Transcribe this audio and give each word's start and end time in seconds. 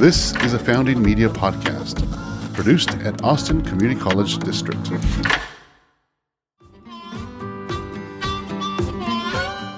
This 0.00 0.34
is 0.42 0.52
a 0.54 0.58
Founding 0.58 1.00
Media 1.00 1.28
podcast 1.28 2.04
produced 2.52 2.90
at 2.98 3.22
Austin 3.22 3.62
Community 3.62 3.98
College 3.98 4.38
District. 4.38 4.90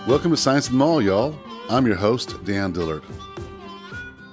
Welcome 0.09 0.31
to 0.31 0.37
Science 0.37 0.69
and 0.69 0.79
Mall, 0.79 1.03
y'all. 1.03 1.39
I'm 1.69 1.87
your 1.87 1.97
host, 1.97 2.43
Dan 2.45 2.73
Dillard. 2.73 3.03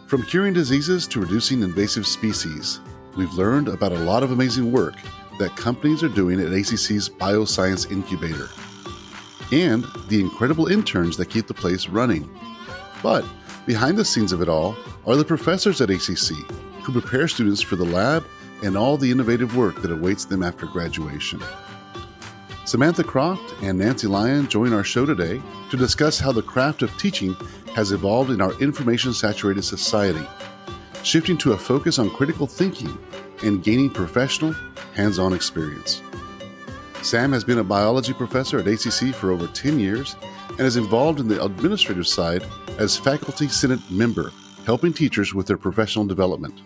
From 0.07 0.23
curing 0.23 0.54
diseases 0.54 1.05
to 1.09 1.19
reducing 1.19 1.61
invasive 1.61 2.07
species, 2.07 2.79
we've 3.18 3.34
learned 3.34 3.68
about 3.68 3.91
a 3.91 4.00
lot 4.00 4.23
of 4.23 4.31
amazing 4.31 4.71
work 4.71 4.95
that 5.38 5.55
companies 5.57 6.02
are 6.02 6.09
doing 6.09 6.39
at 6.39 6.47
ACC's 6.54 7.09
Bioscience 7.09 7.91
Incubator 7.91 8.47
and 9.52 9.86
the 10.07 10.21
incredible 10.21 10.68
interns 10.68 11.18
that 11.18 11.29
keep 11.29 11.47
the 11.47 11.54
place 11.54 11.88
running. 11.89 12.27
But 13.04 13.25
behind 13.66 13.98
the 13.98 14.05
scenes 14.05 14.32
of 14.32 14.41
it 14.41 14.50
all 14.50 14.75
are 15.05 15.16
the 15.16 15.25
professors 15.25 15.82
at 15.82 15.89
ACC 15.89 16.36
who 16.83 16.92
prepare 16.92 17.28
students 17.28 17.61
for 17.61 17.75
the 17.75 17.86
lab 17.86 18.25
and 18.64 18.78
all 18.78 18.97
the 18.97 19.11
innovative 19.11 19.56
work 19.56 19.82
that 19.82 19.92
awaits 19.92 20.25
them 20.25 20.43
after 20.43 20.65
graduation. 20.65 21.42
Samantha 22.65 23.04
Croft 23.04 23.54
and 23.61 23.78
Nancy 23.78 24.07
Lyon 24.07 24.47
join 24.47 24.73
our 24.73 24.84
show 24.84 25.06
today 25.06 25.42
to 25.70 25.78
discuss 25.78 26.20
how 26.20 26.32
the 26.32 26.42
craft 26.42 26.82
of 26.82 26.97
teaching 26.97 27.36
has 27.75 27.92
evolved 27.92 28.32
in 28.32 28.39
our 28.39 28.54
information 28.61 29.14
saturated 29.14 29.64
society, 29.64 30.25
shifting 31.04 31.37
to 31.37 31.54
a 31.54 31.57
focus 31.57 32.00
on 32.00 32.09
critical 32.09 32.48
thinking 32.48 32.98
and 33.44 33.64
gaining 33.64 33.89
professional, 33.89 34.53
hands 34.95 35.20
on 35.20 35.34
experience. 35.34 36.02
Sam 37.02 37.34
has 37.34 37.44
been 37.44 37.58
a 37.58 37.64
biology 37.64 38.14
professor 38.14 38.59
at 38.59 38.67
ACC 38.67 39.14
for 39.14 39.31
over 39.31 39.48
10 39.48 39.78
years 39.78 40.16
and 40.58 40.62
is 40.62 40.78
involved 40.78 41.20
in 41.20 41.28
the 41.28 41.44
administrative 41.44 42.08
side 42.08 42.45
as 42.78 42.98
faculty 42.98 43.48
senate 43.48 43.80
member, 43.89 44.31
helping 44.66 44.94
teachers 44.94 45.34
with 45.34 45.48
their 45.48 45.58
professional 45.58 46.06
development. 46.06 46.62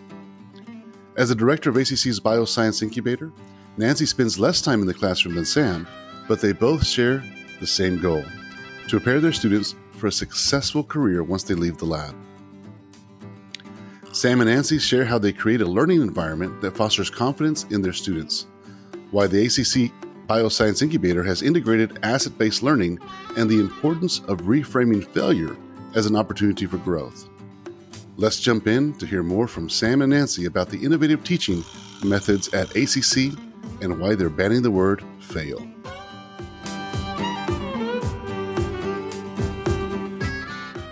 As 1.16 1.30
the 1.30 1.34
director 1.34 1.70
of 1.70 1.76
ACC's 1.76 2.20
Bioscience 2.20 2.82
Incubator, 2.82 3.32
Nancy 3.76 4.06
spends 4.06 4.38
less 4.38 4.60
time 4.60 4.80
in 4.80 4.86
the 4.86 4.94
classroom 4.94 5.34
than 5.34 5.44
Sam, 5.44 5.86
but 6.28 6.40
they 6.40 6.52
both 6.52 6.86
share 6.86 7.24
the 7.60 7.66
same 7.66 8.00
goal 8.00 8.22
to 8.22 9.00
prepare 9.00 9.20
their 9.20 9.32
students 9.32 9.74
for 9.92 10.06
a 10.06 10.12
successful 10.12 10.84
career 10.84 11.22
once 11.22 11.42
they 11.42 11.54
leave 11.54 11.78
the 11.78 11.84
lab. 11.84 12.14
Sam 14.12 14.40
and 14.40 14.50
Nancy 14.50 14.78
share 14.78 15.04
how 15.04 15.18
they 15.18 15.32
create 15.32 15.60
a 15.60 15.66
learning 15.66 16.02
environment 16.02 16.60
that 16.60 16.76
fosters 16.76 17.10
confidence 17.10 17.64
in 17.70 17.82
their 17.82 17.92
students, 17.92 18.46
why 19.10 19.26
the 19.26 19.46
ACC 19.46 19.92
Bioscience 20.28 20.82
Incubator 20.82 21.24
has 21.24 21.40
integrated 21.40 22.00
asset 22.02 22.36
based 22.36 22.62
learning 22.62 22.98
and 23.38 23.48
the 23.48 23.60
importance 23.60 24.18
of 24.28 24.42
reframing 24.42 25.06
failure 25.14 25.56
as 25.94 26.04
an 26.04 26.14
opportunity 26.14 26.66
for 26.66 26.76
growth. 26.76 27.30
Let's 28.18 28.38
jump 28.38 28.66
in 28.66 28.92
to 28.98 29.06
hear 29.06 29.22
more 29.22 29.48
from 29.48 29.70
Sam 29.70 30.02
and 30.02 30.10
Nancy 30.10 30.44
about 30.44 30.68
the 30.68 30.84
innovative 30.84 31.24
teaching 31.24 31.64
methods 32.04 32.52
at 32.52 32.68
ACC 32.76 33.38
and 33.80 33.98
why 33.98 34.14
they're 34.16 34.28
banning 34.28 34.60
the 34.60 34.70
word 34.70 35.02
fail. 35.18 35.66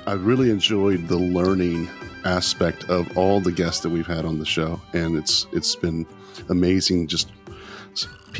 I 0.06 0.14
really 0.14 0.48
enjoyed 0.50 1.08
the 1.08 1.18
learning 1.18 1.90
aspect 2.24 2.88
of 2.88 3.18
all 3.18 3.40
the 3.40 3.52
guests 3.52 3.80
that 3.80 3.90
we've 3.90 4.06
had 4.06 4.24
on 4.24 4.38
the 4.38 4.46
show, 4.46 4.80
and 4.94 5.14
it's 5.14 5.46
it's 5.52 5.76
been 5.76 6.06
amazing 6.48 7.06
just 7.06 7.28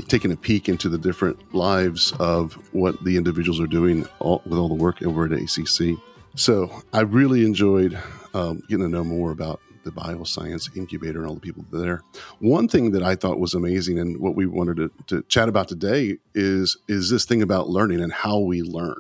taking 0.09 0.33
a 0.33 0.37
peek 0.37 0.69
into 0.69 0.89
the 0.89 0.99
different 0.99 1.55
lives 1.55 2.13
of 2.19 2.55
what 2.73 3.03
the 3.05 3.17
individuals 3.17 3.61
are 3.61 3.67
doing 3.67 4.07
all, 4.19 4.43
with 4.47 4.59
all 4.59 4.69
the 4.69 4.75
work 4.75 5.03
over 5.03 5.25
at 5.25 5.33
ACC. 5.33 5.99
So 6.35 6.83
I 6.93 7.01
really 7.01 7.45
enjoyed 7.45 7.99
um, 8.35 8.63
getting 8.69 8.85
to 8.85 8.89
know 8.89 9.05
more 9.05 9.31
about 9.31 9.61
the 9.85 9.93
bioscience 9.93 10.77
incubator 10.77 11.21
and 11.21 11.29
all 11.29 11.35
the 11.35 11.41
people 11.41 11.65
there. 11.73 12.03
One 12.41 12.69
thing 12.69 12.91
that 12.91 13.03
I 13.03 13.15
thought 13.15 13.39
was 13.39 13.55
amazing 13.55 13.99
and 13.99 14.19
what 14.21 14.35
we 14.35 14.45
wanted 14.45 14.77
to, 14.77 14.91
to 15.07 15.23
chat 15.29 15.49
about 15.49 15.69
today 15.69 16.19
is 16.35 16.77
is 16.89 17.09
this 17.09 17.25
thing 17.25 17.41
about 17.41 17.69
learning 17.69 18.01
and 18.01 18.13
how 18.13 18.41
we 18.41 18.63
learn 18.63 18.99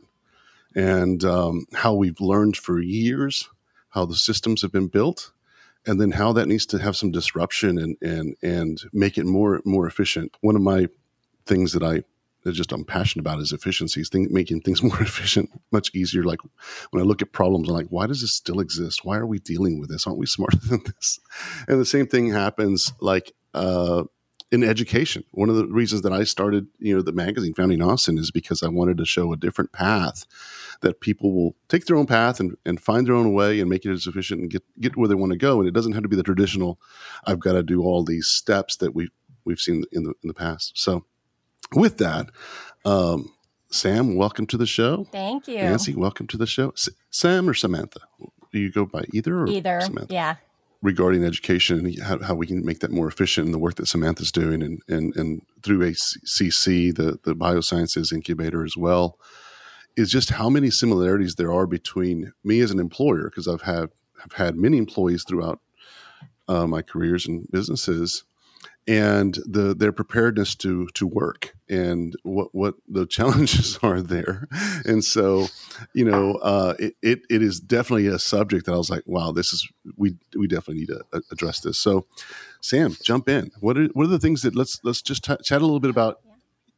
and 0.74 1.24
um, 1.24 1.66
how 1.74 1.92
we've 1.94 2.20
learned 2.20 2.56
for 2.56 2.80
years, 2.80 3.48
how 3.90 4.04
the 4.04 4.14
systems 4.14 4.62
have 4.62 4.70
been 4.70 4.86
built, 4.86 5.32
and 5.86 6.00
then 6.00 6.12
how 6.12 6.32
that 6.32 6.48
needs 6.48 6.66
to 6.66 6.78
have 6.78 6.96
some 6.96 7.10
disruption 7.10 7.78
and 7.78 7.96
and 8.02 8.36
and 8.42 8.82
make 8.92 9.18
it 9.18 9.26
more 9.26 9.60
more 9.64 9.86
efficient. 9.86 10.36
One 10.40 10.56
of 10.56 10.62
my 10.62 10.88
things 11.46 11.72
that 11.72 11.82
I 11.82 12.02
that 12.46 12.52
just 12.52 12.70
I'm 12.70 12.84
passionate 12.84 13.22
about 13.22 13.40
is 13.40 13.50
efficiencies, 13.50 14.08
making 14.12 14.60
things 14.60 14.82
more 14.82 15.00
efficient, 15.00 15.50
much 15.72 15.90
easier. 15.94 16.22
Like 16.22 16.38
when 16.90 17.02
I 17.02 17.06
look 17.06 17.20
at 17.20 17.32
problems, 17.32 17.68
I'm 17.68 17.74
like, 17.74 17.88
why 17.88 18.06
does 18.06 18.20
this 18.20 18.32
still 18.32 18.60
exist? 18.60 19.04
Why 19.04 19.16
are 19.16 19.26
we 19.26 19.40
dealing 19.40 19.80
with 19.80 19.90
this? 19.90 20.06
Aren't 20.06 20.20
we 20.20 20.26
smarter 20.26 20.58
than 20.68 20.82
this? 20.84 21.18
And 21.66 21.80
the 21.80 21.84
same 21.84 22.06
thing 22.06 22.30
happens 22.30 22.92
like 23.00 23.32
uh, 23.52 24.04
in 24.62 24.68
education. 24.68 25.24
One 25.30 25.48
of 25.48 25.56
the 25.56 25.66
reasons 25.66 26.02
that 26.02 26.12
I 26.12 26.24
started, 26.24 26.66
you 26.78 26.96
know, 26.96 27.02
the 27.02 27.12
magazine 27.12 27.54
Founding 27.54 27.82
Austin 27.82 28.18
is 28.18 28.30
because 28.30 28.62
I 28.62 28.68
wanted 28.68 28.98
to 28.98 29.04
show 29.04 29.32
a 29.32 29.36
different 29.36 29.72
path 29.72 30.24
that 30.80 31.00
people 31.00 31.32
will 31.32 31.54
take 31.68 31.86
their 31.86 31.96
own 31.96 32.06
path 32.06 32.40
and, 32.40 32.56
and 32.64 32.80
find 32.80 33.06
their 33.06 33.14
own 33.14 33.32
way 33.32 33.60
and 33.60 33.70
make 33.70 33.84
it 33.84 33.92
as 33.92 34.06
efficient 34.06 34.40
and 34.40 34.50
get, 34.50 34.62
get 34.80 34.96
where 34.96 35.08
they 35.08 35.14
want 35.14 35.32
to 35.32 35.38
go. 35.38 35.58
And 35.60 35.68
it 35.68 35.74
doesn't 35.74 35.92
have 35.92 36.02
to 36.02 36.08
be 36.08 36.16
the 36.16 36.22
traditional, 36.22 36.80
I've 37.24 37.40
got 37.40 37.52
to 37.52 37.62
do 37.62 37.82
all 37.82 38.04
these 38.04 38.26
steps 38.26 38.76
that 38.76 38.94
we've, 38.94 39.10
we've 39.44 39.60
seen 39.60 39.84
in 39.92 40.02
the, 40.04 40.10
in 40.22 40.28
the 40.28 40.34
past. 40.34 40.72
So 40.74 41.04
with 41.74 41.98
that, 41.98 42.30
um, 42.84 43.32
Sam, 43.68 44.16
welcome 44.16 44.46
to 44.46 44.56
the 44.56 44.66
show. 44.66 45.04
Thank 45.12 45.48
you. 45.48 45.58
Nancy, 45.58 45.94
welcome 45.94 46.26
to 46.28 46.36
the 46.36 46.46
show. 46.46 46.70
S- 46.70 46.88
Sam 47.10 47.48
or 47.48 47.54
Samantha? 47.54 48.00
Do 48.52 48.58
you 48.58 48.70
go 48.70 48.86
by 48.86 49.04
either 49.12 49.38
or 49.40 49.48
either? 49.48 49.80
Samantha? 49.82 50.14
Yeah. 50.14 50.36
Regarding 50.86 51.24
education 51.24 51.74
and 51.80 52.00
how, 52.00 52.18
how 52.20 52.34
we 52.34 52.46
can 52.46 52.64
make 52.64 52.78
that 52.78 52.92
more 52.92 53.08
efficient 53.08 53.46
and 53.46 53.54
the 53.54 53.58
work 53.58 53.74
that 53.74 53.88
Samantha's 53.88 54.30
doing 54.30 54.62
and, 54.62 54.80
and, 54.88 55.16
and 55.16 55.42
through 55.64 55.82
ACC, 55.82 56.94
the, 56.94 57.18
the 57.24 57.34
Biosciences 57.34 58.12
Incubator 58.12 58.64
as 58.64 58.76
well, 58.76 59.18
is 59.96 60.12
just 60.12 60.30
how 60.30 60.48
many 60.48 60.70
similarities 60.70 61.34
there 61.34 61.52
are 61.52 61.66
between 61.66 62.32
me 62.44 62.60
as 62.60 62.70
an 62.70 62.78
employer, 62.78 63.24
because 63.24 63.48
I've 63.48 63.62
had, 63.62 63.88
have 64.22 64.34
had 64.34 64.54
many 64.56 64.78
employees 64.78 65.24
throughout 65.24 65.58
uh, 66.46 66.68
my 66.68 66.82
careers 66.82 67.26
and 67.26 67.50
businesses 67.50 68.22
and 68.88 69.38
the 69.44 69.74
their 69.74 69.92
preparedness 69.92 70.54
to 70.54 70.86
to 70.94 71.06
work 71.06 71.54
and 71.68 72.14
what 72.22 72.54
what 72.54 72.74
the 72.88 73.06
challenges 73.16 73.78
are 73.82 74.00
there. 74.00 74.48
And 74.84 75.04
so 75.04 75.48
you 75.92 76.04
know 76.04 76.34
uh, 76.36 76.74
it, 76.78 76.94
it, 77.02 77.20
it 77.28 77.42
is 77.42 77.60
definitely 77.60 78.06
a 78.06 78.18
subject 78.18 78.66
that 78.66 78.72
i 78.72 78.76
was 78.76 78.90
like 78.90 79.02
wow 79.06 79.32
this 79.32 79.52
is 79.52 79.68
we 79.96 80.16
we 80.36 80.46
definitely 80.46 80.80
need 80.80 80.88
to 80.88 81.22
address 81.30 81.60
this. 81.60 81.78
So 81.78 82.06
sam 82.60 82.96
jump 83.02 83.28
in. 83.28 83.50
What 83.60 83.76
are, 83.76 83.86
what 83.86 84.04
are 84.04 84.08
the 84.08 84.18
things 84.18 84.42
that 84.42 84.54
let's 84.54 84.80
let's 84.84 85.02
just 85.02 85.24
t- 85.24 85.36
chat 85.42 85.60
a 85.60 85.64
little 85.64 85.80
bit 85.80 85.90
about 85.90 86.20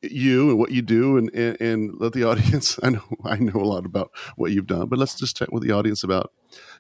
you 0.01 0.51
and 0.51 0.59
what 0.61 0.71
you 0.71 0.81
do 0.81 1.17
and, 1.17 1.29
and, 1.35 1.61
and 1.61 2.01
let 2.01 2.13
the 2.13 2.23
audience 2.29 2.79
i 2.85 2.89
know 2.89 3.03
i 3.25 3.37
know 3.37 3.61
a 3.61 3.65
lot 3.65 3.85
about 3.85 4.13
what 4.37 4.53
you've 4.53 4.67
done 4.67 4.87
but 4.87 4.99
let's 4.99 5.17
just 5.17 5.37
chat 5.37 5.53
with 5.53 5.63
the 5.63 5.73
audience 5.73 6.05
about 6.05 6.33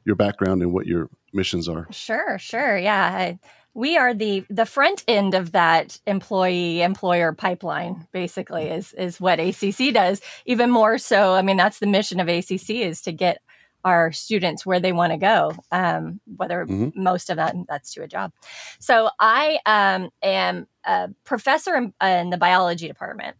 your 0.04 0.16
background 0.16 0.62
and 0.62 0.72
what 0.72 0.86
your 0.86 1.10
missions 1.32 1.68
are. 1.68 1.86
Sure 1.90 2.38
sure. 2.38 2.78
Yeah 2.78 3.04
I, 3.04 3.38
we 3.74 3.96
are 3.96 4.14
the 4.14 4.44
the 4.50 4.66
front 4.66 5.04
end 5.06 5.34
of 5.34 5.52
that 5.52 6.00
employee 6.06 6.82
employer 6.82 7.32
pipeline 7.32 8.06
basically 8.12 8.68
is 8.68 8.92
is 8.94 9.20
what 9.20 9.38
ACC 9.38 9.92
does 9.92 10.20
even 10.46 10.70
more 10.70 10.98
so. 10.98 11.34
I 11.34 11.42
mean 11.42 11.56
that's 11.56 11.78
the 11.78 11.86
mission 11.86 12.20
of 12.20 12.28
ACC 12.28 12.70
is 12.70 13.02
to 13.02 13.12
get 13.12 13.40
our 13.84 14.10
students 14.10 14.66
where 14.66 14.80
they 14.80 14.92
want 14.92 15.12
to 15.12 15.18
go 15.18 15.52
um, 15.70 16.20
whether 16.36 16.66
mm-hmm. 16.66 17.00
most 17.00 17.30
of 17.30 17.36
that 17.36 17.54
that's 17.68 17.94
to 17.94 18.02
a 18.02 18.08
job. 18.08 18.32
So 18.80 19.10
I 19.20 19.58
um, 19.64 20.10
am 20.22 20.66
a 20.84 21.10
professor 21.24 21.76
in, 21.76 21.94
in 22.02 22.30
the 22.30 22.36
biology 22.36 22.88
department. 22.88 23.36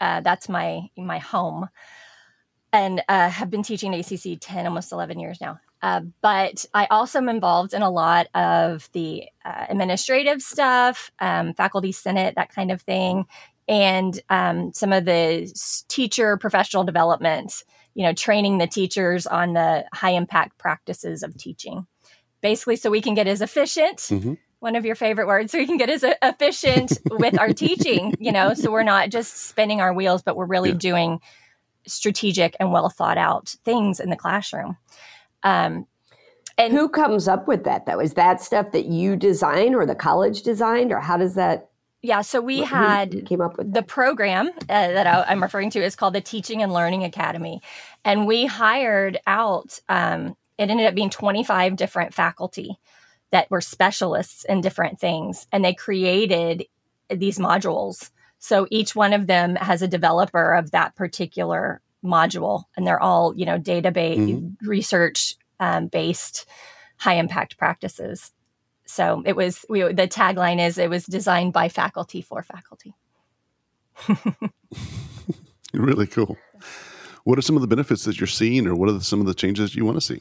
Uh, 0.00 0.20
that's 0.20 0.48
my 0.48 0.88
my 0.96 1.18
home. 1.18 1.68
And 2.72 3.02
uh, 3.06 3.28
have 3.28 3.50
been 3.50 3.62
teaching 3.62 3.92
ACC 3.92 4.38
10 4.40 4.66
almost 4.66 4.92
11 4.92 5.20
years 5.20 5.42
now 5.42 5.60
uh, 5.82 6.02
but 6.20 6.64
I 6.72 6.86
also 6.86 7.18
am 7.18 7.28
involved 7.28 7.74
in 7.74 7.82
a 7.82 7.90
lot 7.90 8.28
of 8.34 8.88
the 8.92 9.24
uh, 9.44 9.66
administrative 9.68 10.40
stuff, 10.40 11.10
um, 11.18 11.54
faculty 11.54 11.90
senate, 11.90 12.36
that 12.36 12.54
kind 12.54 12.70
of 12.70 12.80
thing, 12.82 13.26
and 13.66 14.20
um, 14.30 14.72
some 14.72 14.92
of 14.92 15.04
the 15.04 15.52
teacher 15.88 16.36
professional 16.36 16.84
development. 16.84 17.64
You 17.94 18.04
know, 18.04 18.14
training 18.14 18.56
the 18.56 18.66
teachers 18.66 19.26
on 19.26 19.52
the 19.52 19.84
high 19.92 20.12
impact 20.12 20.56
practices 20.56 21.22
of 21.22 21.36
teaching, 21.36 21.86
basically, 22.40 22.76
so 22.76 22.90
we 22.90 23.02
can 23.02 23.12
get 23.12 23.26
as 23.26 23.42
efficient. 23.42 23.98
Mm-hmm. 23.98 24.34
One 24.60 24.76
of 24.76 24.86
your 24.86 24.94
favorite 24.94 25.26
words, 25.26 25.52
so 25.52 25.58
we 25.58 25.66
can 25.66 25.76
get 25.76 25.90
as 25.90 26.02
efficient 26.22 26.98
with 27.10 27.38
our 27.38 27.52
teaching. 27.52 28.14
You 28.20 28.32
know, 28.32 28.54
so 28.54 28.70
we're 28.70 28.82
not 28.82 29.10
just 29.10 29.48
spinning 29.48 29.82
our 29.82 29.92
wheels, 29.92 30.22
but 30.22 30.36
we're 30.36 30.46
really 30.46 30.70
yeah. 30.70 30.76
doing 30.76 31.20
strategic 31.86 32.56
and 32.60 32.72
well 32.72 32.88
thought 32.88 33.18
out 33.18 33.56
things 33.64 34.00
in 34.00 34.08
the 34.08 34.16
classroom. 34.16 34.78
Um, 35.42 35.86
and 36.58 36.72
who 36.72 36.88
comes 36.88 37.28
up 37.28 37.48
with 37.48 37.64
that 37.64 37.86
though? 37.86 38.00
Is 38.00 38.14
that 38.14 38.40
stuff 38.40 38.72
that 38.72 38.86
you 38.86 39.16
design 39.16 39.74
or 39.74 39.86
the 39.86 39.94
college 39.94 40.42
designed, 40.42 40.92
or 40.92 41.00
how 41.00 41.16
does 41.16 41.34
that? 41.34 41.70
Yeah, 42.02 42.22
so 42.22 42.40
we 42.40 42.62
had 42.62 43.26
came 43.26 43.40
up 43.40 43.56
with 43.56 43.72
the 43.72 43.82
program 43.82 44.48
uh, 44.48 44.64
that 44.68 45.06
I, 45.06 45.32
am 45.32 45.42
referring 45.42 45.70
to 45.70 45.82
is 45.82 45.94
called 45.94 46.14
the 46.14 46.20
Teaching 46.20 46.62
and 46.62 46.72
Learning 46.72 47.04
Academy, 47.04 47.62
and 48.04 48.26
we 48.26 48.46
hired 48.46 49.18
out. 49.26 49.78
Um, 49.88 50.36
it 50.58 50.70
ended 50.70 50.86
up 50.86 50.94
being 50.94 51.10
25 51.10 51.76
different 51.76 52.14
faculty 52.14 52.78
that 53.32 53.50
were 53.50 53.60
specialists 53.60 54.44
in 54.44 54.60
different 54.60 55.00
things 55.00 55.46
and 55.50 55.64
they 55.64 55.74
created 55.74 56.66
these 57.10 57.38
modules. 57.38 58.10
So 58.38 58.66
each 58.70 58.94
one 58.94 59.12
of 59.12 59.26
them 59.26 59.56
has 59.56 59.82
a 59.82 59.88
developer 59.88 60.54
of 60.54 60.70
that 60.70 60.94
particular 60.94 61.80
module 62.04 62.64
and 62.76 62.86
they're 62.86 63.00
all, 63.00 63.34
you 63.36 63.46
know, 63.46 63.58
database 63.58 64.18
mm-hmm. 64.18 64.68
research 64.68 65.36
um, 65.60 65.86
based 65.86 66.46
high 66.96 67.14
impact 67.14 67.58
practices. 67.58 68.32
So 68.86 69.22
it 69.24 69.36
was 69.36 69.64
we, 69.68 69.82
the 69.82 70.08
tagline 70.08 70.64
is 70.64 70.78
it 70.78 70.90
was 70.90 71.06
designed 71.06 71.52
by 71.52 71.68
faculty 71.68 72.20
for 72.20 72.42
faculty. 72.42 72.94
really 75.72 76.06
cool. 76.06 76.36
What 77.24 77.38
are 77.38 77.42
some 77.42 77.56
of 77.56 77.62
the 77.62 77.68
benefits 77.68 78.04
that 78.04 78.20
you're 78.20 78.26
seeing, 78.26 78.66
or 78.66 78.74
what 78.74 78.88
are 78.88 79.00
some 79.00 79.20
of 79.20 79.26
the 79.26 79.34
changes 79.34 79.74
you 79.74 79.84
want 79.84 79.96
to 79.96 80.00
see? 80.00 80.20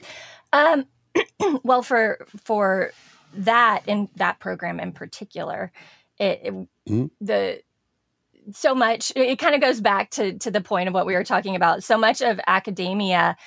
Um, 0.54 0.86
well, 1.63 1.81
for 1.81 2.25
for 2.44 2.92
that 3.33 3.83
in 3.88 4.10
that 4.16 4.39
program 4.39 4.80
in 4.80 4.92
particular, 4.92 5.72
it, 6.19 6.42
it 6.44 6.54
mm-hmm. 6.54 7.06
the 7.19 7.62
so 8.51 8.73
much 8.73 9.11
it 9.15 9.39
kind 9.39 9.55
of 9.55 9.61
goes 9.61 9.81
back 9.81 10.09
to 10.11 10.38
to 10.39 10.51
the 10.51 10.61
point 10.61 10.88
of 10.88 10.93
what 10.93 11.05
we 11.05 11.13
were 11.13 11.23
talking 11.23 11.55
about. 11.55 11.83
So 11.83 11.97
much 11.97 12.21
of 12.21 12.39
academia 12.47 13.38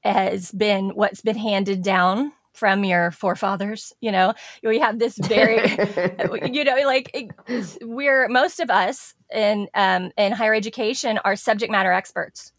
has 0.00 0.50
been 0.52 0.90
what's 0.90 1.20
been 1.20 1.36
handed 1.36 1.82
down 1.82 2.32
from 2.52 2.84
your 2.84 3.12
forefathers 3.12 3.92
you 4.00 4.10
know 4.10 4.34
we 4.62 4.80
have 4.80 4.98
this 4.98 5.16
very 5.18 5.56
you 6.52 6.64
know 6.64 6.76
like 6.84 7.32
we're 7.80 8.28
most 8.28 8.60
of 8.60 8.70
us 8.70 9.14
in 9.32 9.68
um, 9.74 10.10
in 10.18 10.32
higher 10.32 10.52
education 10.52 11.18
are 11.24 11.36
subject 11.36 11.70
matter 11.70 11.92
experts 11.92 12.52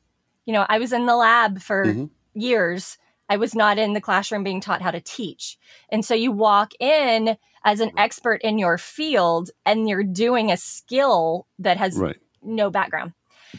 you 0.45 0.53
know 0.53 0.65
i 0.69 0.79
was 0.79 0.94
in 0.94 1.05
the 1.07 1.15
lab 1.15 1.59
for 1.59 1.85
mm-hmm. 1.85 2.05
years 2.33 2.97
I 3.31 3.37
was 3.37 3.55
not 3.55 3.77
in 3.77 3.94
the 3.94 4.01
classroom 4.01 4.44
being 4.44 4.59
taught 4.59 4.81
how 4.81 4.91
to 4.91 4.99
teach. 4.99 5.57
And 5.87 6.03
so 6.03 6.13
you 6.13 6.33
walk 6.33 6.73
in 6.81 7.37
as 7.63 7.79
an 7.79 7.91
expert 7.97 8.41
in 8.41 8.57
your 8.57 8.77
field 8.77 9.51
and 9.65 9.87
you're 9.87 10.03
doing 10.03 10.51
a 10.51 10.57
skill 10.57 11.47
that 11.59 11.77
has 11.77 11.97
right. 11.97 12.17
no 12.41 12.69
background. 12.69 13.13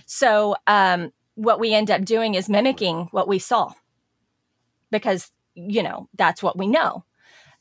So 0.07 0.57
um, 0.67 1.13
what 1.35 1.61
we 1.61 1.75
end 1.75 1.91
up 1.91 2.05
doing 2.05 2.35
is 2.35 2.49
mimicking 2.49 3.09
what 3.11 3.29
we 3.29 3.39
saw 3.39 3.73
because, 4.91 5.31
you 5.55 5.83
know, 5.83 6.09
that's 6.15 6.43
what 6.43 6.59
we 6.59 6.67
know. 6.67 7.05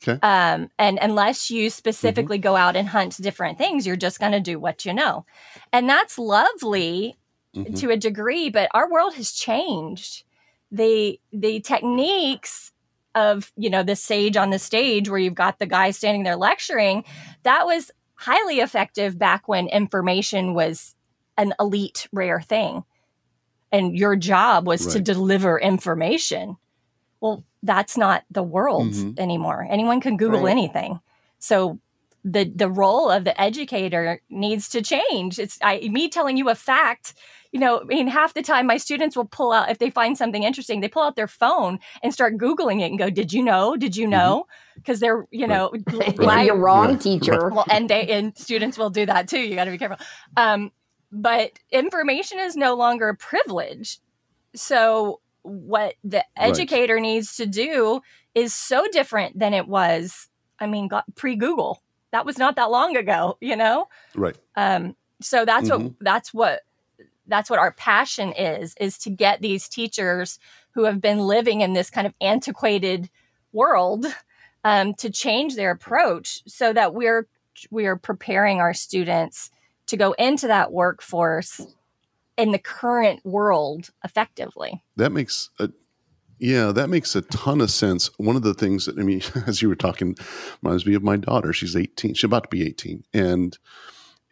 Okay. 0.06 0.18
Um, 0.22 0.68
and 0.78 0.98
unless 1.00 1.50
you 1.50 1.70
specifically 1.70 2.38
mm-hmm. 2.38 2.42
go 2.42 2.56
out 2.56 2.74
and 2.74 2.88
hunt 2.88 3.16
different 3.22 3.56
things, 3.56 3.86
you're 3.86 3.96
just 3.96 4.18
going 4.18 4.32
to 4.32 4.40
do 4.40 4.58
what 4.58 4.84
you 4.84 4.92
know. 4.92 5.24
And 5.72 5.88
that's 5.88 6.18
lovely 6.18 7.16
mm-hmm. 7.54 7.74
to 7.74 7.90
a 7.90 7.96
degree, 7.96 8.50
but 8.50 8.68
our 8.74 8.90
world 8.90 9.14
has 9.14 9.32
changed 9.32 10.24
the 10.72 11.20
the 11.32 11.60
techniques 11.60 12.71
of 13.14 13.52
you 13.56 13.70
know 13.70 13.82
the 13.82 13.96
sage 13.96 14.36
on 14.36 14.50
the 14.50 14.58
stage 14.58 15.08
where 15.08 15.18
you've 15.18 15.34
got 15.34 15.58
the 15.58 15.66
guy 15.66 15.90
standing 15.90 16.22
there 16.22 16.36
lecturing 16.36 17.04
that 17.42 17.66
was 17.66 17.90
highly 18.14 18.60
effective 18.60 19.18
back 19.18 19.48
when 19.48 19.68
information 19.68 20.54
was 20.54 20.94
an 21.36 21.52
elite 21.58 22.08
rare 22.12 22.40
thing 22.40 22.84
and 23.70 23.96
your 23.96 24.16
job 24.16 24.66
was 24.66 24.86
right. 24.86 24.92
to 24.92 25.00
deliver 25.00 25.58
information 25.58 26.56
well 27.20 27.44
that's 27.62 27.96
not 27.96 28.24
the 28.30 28.42
world 28.42 28.92
mm-hmm. 28.92 29.20
anymore 29.20 29.66
anyone 29.68 30.00
can 30.00 30.16
google 30.16 30.42
right. 30.42 30.52
anything 30.52 31.00
so 31.38 31.78
the 32.24 32.44
the 32.44 32.70
role 32.70 33.10
of 33.10 33.24
the 33.24 33.38
educator 33.40 34.20
needs 34.30 34.68
to 34.68 34.80
change 34.80 35.38
it's 35.38 35.58
I, 35.60 35.80
me 35.90 36.08
telling 36.08 36.36
you 36.36 36.48
a 36.48 36.54
fact 36.54 37.14
you 37.52 37.60
know, 37.60 37.80
I 37.80 37.84
mean, 37.84 38.08
half 38.08 38.32
the 38.32 38.42
time 38.42 38.66
my 38.66 38.78
students 38.78 39.14
will 39.14 39.26
pull 39.26 39.52
out, 39.52 39.70
if 39.70 39.78
they 39.78 39.90
find 39.90 40.16
something 40.16 40.42
interesting, 40.42 40.80
they 40.80 40.88
pull 40.88 41.02
out 41.02 41.16
their 41.16 41.28
phone 41.28 41.78
and 42.02 42.12
start 42.12 42.38
Googling 42.38 42.80
it 42.80 42.86
and 42.90 42.98
go, 42.98 43.10
Did 43.10 43.32
you 43.32 43.42
know? 43.42 43.76
Did 43.76 43.94
you 43.94 44.06
know? 44.06 44.46
Because 44.74 44.98
mm-hmm. 44.98 45.04
they're, 45.04 45.26
you 45.30 45.46
know, 45.46 45.70
right. 46.18 46.46
you're 46.46 46.56
wrong, 46.56 46.98
teacher. 46.98 47.50
Well, 47.50 47.66
and 47.70 47.90
they, 47.90 48.08
and 48.08 48.36
students 48.36 48.78
will 48.78 48.88
do 48.88 49.04
that 49.04 49.28
too. 49.28 49.38
You 49.38 49.54
got 49.54 49.64
to 49.64 49.70
be 49.70 49.78
careful. 49.78 49.98
Um, 50.36 50.72
but 51.12 51.58
information 51.70 52.38
is 52.38 52.56
no 52.56 52.74
longer 52.74 53.10
a 53.10 53.16
privilege. 53.16 53.98
So, 54.54 55.20
what 55.42 55.94
the 56.02 56.24
educator 56.36 56.94
right. 56.94 57.02
needs 57.02 57.36
to 57.36 57.46
do 57.46 58.00
is 58.34 58.54
so 58.54 58.86
different 58.92 59.38
than 59.38 59.52
it 59.52 59.68
was, 59.68 60.28
I 60.58 60.66
mean, 60.66 60.88
pre 61.16 61.36
Google. 61.36 61.82
That 62.12 62.24
was 62.24 62.38
not 62.38 62.56
that 62.56 62.70
long 62.70 62.96
ago, 62.96 63.36
you 63.40 63.56
know? 63.56 63.88
Right. 64.14 64.36
Um, 64.54 64.96
so 65.20 65.44
that's 65.44 65.68
mm-hmm. 65.68 65.84
what 65.84 65.92
that's 66.00 66.34
what 66.34 66.60
that's 67.26 67.50
what 67.50 67.58
our 67.58 67.72
passion 67.72 68.32
is 68.32 68.74
is 68.80 68.98
to 68.98 69.10
get 69.10 69.40
these 69.40 69.68
teachers 69.68 70.38
who 70.74 70.84
have 70.84 71.00
been 71.00 71.18
living 71.18 71.60
in 71.60 71.72
this 71.72 71.90
kind 71.90 72.06
of 72.06 72.14
antiquated 72.20 73.10
world 73.52 74.06
um, 74.64 74.94
to 74.94 75.10
change 75.10 75.54
their 75.54 75.70
approach 75.70 76.42
so 76.46 76.72
that 76.72 76.94
we're 76.94 77.26
we're 77.70 77.96
preparing 77.96 78.60
our 78.60 78.74
students 78.74 79.50
to 79.86 79.96
go 79.96 80.12
into 80.12 80.46
that 80.46 80.72
workforce 80.72 81.60
in 82.38 82.50
the 82.50 82.58
current 82.58 83.24
world 83.24 83.90
effectively 84.04 84.82
that 84.96 85.12
makes 85.12 85.50
a 85.58 85.68
yeah, 86.42 86.72
that 86.72 86.90
makes 86.90 87.14
a 87.14 87.20
ton 87.22 87.60
of 87.60 87.70
sense. 87.70 88.10
One 88.18 88.34
of 88.34 88.42
the 88.42 88.52
things 88.52 88.86
that 88.86 88.98
I 88.98 89.02
mean, 89.02 89.22
as 89.46 89.62
you 89.62 89.68
were 89.68 89.76
talking, 89.76 90.16
reminds 90.60 90.84
me 90.84 90.94
of 90.94 91.02
my 91.04 91.16
daughter. 91.16 91.52
She's 91.52 91.76
18. 91.76 92.14
She's 92.14 92.24
about 92.24 92.42
to 92.42 92.48
be 92.48 92.66
18. 92.66 93.04
And 93.14 93.56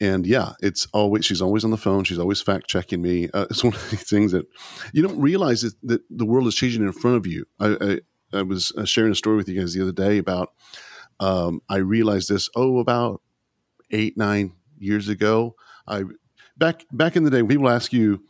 and 0.00 0.26
yeah, 0.26 0.52
it's 0.60 0.86
always 0.92 1.24
she's 1.24 1.42
always 1.42 1.64
on 1.64 1.70
the 1.70 1.76
phone. 1.76 2.04
She's 2.04 2.18
always 2.18 2.40
fact 2.40 2.68
checking 2.68 3.02
me. 3.02 3.28
Uh, 3.32 3.46
it's 3.50 3.62
one 3.64 3.74
of 3.74 3.90
these 3.90 4.08
things 4.08 4.32
that 4.32 4.46
you 4.92 5.02
don't 5.02 5.20
realize 5.20 5.62
that, 5.62 5.74
that 5.82 6.02
the 6.10 6.26
world 6.26 6.46
is 6.46 6.54
changing 6.54 6.82
in 6.82 6.92
front 6.92 7.16
of 7.16 7.26
you. 7.26 7.46
I, 7.58 7.76
I, 8.32 8.38
I 8.38 8.42
was 8.42 8.72
uh, 8.76 8.84
sharing 8.84 9.12
a 9.12 9.16
story 9.16 9.36
with 9.36 9.48
you 9.48 9.60
guys 9.60 9.74
the 9.74 9.82
other 9.82 9.92
day 9.92 10.18
about 10.18 10.52
um, 11.18 11.60
I 11.68 11.76
realized 11.76 12.28
this 12.28 12.48
oh 12.56 12.78
about 12.78 13.20
eight 13.90 14.16
nine 14.16 14.54
years 14.78 15.08
ago. 15.08 15.54
I 15.86 16.04
back 16.56 16.84
back 16.92 17.16
in 17.16 17.24
the 17.24 17.30
day 17.30 17.42
people 17.42 17.68
ask 17.68 17.92
you 17.92 18.22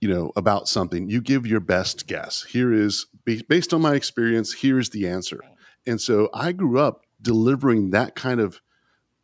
you 0.00 0.08
know 0.08 0.32
about 0.36 0.68
something, 0.68 1.08
you 1.08 1.22
give 1.22 1.46
your 1.46 1.60
best 1.60 2.06
guess. 2.06 2.42
Here 2.42 2.72
is 2.74 3.06
based 3.48 3.72
on 3.72 3.80
my 3.80 3.94
experience. 3.94 4.52
Here 4.52 4.78
is 4.78 4.90
the 4.90 5.08
answer. 5.08 5.40
And 5.86 6.00
so 6.00 6.28
I 6.34 6.52
grew 6.52 6.78
up 6.78 7.06
delivering 7.22 7.90
that 7.90 8.14
kind 8.14 8.40
of 8.40 8.60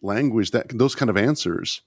language 0.00 0.52
that 0.52 0.70
those 0.70 0.94
kind 0.94 1.10
of 1.10 1.16
answers 1.18 1.82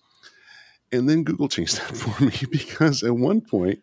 and 0.94 1.10
then 1.10 1.24
Google 1.24 1.50
changed 1.50 1.78
that 1.78 1.98
for 1.98 2.24
me 2.24 2.34
because 2.50 3.04
at 3.04 3.16
one 3.16 3.42
point, 3.42 3.80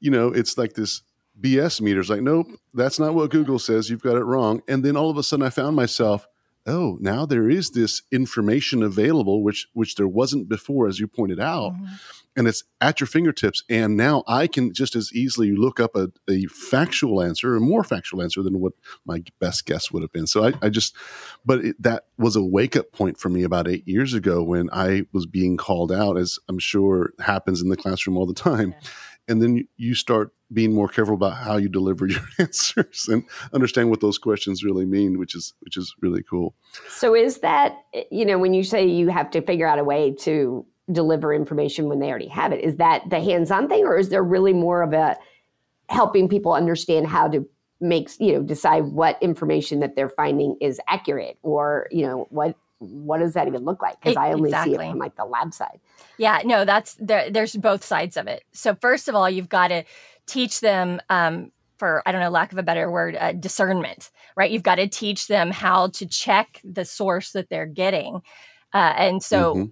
you 0.00 0.10
know, 0.10 0.28
it's 0.28 0.56
like 0.56 0.74
this 0.74 1.02
BS 1.40 1.80
meters 1.80 2.10
like, 2.10 2.22
nope, 2.22 2.46
that's 2.74 3.00
not 3.00 3.14
what 3.14 3.30
Google 3.30 3.58
says. 3.58 3.90
You've 3.90 4.02
got 4.02 4.16
it 4.16 4.24
wrong. 4.24 4.62
And 4.68 4.84
then 4.84 4.96
all 4.96 5.10
of 5.10 5.16
a 5.16 5.22
sudden 5.22 5.44
I 5.44 5.50
found 5.50 5.74
myself, 5.74 6.26
oh, 6.66 6.96
now 7.00 7.26
there 7.26 7.50
is 7.50 7.70
this 7.70 8.02
information 8.12 8.82
available, 8.82 9.42
which 9.42 9.66
which 9.72 9.96
there 9.96 10.08
wasn't 10.08 10.48
before, 10.48 10.86
as 10.86 11.00
you 11.00 11.08
pointed 11.08 11.40
out. 11.40 11.72
Mm-hmm 11.72 11.94
and 12.36 12.48
it's 12.48 12.64
at 12.80 13.00
your 13.00 13.06
fingertips. 13.06 13.62
And 13.68 13.96
now 13.96 14.24
I 14.26 14.46
can 14.46 14.72
just 14.72 14.96
as 14.96 15.12
easily 15.12 15.52
look 15.52 15.80
up 15.80 15.94
a, 15.94 16.10
a 16.28 16.46
factual 16.46 17.22
answer, 17.22 17.56
a 17.56 17.60
more 17.60 17.84
factual 17.84 18.22
answer 18.22 18.42
than 18.42 18.60
what 18.60 18.72
my 19.04 19.22
best 19.40 19.66
guess 19.66 19.90
would 19.90 20.02
have 20.02 20.12
been. 20.12 20.26
So 20.26 20.44
I, 20.44 20.52
I 20.62 20.68
just, 20.68 20.96
but 21.44 21.64
it, 21.64 21.82
that 21.82 22.06
was 22.18 22.36
a 22.36 22.44
wake 22.44 22.76
up 22.76 22.92
point 22.92 23.18
for 23.18 23.28
me 23.28 23.42
about 23.42 23.68
eight 23.68 23.86
years 23.86 24.14
ago 24.14 24.42
when 24.42 24.68
I 24.72 25.06
was 25.12 25.26
being 25.26 25.56
called 25.56 25.92
out, 25.92 26.16
as 26.16 26.38
I'm 26.48 26.58
sure 26.58 27.12
happens 27.20 27.62
in 27.62 27.68
the 27.68 27.76
classroom 27.76 28.16
all 28.16 28.26
the 28.26 28.34
time. 28.34 28.70
Yeah. 28.70 28.88
And 29.26 29.42
then 29.42 29.66
you 29.78 29.94
start 29.94 30.32
being 30.52 30.74
more 30.74 30.88
careful 30.88 31.14
about 31.14 31.36
how 31.36 31.56
you 31.56 31.68
deliver 31.68 32.06
your 32.08 32.20
answers 32.38 33.06
and 33.08 33.24
understand 33.52 33.90
what 33.90 34.00
those 34.00 34.18
questions 34.18 34.64
really 34.64 34.84
mean, 34.84 35.18
which 35.18 35.34
is 35.34 35.54
which 35.60 35.76
is 35.76 35.94
really 36.00 36.22
cool. 36.22 36.54
So 36.88 37.14
is 37.14 37.38
that 37.38 37.78
eh, 37.94 38.04
you 38.10 38.24
know 38.24 38.38
when 38.38 38.54
you 38.54 38.62
say 38.62 38.86
you 38.86 39.08
have 39.08 39.30
to 39.30 39.40
figure 39.40 39.66
out 39.66 39.78
a 39.78 39.84
way 39.84 40.14
to 40.20 40.66
deliver 40.92 41.32
information 41.32 41.88
when 41.88 41.98
they 41.98 42.08
already 42.08 42.28
have 42.28 42.52
it. 42.52 42.62
Is 42.62 42.76
that 42.76 43.08
the 43.08 43.20
hands-on 43.20 43.68
thing, 43.68 43.84
or 43.84 43.96
is 43.96 44.10
there 44.10 44.22
really 44.22 44.52
more 44.52 44.82
of 44.82 44.92
a 44.92 45.16
helping 45.88 46.28
people 46.28 46.52
understand 46.52 47.06
how 47.06 47.28
to 47.28 47.48
make 47.80 48.08
you 48.18 48.32
know 48.32 48.42
decide 48.42 48.84
what 48.84 49.22
information 49.22 49.80
that 49.80 49.96
they're 49.96 50.08
finding 50.08 50.56
is 50.60 50.80
accurate, 50.88 51.38
or 51.42 51.88
you 51.90 52.06
know 52.06 52.26
what 52.30 52.56
what 52.78 53.18
does 53.18 53.34
that 53.34 53.46
even 53.46 53.64
look 53.64 53.80
like? 53.80 53.98
Because 54.00 54.16
I 54.16 54.32
only 54.32 54.50
exactly. 54.50 54.76
see 54.76 54.82
it 54.82 54.90
from 54.90 54.98
like 54.98 55.16
the 55.16 55.24
lab 55.24 55.54
side. 55.54 55.80
Yeah, 56.18 56.42
no, 56.44 56.64
that's 56.64 56.94
there. 56.94 57.30
There's 57.30 57.56
both 57.56 57.84
sides 57.84 58.16
of 58.16 58.26
it. 58.26 58.44
So 58.52 58.74
first 58.74 59.08
of 59.08 59.14
all, 59.14 59.28
you've 59.30 59.48
got 59.48 59.68
to 59.68 59.84
teach 60.26 60.60
them. 60.60 61.00
Um, 61.08 61.50
for 61.76 62.04
I 62.06 62.12
don't 62.12 62.20
know, 62.20 62.30
lack 62.30 62.52
of 62.52 62.58
a 62.58 62.62
better 62.62 62.88
word, 62.88 63.16
uh, 63.18 63.32
discernment, 63.32 64.12
right? 64.36 64.48
You've 64.48 64.62
got 64.62 64.76
to 64.76 64.86
teach 64.86 65.26
them 65.26 65.50
how 65.50 65.88
to 65.88 66.06
check 66.06 66.60
the 66.62 66.84
source 66.84 67.32
that 67.32 67.48
they're 67.48 67.66
getting, 67.66 68.22
uh, 68.72 68.94
and 68.96 69.20
so 69.20 69.54
mm-hmm 69.54 69.64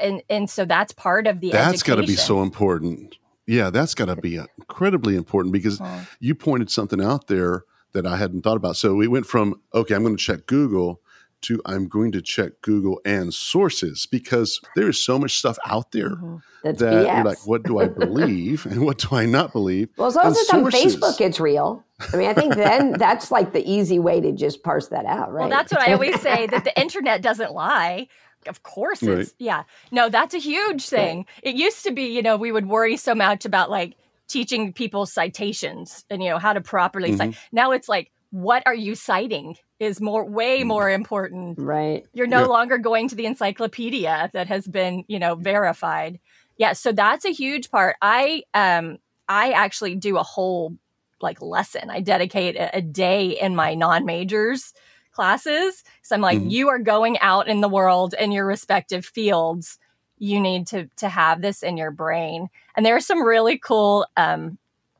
and 0.00 0.22
and 0.28 0.48
so 0.48 0.64
that's 0.64 0.92
part 0.92 1.26
of 1.26 1.40
the 1.40 1.50
that's 1.50 1.82
got 1.82 1.96
to 1.96 2.02
be 2.02 2.16
so 2.16 2.42
important 2.42 3.16
yeah 3.46 3.70
that's 3.70 3.94
got 3.94 4.06
to 4.06 4.16
be 4.16 4.40
incredibly 4.58 5.16
important 5.16 5.52
because 5.52 5.80
uh-huh. 5.80 6.00
you 6.20 6.34
pointed 6.34 6.70
something 6.70 7.02
out 7.02 7.26
there 7.26 7.64
that 7.92 8.06
i 8.06 8.16
hadn't 8.16 8.42
thought 8.42 8.56
about 8.56 8.76
so 8.76 8.94
we 8.94 9.08
went 9.08 9.26
from 9.26 9.60
okay 9.72 9.94
i'm 9.94 10.02
going 10.02 10.16
to 10.16 10.22
check 10.22 10.46
google 10.46 11.00
to 11.44 11.60
I'm 11.66 11.88
going 11.88 12.10
to 12.12 12.22
check 12.22 12.52
Google 12.62 13.00
and 13.04 13.32
sources 13.32 14.06
because 14.06 14.60
there 14.76 14.88
is 14.88 15.02
so 15.02 15.18
much 15.18 15.36
stuff 15.36 15.58
out 15.66 15.92
there 15.92 16.10
Mm-hmm. 16.10 16.36
That's 16.62 16.78
that 16.78 17.06
BS. 17.06 17.14
you're 17.14 17.24
like, 17.24 17.46
what 17.46 17.62
do 17.62 17.78
I 17.78 17.88
believe 17.88 18.64
and 18.64 18.86
what 18.86 18.96
do 18.96 19.14
I 19.14 19.26
not 19.26 19.52
believe? 19.52 19.90
well, 19.98 20.08
as 20.08 20.16
long 20.16 20.26
as 20.28 20.48
And 20.50 20.66
it's 20.66 20.94
on 20.94 21.10
Facebook, 21.10 21.20
it's 21.20 21.38
real. 21.38 21.84
I 22.10 22.16
mean, 22.16 22.26
I 22.26 22.32
think 22.32 22.54
then 22.54 22.92
that's 22.98 23.30
like 23.30 23.52
the 23.52 23.62
easy 23.70 23.98
way 23.98 24.22
to 24.22 24.32
just 24.32 24.62
parse 24.62 24.88
that 24.88 25.04
out, 25.04 25.30
right? 25.30 25.42
Well, 25.42 25.50
that's 25.50 25.70
what 25.70 25.86
I 25.86 25.92
always 25.92 26.18
say 26.22 26.46
that 26.46 26.64
the 26.64 26.80
internet 26.80 27.20
doesn't 27.20 27.52
lie. 27.52 28.08
Of 28.48 28.62
course 28.62 29.02
it's 29.02 29.08
Right. 29.30 29.34
yeah. 29.38 29.62
No, 29.90 30.08
that's 30.08 30.34
a 30.34 30.38
huge 30.38 30.88
thing. 30.88 31.26
It 31.42 31.54
used 31.56 31.84
to 31.84 31.92
be, 31.92 32.04
you 32.04 32.22
know, 32.22 32.36
we 32.36 32.52
would 32.52 32.66
worry 32.66 32.96
so 32.96 33.14
much 33.14 33.44
about 33.44 33.70
like 33.70 33.94
teaching 34.28 34.72
people 34.72 35.06
citations 35.06 36.04
and 36.10 36.22
you 36.22 36.30
know 36.30 36.38
how 36.38 36.52
to 36.52 36.60
properly 36.60 37.16
cite. 37.16 37.30
Mm-hmm. 37.32 37.56
Now 37.56 37.72
it's 37.72 37.88
like 37.88 38.10
what 38.30 38.62
are 38.66 38.74
you 38.74 38.94
citing 38.96 39.56
is 39.78 40.00
more 40.00 40.24
way 40.24 40.62
Mm. 40.62 40.66
more 40.66 40.90
important. 40.90 41.58
right. 41.58 42.04
You're 42.12 42.26
no 42.26 42.40
Yeah. 42.40 42.46
longer 42.46 42.78
going 42.78 43.08
to 43.08 43.14
the 43.14 43.26
encyclopedia 43.26 44.30
that 44.32 44.48
has 44.48 44.66
been, 44.66 45.04
you 45.08 45.18
know, 45.18 45.34
verified. 45.36 46.18
Yeah, 46.56 46.72
so 46.72 46.90
that's 46.92 47.24
a 47.24 47.30
huge 47.32 47.70
part. 47.70 47.96
I 48.02 48.42
um 48.54 48.98
I 49.28 49.52
actually 49.52 49.94
do 49.96 50.16
a 50.16 50.22
whole 50.22 50.76
like 51.20 51.40
lesson. 51.40 51.90
I 51.90 52.00
dedicate 52.00 52.56
a, 52.56 52.78
a 52.78 52.80
day 52.82 53.38
in 53.40 53.54
my 53.54 53.74
non-majors 53.74 54.72
classes. 55.14 55.84
So 56.02 56.14
I'm 56.14 56.20
like, 56.20 56.38
Mhm. 56.38 56.50
you 56.50 56.68
are 56.68 56.78
going 56.78 57.18
out 57.20 57.48
in 57.48 57.60
the 57.60 57.68
world 57.68 58.14
in 58.18 58.32
your 58.32 58.46
respective 58.46 59.04
fields. 59.06 59.78
You 60.18 60.40
need 60.40 60.66
to 60.68 60.88
to 60.96 61.08
have 61.08 61.40
this 61.42 61.62
in 61.62 61.76
your 61.76 61.90
brain. 61.90 62.48
And 62.76 62.84
there 62.84 62.96
are 62.96 63.00
some 63.00 63.22
really 63.22 63.58
cool 63.58 64.06
um 64.16 64.58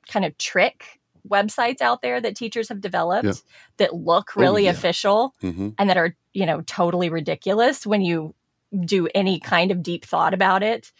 kind 0.08 0.24
of 0.24 0.36
trick 0.38 1.00
websites 1.28 1.80
out 1.80 2.02
there 2.02 2.20
that 2.20 2.36
teachers 2.36 2.68
have 2.68 2.80
developed 2.82 3.24
Yeah. 3.24 3.32
that 3.78 3.94
look 3.94 4.36
really 4.36 4.64
yeah. 4.64 4.70
official 4.72 5.34
hmm 5.40 5.70
and 5.78 5.88
that 5.88 5.96
are 5.96 6.14
you 6.34 6.44
know 6.46 6.60
totally 6.66 7.08
ridiculous 7.08 7.86
when 7.86 8.02
you 8.02 8.34
do 8.84 9.08
any 9.14 9.40
kind 9.40 9.70
of 9.70 9.82
deep 9.82 10.04
thought 10.04 10.34
about 10.34 10.62
it 10.62 10.92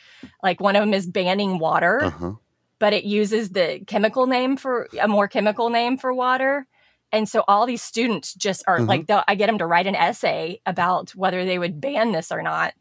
like 0.43 0.61
one 0.61 0.77
of 0.77 0.83
them 0.83 0.95
is 0.95 1.07
banning 1.07 1.59
water 1.59 2.05
Uh-huh. 2.05 2.33
but 2.79 2.93
it 2.95 3.05
uses 3.05 3.51
the 3.51 3.81
chemical 3.87 4.27
name 4.27 4.57
for 4.57 4.89
a 4.99 5.07
more 5.09 5.29
chemical 5.29 5.69
name 5.69 5.99
for 5.99 6.15
water 6.15 6.67
and 7.15 7.29
so 7.29 7.43
all 7.49 7.65
these 7.67 7.83
students 7.83 8.35
just 8.35 8.63
are 8.67 8.79
Mhm. 8.81 8.89
like 8.89 9.25
i 9.29 9.35
get 9.35 9.47
them 9.47 9.59
to 9.59 9.67
write 9.67 9.87
an 9.87 9.95
essay 9.95 10.61
about 10.67 11.11
whether 11.17 11.45
they 11.45 11.59
would 11.59 11.81
ban 11.81 12.13
this 12.13 12.31
or 12.31 12.43
not 12.43 12.75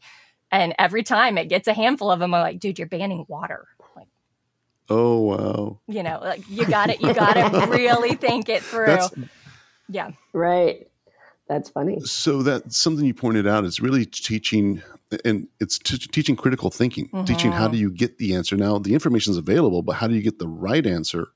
and 0.51 0.73
every 0.77 1.03
time 1.03 1.37
it 1.37 1.49
gets 1.49 1.67
a 1.67 1.73
handful 1.73 2.11
of 2.11 2.19
them 2.19 2.33
i'm 2.33 2.41
like 2.41 2.59
dude 2.59 2.77
you're 2.79 2.87
banning 2.87 3.25
water 3.27 3.67
like 3.95 4.07
Oh 4.89 5.19
wow. 5.21 5.79
you 5.87 6.03
know 6.03 6.19
like 6.21 6.43
you 6.49 6.65
got 6.65 6.89
it 6.89 7.01
you 7.01 7.13
got 7.13 7.33
to 7.35 7.67
really 7.71 8.15
think 8.15 8.49
it 8.49 8.61
through 8.63 8.87
That's 8.87 9.13
yeah 9.89 10.11
Right. 10.33 10.87
That's 11.47 11.69
funny. 11.69 11.99
so 12.01 12.41
that 12.43 12.71
something 12.73 13.05
you 13.05 13.13
pointed 13.13 13.45
out 13.47 13.63
is 13.65 13.79
really 13.81 14.05
teaching 14.05 14.81
and 15.25 15.47
it's 15.59 15.77
t- 15.77 15.97
teaching 15.97 16.35
critical 16.35 16.69
thinking 16.71 17.07
teaching 17.25 17.51
how 17.51 17.67
Mhm. 17.67 17.71
do 17.73 17.77
you 17.77 17.91
get 17.91 18.17
the 18.17 18.33
answer 18.33 18.55
now 18.57 18.79
the 18.79 18.93
information 18.93 19.31
is 19.31 19.37
available 19.37 19.81
but 19.83 19.93
how 19.97 20.07
do 20.07 20.15
you 20.15 20.21
get 20.21 20.39
the 20.39 20.47
right 20.47 20.85
answer 20.87 21.27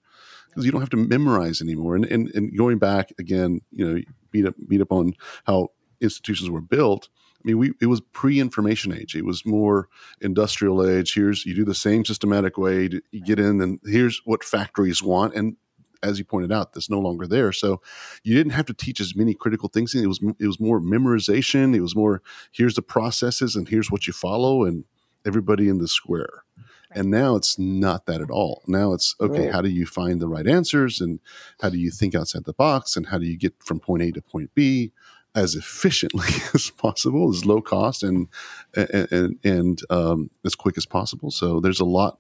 because 0.58 0.66
you 0.66 0.72
don't 0.72 0.82
have 0.82 0.90
to 0.90 0.98
memorize 0.98 1.62
anymore. 1.62 1.96
And, 1.96 2.06
and 2.06 2.34
and 2.34 2.58
going 2.58 2.80
back 2.80 3.14
again 3.20 3.62
you 3.72 3.88
know 3.88 4.02
beat 4.32 4.48
up 4.48 4.56
beat 4.68 4.82
up 4.82 4.92
on 4.92 5.14
how 5.46 5.70
institutions 6.02 6.50
were 6.50 6.62
built 6.62 7.10
i 7.36 7.42
mean 7.44 7.60
we 7.60 7.74
it 7.80 7.86
was 7.86 8.02
pre-information 8.02 8.92
age. 8.92 9.16
It 9.16 9.24
was 9.24 9.46
more 9.46 9.88
industrial 10.20 10.84
age. 10.88 11.14
Here's 11.14 11.46
you 11.46 11.54
do 11.54 11.64
the 11.64 11.76
same 11.76 12.06
systematic 12.06 12.58
way 12.58 12.88
to, 12.88 13.02
you 13.12 13.22
get 13.24 13.40
in 13.40 13.62
and 13.62 13.80
here's 13.86 14.22
what 14.26 14.44
factories 14.44 15.04
want. 15.04 15.36
And 15.36 15.58
as 16.02 16.18
you 16.18 16.26
pointed 16.26 16.52
out 16.52 16.74
that's 16.74 16.90
no 16.90 17.00
longer 17.00 17.28
there. 17.28 17.52
So 17.52 17.80
you 18.24 18.36
didn't 18.36 18.54
have 18.54 18.66
to 18.66 18.74
teach 18.74 19.00
as 19.00 19.16
many 19.16 19.36
critical 19.36 19.70
things. 19.70 19.94
It 19.94 20.08
was 20.08 20.20
it 20.40 20.48
was 20.48 20.60
more 20.60 20.82
memorization. 20.82 21.76
It 21.76 21.82
was 21.82 21.96
more 21.96 22.24
here's 22.52 22.74
the 22.74 22.82
processes 22.82 23.56
and 23.56 23.70
here's 23.70 23.92
what 23.92 24.08
you 24.08 24.14
follow 24.14 24.64
and 24.64 24.86
everybody 25.24 25.70
in 25.70 25.78
the 25.78 25.88
square 25.88 26.44
and 26.92 27.10
now 27.12 27.36
it's 27.36 27.58
not 27.60 28.06
that 28.06 28.22
at 28.22 28.30
all. 28.32 28.64
Now 28.68 28.94
it's 28.94 29.16
okay 29.20 29.46
Right. 29.46 29.52
how 29.54 29.62
do 29.62 29.70
you 29.70 29.86
find 29.86 30.22
the 30.22 30.28
right 30.28 30.48
answers? 30.48 31.02
And 31.02 31.20
how 31.62 31.70
do 31.70 31.78
you 31.78 31.92
think 31.92 32.16
outside 32.16 32.46
the 32.46 32.54
box? 32.54 32.96
And 32.96 33.08
how 33.08 33.18
do 33.18 33.26
you 33.26 33.38
get 33.38 33.54
from 33.64 33.80
point 33.80 34.04
a 34.04 34.12
to 34.14 34.22
point 34.22 34.52
b 34.56 34.92
as 35.36 35.54
efficiently 35.56 36.28
as 36.54 36.70
possible 36.72 37.30
as 37.30 37.46
low 37.46 37.62
cost 37.62 38.04
and 38.04 38.28
and 38.76 39.08
and, 39.12 39.40
and 39.44 39.82
um, 39.90 40.30
as 40.46 40.56
quick 40.56 40.78
as 40.78 40.86
possible? 40.86 41.30
So 41.32 41.60
there's 41.60 41.80
a 41.82 41.86
lot 41.86 42.20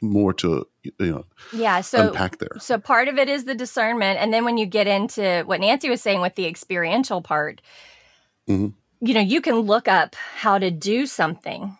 more 0.00 0.32
to 0.32 0.64
you 0.84 0.92
know 1.00 1.24
yeah 1.52 1.80
so 1.80 2.08
unpack 2.08 2.38
there. 2.38 2.56
So 2.60 2.78
part 2.78 3.08
of 3.08 3.18
it 3.18 3.28
is 3.28 3.44
the 3.46 3.54
discernment, 3.56 4.20
and 4.20 4.32
then 4.32 4.44
when 4.44 4.56
you 4.56 4.64
get 4.66 4.86
into 4.86 5.42
what 5.46 5.58
Nancy 5.60 5.90
was 5.90 6.00
saying 6.00 6.20
with 6.20 6.36
the 6.36 6.46
experiential 6.46 7.20
part, 7.20 7.60
Mhm. 8.48 8.74
you 9.00 9.14
know, 9.14 9.20
you 9.20 9.40
can 9.40 9.56
look 9.56 9.88
up 9.88 10.14
how 10.14 10.58
to 10.58 10.70
do 10.70 11.04
something, 11.06 11.76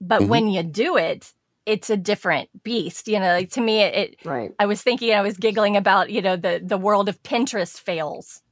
but 0.00 0.22
Mhm. 0.22 0.28
when 0.28 0.48
you 0.48 0.62
do 0.62 0.96
it, 0.96 1.32
it's 1.66 1.90
a 1.90 1.96
different 1.96 2.48
beast. 2.62 3.08
You 3.08 3.18
know, 3.20 3.34
like 3.34 3.50
to 3.52 3.60
me, 3.60 3.80
it, 3.82 3.94
it. 3.94 4.26
Right. 4.26 4.52
I 4.58 4.66
was 4.66 4.82
thinking, 4.82 5.14
I 5.14 5.22
was 5.22 5.36
giggling 5.36 5.76
about 5.76 6.10
you 6.10 6.22
know 6.22 6.36
the 6.36 6.60
the 6.64 6.78
world 6.78 7.08
of 7.08 7.22
Pinterest 7.22 7.78
fails, 7.78 8.42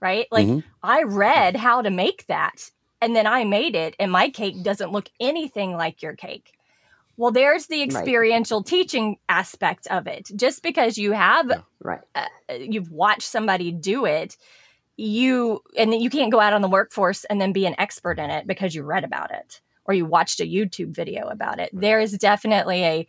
right? 0.00 0.26
Like 0.30 0.46
Mhm. 0.48 0.64
I 0.82 1.02
read 1.02 1.56
how 1.56 1.82
to 1.82 1.90
make 1.90 2.26
that, 2.26 2.70
and 3.00 3.14
then 3.16 3.26
I 3.26 3.44
made 3.44 3.74
it, 3.74 3.96
and 3.98 4.10
my 4.12 4.30
cake 4.30 4.62
doesn't 4.62 4.92
look 4.92 5.08
anything 5.20 5.72
like 5.76 6.02
your 6.02 6.14
cake. 6.14 6.52
Well, 7.16 7.30
there's 7.30 7.66
the 7.68 7.82
experiential 7.82 8.62
teaching 8.64 9.18
aspect 9.28 9.86
of 9.88 10.06
it. 10.08 10.30
Just 10.34 10.62
because 10.62 10.98
you 10.98 11.12
have 11.12 11.48
Yeah. 11.48 11.60
Right. 11.80 12.00
uh, 12.14 12.26
you've 12.58 12.90
watched 12.90 13.28
somebody 13.28 13.70
do 13.72 14.04
it 14.04 14.36
you 14.96 15.60
and 15.76 15.92
then 15.92 16.00
you 16.00 16.08
can't 16.08 16.30
go 16.30 16.38
out 16.40 16.52
on 16.52 16.62
the 16.62 16.68
workforce 16.68 17.24
and 17.24 17.40
then 17.40 17.52
be 17.52 17.66
an 17.66 17.74
expert 17.78 18.18
in 18.18 18.30
it 18.30 18.46
because 18.46 18.74
you 18.74 18.82
read 18.84 19.02
about 19.04 19.30
it 19.32 19.60
or 19.86 19.94
you 19.94 20.04
watched 20.04 20.40
a 20.40 20.44
youtube 20.44 20.88
video 20.94 21.26
about 21.28 21.58
it 21.60 21.70
there 21.72 22.00
is 22.00 22.12
definitely 22.18 22.84
a 22.84 23.06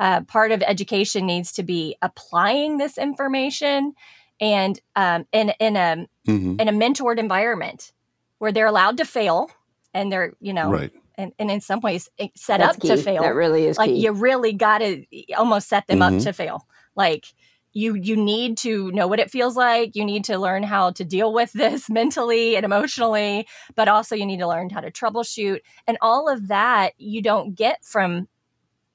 uh, 0.00 0.20
part 0.22 0.52
of 0.52 0.62
education 0.62 1.26
needs 1.26 1.50
to 1.52 1.62
be 1.64 1.96
applying 2.02 2.78
this 2.78 2.96
information 2.98 3.94
and 4.40 4.80
um, 4.96 5.26
in 5.32 5.50
in 5.58 5.76
a 5.76 6.06
Mhm. 6.28 6.60
in 6.60 6.68
a 6.68 6.72
mentored 6.72 7.18
environment 7.18 7.92
where 8.38 8.52
they're 8.52 8.66
allowed 8.66 8.96
to 8.98 9.04
fail 9.04 9.50
and 9.94 10.12
they're 10.12 10.34
you 10.40 10.52
know 10.52 10.70
right 10.70 10.92
and, 11.16 11.32
and 11.40 11.50
in 11.50 11.60
some 11.60 11.80
ways 11.80 12.08
set 12.36 12.60
That's 12.60 12.76
up 12.76 12.82
key. 12.82 12.88
to 12.88 12.96
fail 12.96 13.22
That 13.22 13.34
really 13.34 13.64
is 13.66 13.76
like 13.76 13.90
key. 13.90 13.96
you 14.04 14.12
really 14.12 14.52
got 14.52 14.78
to 14.78 15.04
almost 15.36 15.68
set 15.68 15.86
them 15.88 15.98
Mhm. 15.98 16.18
up 16.18 16.22
to 16.24 16.32
fail 16.32 16.66
like 16.94 17.26
you 17.72 17.94
you 17.94 18.16
need 18.16 18.56
to 18.56 18.90
know 18.92 19.06
what 19.06 19.20
it 19.20 19.30
feels 19.30 19.56
like 19.56 19.94
you 19.94 20.04
need 20.04 20.24
to 20.24 20.38
learn 20.38 20.62
how 20.62 20.90
to 20.90 21.04
deal 21.04 21.32
with 21.32 21.52
this 21.52 21.88
mentally 21.90 22.56
and 22.56 22.64
emotionally 22.64 23.46
but 23.74 23.88
also 23.88 24.14
you 24.14 24.26
need 24.26 24.38
to 24.38 24.46
learn 24.46 24.70
how 24.70 24.80
to 24.80 24.90
troubleshoot 24.90 25.60
and 25.86 25.98
all 26.00 26.28
of 26.28 26.48
that 26.48 26.92
you 26.98 27.22
don't 27.22 27.54
get 27.54 27.84
from 27.84 28.28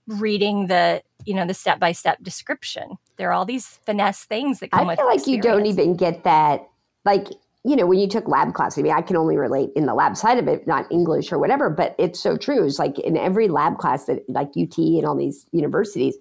reading 0.08 0.68
the 0.68 1.02
you 1.26 1.34
know 1.34 1.46
the 1.46 1.54
step 1.54 1.80
by 1.80 1.92
step 1.92 2.22
description 2.22 2.98
there 3.18 3.30
are 3.30 3.34
all 3.34 3.46
these 3.46 3.68
finesse 3.86 4.26
things 4.26 4.60
that 4.60 4.72
come 4.72 4.90
I 4.90 4.96
feel 4.96 5.06
like 5.06 5.28
you 5.28 5.42
don't 5.42 5.66
even 5.66 5.96
get 5.96 6.24
that. 6.24 6.68
Like, 7.06 7.28
you 7.64 7.76
know, 7.76 7.86
when 7.86 8.00
you 8.00 8.08
took 8.08 8.28
lab 8.28 8.54
class, 8.54 8.78
I 8.78 8.82
mean, 8.82 8.92
I 8.92 9.02
can 9.02 9.16
only 9.16 9.38
relate 9.38 9.70
in 9.76 9.86
the 9.86 9.94
lab 9.94 10.18
side 10.18 10.38
of 10.38 10.48
it, 10.48 10.68
not 10.68 10.92
English 10.92 11.32
or 11.32 11.40
whatever, 11.40 11.70
but 11.70 11.96
it's 11.98 12.20
so 12.20 12.38
true. 12.38 12.66
It's 12.66 12.80
like 12.80 13.00
in 13.00 13.16
every 13.16 13.48
lab 13.48 13.78
class 13.78 14.06
that, 14.06 14.28
like 14.30 14.50
UT 14.58 14.78
and 14.78 15.06
all 15.06 15.16
these 15.16 15.46
universities, 15.52 16.16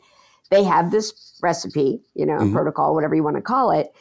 they 0.52 0.62
have 0.62 0.90
this 0.92 1.38
recipe, 1.42 2.00
you 2.14 2.26
know, 2.26 2.38
Mhm. 2.38 2.52
protocol, 2.52 2.94
whatever 2.94 3.14
you 3.14 3.25
want 3.25 3.37
to 3.37 3.42
call 3.42 3.71
it. 3.73 3.92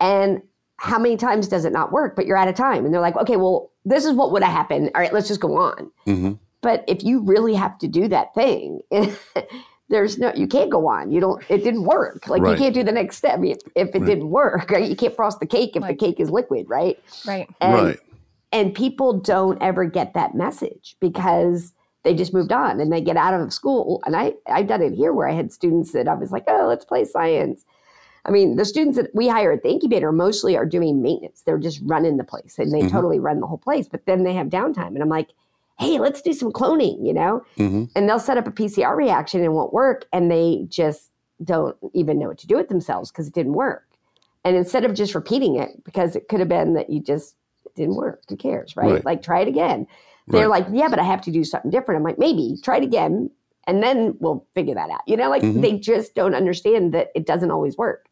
And 0.00 0.42
how 0.78 0.98
many 0.98 1.16
times 1.18 1.46
does 1.46 1.64
it 1.66 1.72
not 1.72 1.92
work? 1.92 2.16
But 2.16 2.24
you're 2.26 2.38
out 2.38 2.48
of 2.48 2.54
time. 2.54 2.84
And 2.86 2.92
they're 2.92 3.02
like, 3.02 3.16
okay, 3.16 3.36
well, 3.36 3.70
this 3.84 4.04
is 4.06 4.14
what 4.14 4.32
would 4.32 4.42
have 4.42 4.52
happened. 4.52 4.90
All 4.94 5.00
right, 5.00 5.12
let's 5.12 5.28
just 5.28 5.40
go 5.40 5.56
on. 5.58 5.90
hmm 6.06 6.32
But 6.62 6.84
if 6.88 7.04
you 7.04 7.22
really 7.22 7.54
have 7.54 7.76
to 7.78 7.86
do 7.88 8.08
that 8.08 8.34
thing, 8.34 8.80
there's 9.90 10.18
no, 10.18 10.32
you 10.34 10.46
can't 10.46 10.70
go 10.70 10.86
on. 10.88 11.10
You 11.10 11.20
don't, 11.20 11.42
it 11.50 11.62
didn't 11.64 11.84
work. 11.84 12.26
Like 12.28 12.42
Right. 12.42 12.52
you 12.52 12.56
can't 12.56 12.74
do 12.74 12.82
the 12.82 12.92
next 12.92 13.16
step 13.18 13.40
if, 13.44 13.58
if 13.76 13.88
it 13.94 13.98
Right. 13.98 14.06
didn't 14.06 14.30
work, 14.30 14.70
right? 14.70 14.88
You 14.88 14.96
can't 14.96 15.14
frost 15.14 15.38
the 15.40 15.46
cake 15.46 15.76
if 15.76 15.82
Right. 15.82 15.98
the 15.98 16.06
cake 16.06 16.18
is 16.18 16.30
liquid, 16.30 16.66
right? 16.68 16.96
right 17.26 17.46
And, 17.60 17.72
right 17.74 17.98
And 18.52 18.74
people 18.74 19.12
don't 19.20 19.60
ever 19.62 19.84
get 19.84 20.14
that 20.14 20.34
message 20.34 20.96
because 21.00 21.72
they 22.02 22.14
just 22.14 22.32
moved 22.32 22.52
on 22.52 22.80
and 22.80 22.92
they 22.92 23.00
get 23.00 23.16
out 23.16 23.34
of 23.38 23.52
school. 23.52 24.02
And 24.06 24.16
I, 24.16 24.34
I've 24.46 24.66
done 24.66 24.82
it 24.82 24.92
here 24.94 25.12
where 25.12 25.28
I 25.28 25.32
had 25.32 25.52
students 25.52 25.92
that 25.92 26.08
I 26.08 26.14
was 26.14 26.30
like, 26.32 26.44
oh, 26.48 26.66
let's 26.66 26.84
play 26.84 27.04
science. 27.04 27.64
I 28.24 28.30
mean, 28.30 28.56
the 28.56 28.64
students 28.64 28.96
that 28.96 29.14
we 29.14 29.28
hire 29.28 29.52
at 29.52 29.62
the 29.62 29.70
incubator 29.70 30.12
mostly 30.12 30.56
are 30.56 30.66
doing 30.66 31.02
maintenance. 31.02 31.42
They're 31.42 31.58
just 31.58 31.80
running 31.84 32.16
the 32.16 32.24
place 32.24 32.58
and 32.58 32.72
they 32.72 32.82
Mhm. 32.82 32.90
totally 32.90 33.18
run 33.18 33.40
the 33.40 33.46
whole 33.46 33.58
place. 33.58 33.88
But 33.88 34.06
then 34.06 34.24
they 34.24 34.34
have 34.34 34.48
downtime. 34.48 34.88
And 34.88 35.02
I'm 35.02 35.08
like, 35.08 35.28
hey, 35.78 35.98
let's 35.98 36.20
do 36.20 36.32
some 36.32 36.52
cloning, 36.52 37.06
you 37.06 37.14
know? 37.14 37.42
hmm 37.56 37.84
And 37.94 38.08
they'll 38.08 38.18
set 38.18 38.36
up 38.38 38.46
a 38.46 38.50
PCR 38.50 38.94
reaction 38.96 39.40
and 39.40 39.46
it 39.46 39.52
won't 39.52 39.72
work. 39.72 40.06
And 40.12 40.30
they 40.30 40.66
just 40.68 41.10
don't 41.42 41.76
even 41.94 42.18
know 42.18 42.28
what 42.28 42.38
to 42.38 42.46
do 42.46 42.56
with 42.56 42.68
themselves 42.68 43.10
because 43.10 43.26
it 43.28 43.32
didn't 43.34 43.54
work. 43.54 43.86
And 44.44 44.56
instead 44.56 44.84
of 44.84 44.94
just 44.94 45.14
repeating 45.14 45.56
it, 45.56 45.82
because 45.84 46.16
it 46.16 46.28
could 46.28 46.40
have 46.40 46.48
been 46.48 46.74
that 46.74 46.90
you 46.90 47.00
just 47.00 47.34
it 47.64 47.74
didn't 47.74 47.96
work. 47.96 48.22
Who 48.28 48.36
cares, 48.36 48.76
right? 48.76 48.92
Right. 48.92 49.04
Like 49.04 49.22
try 49.22 49.40
it 49.40 49.48
again. 49.48 49.86
They're 50.30 50.48
Right. 50.48 50.64
like, 50.66 50.72
yeah, 50.72 50.88
but 50.88 50.98
I 50.98 51.04
have 51.04 51.20
to 51.22 51.30
do 51.30 51.44
something 51.44 51.70
different. 51.70 51.98
I'm 51.98 52.04
like, 52.04 52.18
maybe 52.18 52.56
try 52.62 52.76
it 52.78 52.82
again, 52.84 53.30
and 53.66 53.82
then 53.82 54.16
we'll 54.20 54.46
figure 54.54 54.74
that 54.74 54.90
out. 54.90 55.00
You 55.06 55.16
know, 55.16 55.28
like 55.30 55.42
Mhm. 55.42 55.60
they 55.62 55.78
just 55.78 56.14
don't 56.14 56.34
understand 56.34 56.92
that 56.94 57.08
it 57.14 57.26
doesn't 57.26 57.50
always 57.50 57.76
work. 57.76 58.06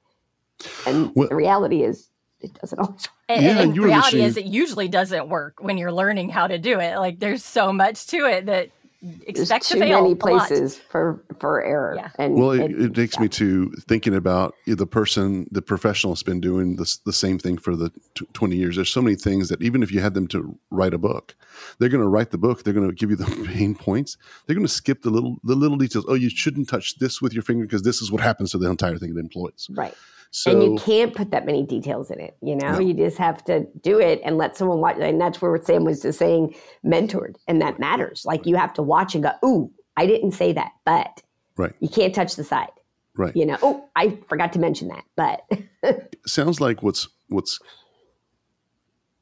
And 0.86 1.12
Well- 1.14 1.28
the 1.28 1.36
reality 1.36 1.82
is, 1.84 2.10
it 2.40 2.54
doesn't 2.54 2.78
always 2.78 3.08
and, 3.28 3.44
yeah, 3.44 3.58
and 3.60 3.76
reality 3.76 4.22
is 4.22 4.36
it 4.36 4.44
usually 4.44 4.86
doesn't 4.88 5.28
work 5.28 5.58
when 5.60 5.76
you're 5.76 5.92
learning 5.92 6.28
how 6.28 6.46
to 6.46 6.56
do 6.58 6.78
it. 6.80 6.96
Like 6.98 7.18
there's 7.18 7.44
so 7.44 7.72
much 7.72 8.06
to 8.08 8.24
it 8.26 8.46
that 8.46 8.70
expect 9.00 9.48
There's 9.48 9.68
too 9.68 9.78
many 9.78 10.14
places 10.14 10.76
for 10.76 11.22
for 11.38 11.62
error. 11.62 11.94
Yeah. 11.96 12.10
And 12.18 12.34
well, 12.34 12.50
it, 12.50 12.72
it 12.72 12.94
takes 12.94 13.16
yeah. 13.16 13.22
me 13.22 13.28
to 13.28 13.70
thinking 13.88 14.14
about 14.14 14.54
the 14.66 14.86
person, 14.86 15.46
the 15.50 15.62
professional 15.62 16.14
has 16.14 16.22
been 16.22 16.40
doing 16.40 16.76
this, 16.76 16.96
the 16.98 17.12
same 17.12 17.38
thing 17.38 17.58
for 17.58 17.76
the 17.76 17.90
t- 18.14 18.26
twenty 18.32 18.56
years. 18.56 18.76
There's 18.76 18.90
so 18.90 19.02
many 19.02 19.16
things 19.16 19.48
that 19.50 19.62
even 19.62 19.82
if 19.82 19.92
you 19.92 20.00
had 20.00 20.14
them 20.14 20.26
to 20.28 20.58
write 20.70 20.94
a 20.94 20.98
book, 20.98 21.36
they're 21.78 21.88
going 21.88 22.02
to 22.02 22.08
write 22.08 22.30
the 22.30 22.38
book. 22.38 22.64
They're 22.64 22.74
going 22.74 22.88
to 22.88 22.94
give 22.94 23.10
you 23.10 23.16
the 23.16 23.28
main 23.54 23.74
points. 23.74 24.16
They're 24.46 24.56
going 24.56 24.66
to 24.66 24.72
skip 24.72 25.02
the 25.02 25.10
little 25.10 25.36
the 25.44 25.54
little 25.54 25.76
details. 25.76 26.04
Oh, 26.08 26.14
you 26.14 26.30
shouldn't 26.30 26.68
touch 26.68 26.98
this 26.98 27.22
with 27.22 27.32
your 27.32 27.42
finger 27.42 27.64
because 27.64 27.82
this 27.82 28.02
is 28.02 28.10
what 28.10 28.20
happens 28.20 28.50
to 28.52 28.58
the 28.58 28.68
entire 28.68 28.98
thing 28.98 29.10
of 29.12 29.16
employees. 29.16 29.68
Right. 29.70 29.94
So, 30.30 30.50
and 30.50 30.62
you 30.62 30.78
can't 30.78 31.14
put 31.14 31.30
that 31.30 31.46
many 31.46 31.64
details 31.64 32.10
in 32.10 32.20
it. 32.20 32.36
You 32.42 32.56
know, 32.56 32.72
no. 32.72 32.78
you 32.80 32.92
just 32.92 33.16
have 33.18 33.42
to 33.44 33.66
do 33.82 33.98
it 33.98 34.20
and 34.24 34.36
let 34.36 34.56
someone 34.56 34.80
watch. 34.80 34.96
And 34.98 35.20
that's 35.20 35.40
where 35.40 35.58
Sam 35.62 35.84
was 35.84 36.02
just 36.02 36.18
saying 36.18 36.54
mentored, 36.84 37.36
and 37.46 37.62
that 37.62 37.78
matters. 37.78 38.24
Like 38.26 38.44
you 38.44 38.56
have 38.56 38.74
to 38.74 38.82
watch 38.82 39.14
and 39.14 39.24
go, 39.24 39.32
"Ooh, 39.44 39.70
I 39.96 40.06
didn't 40.06 40.32
say 40.32 40.52
that," 40.52 40.72
but 40.84 41.22
right, 41.56 41.72
you 41.80 41.88
can't 41.88 42.14
touch 42.14 42.36
the 42.36 42.44
side. 42.44 42.70
Right. 43.16 43.34
You 43.34 43.46
know, 43.46 43.58
oh, 43.62 43.88
I 43.96 44.18
forgot 44.28 44.52
to 44.52 44.58
mention 44.58 44.88
that, 44.88 45.04
but 45.16 46.12
sounds 46.26 46.60
like 46.60 46.82
what's 46.82 47.08
what's 47.28 47.58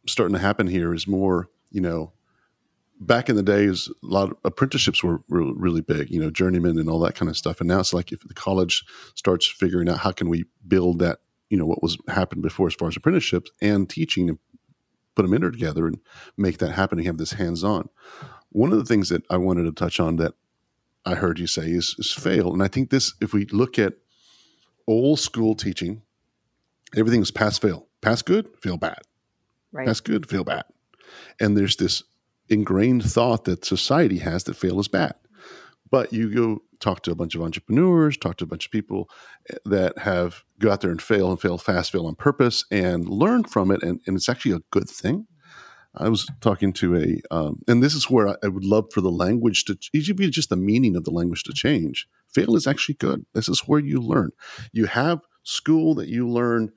starting 0.06 0.34
to 0.34 0.40
happen 0.40 0.66
here 0.66 0.92
is 0.92 1.06
more, 1.06 1.48
you 1.70 1.80
know, 1.80 2.12
back 3.00 3.28
in 3.28 3.36
the 3.36 3.42
days, 3.42 3.88
a 3.88 4.06
lot 4.06 4.30
of 4.30 4.36
apprenticeships 4.44 5.02
were, 5.02 5.22
were 5.28 5.52
really 5.54 5.80
big, 5.80 6.10
you 6.10 6.20
know, 6.20 6.30
journeyman 6.30 6.78
and 6.78 6.88
all 6.88 7.00
that 7.00 7.14
kind 7.14 7.28
of 7.28 7.36
stuff. 7.36 7.60
And 7.60 7.68
now 7.68 7.80
it's 7.80 7.92
like 7.92 8.12
if 8.12 8.20
the 8.20 8.34
college 8.34 8.84
starts 9.14 9.46
figuring 9.46 9.88
out 9.88 9.98
how 9.98 10.12
can 10.12 10.28
we 10.28 10.44
build 10.66 10.98
that, 11.00 11.20
you 11.50 11.58
know, 11.58 11.66
what 11.66 11.82
was 11.82 11.98
happened 12.08 12.42
before 12.42 12.66
as 12.66 12.74
far 12.74 12.88
as 12.88 12.96
apprenticeships 12.96 13.50
and 13.60 13.88
teaching 13.88 14.28
and 14.28 14.38
put 15.14 15.22
them 15.22 15.34
in 15.34 15.40
there 15.40 15.50
together 15.50 15.86
and 15.86 15.98
make 16.36 16.58
that 16.58 16.72
happen 16.72 16.98
and 16.98 17.06
have 17.06 17.18
this 17.18 17.32
hands 17.32 17.64
on. 17.64 17.88
One 18.50 18.72
of 18.72 18.78
the 18.78 18.84
things 18.84 19.08
that 19.10 19.24
I 19.30 19.36
wanted 19.36 19.64
to 19.64 19.72
touch 19.72 20.00
on 20.00 20.16
that 20.16 20.34
I 21.04 21.14
heard 21.14 21.38
you 21.38 21.46
say 21.46 21.66
is, 21.66 21.94
is 21.98 22.12
fail. 22.12 22.52
And 22.52 22.62
I 22.62 22.68
think 22.68 22.90
this, 22.90 23.14
if 23.20 23.32
we 23.32 23.46
look 23.46 23.78
at 23.78 23.94
old 24.86 25.20
school 25.20 25.54
teaching, 25.54 26.02
everything 26.96 27.20
was 27.20 27.30
pass 27.30 27.58
fail, 27.58 27.86
pass 28.00 28.22
good, 28.22 28.48
fail 28.62 28.76
bad, 28.76 29.00
right. 29.72 29.86
pass 29.86 30.00
good, 30.00 30.28
fail 30.28 30.44
bad. 30.44 30.64
And 31.40 31.56
there's 31.56 31.76
this 31.76 32.02
ingrained 32.48 33.04
thought 33.04 33.44
that 33.44 33.64
society 33.64 34.18
has 34.18 34.44
that 34.44 34.56
fail 34.56 34.80
is 34.80 34.88
bad. 34.88 35.14
But 35.90 36.12
you 36.12 36.34
go 36.34 36.62
talk 36.80 37.02
to 37.02 37.10
a 37.10 37.14
bunch 37.14 37.34
of 37.34 37.42
entrepreneurs, 37.42 38.16
talk 38.16 38.36
to 38.38 38.44
a 38.44 38.48
bunch 38.48 38.66
of 38.66 38.72
people 38.72 39.08
eh, 39.50 39.56
that 39.64 39.98
have 39.98 40.44
go 40.58 40.70
out 40.70 40.80
there 40.80 40.90
and 40.90 41.00
fail 41.00 41.30
and 41.30 41.40
fail 41.40 41.58
fast, 41.58 41.92
fail 41.92 42.06
on 42.06 42.14
purpose, 42.14 42.64
and 42.70 43.08
learn 43.08 43.44
from 43.44 43.70
it, 43.70 43.82
and, 43.82 44.00
and 44.06 44.16
it's 44.16 44.28
actually 44.28 44.52
a 44.52 44.62
good 44.70 44.88
thing. 44.88 45.26
I 45.98 46.08
was 46.08 46.28
talking 46.40 46.72
to 46.74 46.96
a, 46.96 47.34
um, 47.34 47.60
and 47.66 47.82
this 47.82 47.94
is 47.94 48.10
where 48.10 48.28
I, 48.28 48.34
I, 48.44 48.48
would 48.48 48.64
love 48.64 48.92
for 48.92 49.00
the 49.00 49.10
language 49.10 49.64
to, 49.64 49.78
even 49.94 50.30
just 50.30 50.50
the 50.50 50.56
meaning 50.56 50.94
of 50.94 51.04
the 51.04 51.10
language 51.10 51.42
to 51.44 51.54
change. 51.54 52.06
Fail 52.28 52.54
is 52.54 52.66
actually 52.66 52.96
good. 52.96 53.24
This 53.32 53.48
is 53.48 53.60
where 53.60 53.80
you 53.80 54.00
learn. 54.00 54.32
You 54.72 54.86
have 54.86 55.20
school 55.42 55.94
that 55.94 56.08
you 56.08 56.28
learn 56.28 56.70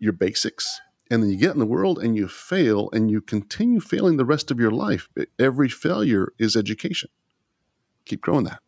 your 0.00 0.12
basics, 0.12 0.80
and 1.10 1.22
then 1.22 1.30
you 1.30 1.36
get 1.36 1.52
in 1.52 1.58
the 1.58 1.66
world 1.66 1.98
and 1.98 2.16
you 2.16 2.28
fail 2.28 2.90
and 2.92 3.10
you 3.10 3.20
continue 3.20 3.80
failing 3.80 4.16
the 4.16 4.24
rest 4.24 4.50
of 4.50 4.58
your 4.58 4.70
life. 4.70 5.08
Every 5.38 5.68
failure 5.68 6.32
is 6.38 6.56
education. 6.56 7.10
Keep 8.04 8.20
growing 8.22 8.44
that. 8.44 8.60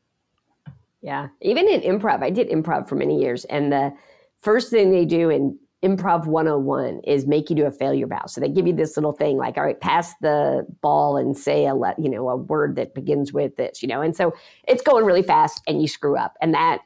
Yeah. 1.02 1.28
Even 1.40 1.68
in 1.68 1.80
improv, 1.80 2.22
I 2.22 2.30
did 2.30 2.48
improv 2.50 2.88
for 2.88 2.96
many 2.96 3.20
years. 3.20 3.44
And 3.46 3.72
the 3.72 3.92
first 4.40 4.70
thing 4.70 4.90
they 4.90 5.04
do 5.04 5.30
in 5.30 5.58
improv 5.84 6.26
101 6.26 7.00
is 7.04 7.26
make 7.26 7.50
you 7.50 7.56
do 7.56 7.64
a 7.64 7.70
failure 7.70 8.06
bow 8.06 8.26
So 8.26 8.40
they 8.40 8.48
give 8.48 8.66
you 8.66 8.72
this 8.72 8.96
little 8.96 9.12
thing 9.12 9.36
like, 9.36 9.56
all 9.56 9.64
right, 9.64 9.80
pass 9.80 10.12
the 10.20 10.66
ball 10.80 11.16
and 11.16 11.36
say 11.36 11.66
a, 11.66 11.74
you 11.98 12.08
know, 12.08 12.28
a 12.28 12.36
word 12.36 12.74
that 12.76 12.94
begins 12.94 13.32
with 13.32 13.56
this, 13.56 13.80
you 13.80 13.88
know, 13.88 14.00
and 14.00 14.16
so 14.16 14.34
it's 14.66 14.82
going 14.82 15.04
really 15.04 15.22
fast 15.22 15.62
and 15.68 15.80
you 15.80 15.86
screw 15.86 16.16
up. 16.16 16.34
And 16.40 16.52
that 16.54 16.80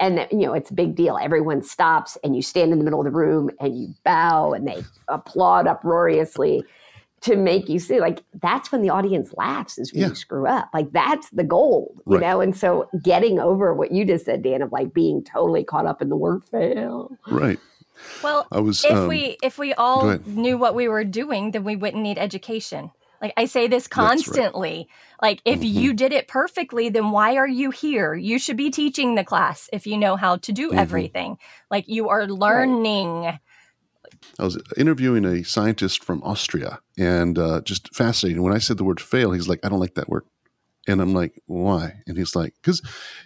and 0.00 0.26
you 0.30 0.38
know 0.38 0.52
it's 0.52 0.70
a 0.70 0.74
big 0.74 0.94
deal. 0.94 1.18
Everyone 1.20 1.62
stops 1.62 2.16
and 2.22 2.36
you 2.36 2.42
stand 2.42 2.72
in 2.72 2.78
the 2.78 2.84
middle 2.84 3.00
of 3.00 3.04
the 3.04 3.10
room 3.10 3.50
and 3.60 3.78
you 3.78 3.94
bow 4.04 4.52
and 4.52 4.66
they 4.66 4.82
applaud 5.08 5.66
uproariously 5.66 6.64
to 7.22 7.36
make 7.36 7.68
you 7.68 7.78
see 7.78 7.98
like 7.98 8.22
that's 8.40 8.70
when 8.70 8.82
the 8.82 8.90
audience 8.90 9.32
laughs 9.36 9.78
is 9.78 9.92
when 9.92 10.02
yeah. 10.02 10.08
you 10.08 10.14
screw 10.14 10.46
up. 10.46 10.68
Like 10.74 10.92
that's 10.92 11.30
the 11.30 11.44
goal 11.44 11.94
you 12.06 12.14
right. 12.14 12.20
know? 12.20 12.40
And 12.40 12.56
so 12.56 12.88
getting 13.02 13.38
over 13.38 13.74
what 13.74 13.90
you 13.90 14.04
just 14.04 14.26
said 14.26 14.42
dan 14.42 14.62
of 14.62 14.70
like 14.70 14.92
being 14.92 15.24
totally 15.24 15.64
caught 15.64 15.86
up 15.86 16.02
in 16.02 16.08
the 16.08 16.16
word 16.16 16.44
fail. 16.44 17.16
Right. 17.28 17.58
Well 18.22 18.46
i 18.52 18.60
was 18.60 18.84
if 18.84 18.92
um, 18.92 19.08
we 19.08 19.38
if 19.42 19.56
we 19.56 19.72
all 19.72 20.18
knew 20.26 20.58
what 20.58 20.74
we 20.74 20.86
were 20.86 21.02
doing 21.02 21.52
then 21.52 21.64
we 21.64 21.76
wouldn't 21.76 22.02
need 22.02 22.18
education 22.18 22.90
like 23.20 23.32
I 23.36 23.46
say 23.46 23.68
this 23.68 23.86
constantly. 23.86 24.88
Right. 25.22 25.28
Like 25.28 25.42
if 25.44 25.60
mm-hmm. 25.60 25.78
you 25.78 25.94
did 25.94 26.12
it 26.12 26.28
perfectly, 26.28 26.88
then 26.88 27.10
why 27.10 27.36
are 27.36 27.48
you 27.48 27.70
here? 27.70 28.14
You 28.14 28.38
should 28.38 28.56
be 28.56 28.70
teaching 28.70 29.14
the 29.14 29.24
class 29.24 29.68
if 29.72 29.86
you 29.86 29.96
know 29.96 30.16
how 30.16 30.36
to 30.36 30.52
do 30.52 30.68
mm-hmm. 30.68 30.78
everything. 30.78 31.38
Like 31.70 31.88
you 31.88 32.08
are 32.08 32.26
learning. 32.26 33.22
Right. 33.22 33.40
I 34.38 34.44
was 34.44 34.60
interviewing 34.76 35.24
a 35.24 35.42
scientist 35.44 36.04
from 36.04 36.22
Austria 36.22 36.80
and 36.98 37.38
uh, 37.38 37.60
just 37.62 37.94
fascinating. 37.94 38.42
When 38.42 38.52
I 38.52 38.58
said 38.58 38.76
the 38.76 38.84
word 38.84 39.00
fail, 39.00 39.32
he's 39.32 39.48
like, 39.48 39.60
I 39.64 39.68
don't 39.68 39.80
like 39.80 39.94
that 39.94 40.08
word. 40.08 40.24
And 40.88 41.00
I'm 41.00 41.14
like, 41.14 41.42
why? 41.46 42.02
And 42.06 42.16
he's 42.16 42.36
like, 42.36 42.54
because 42.62 42.80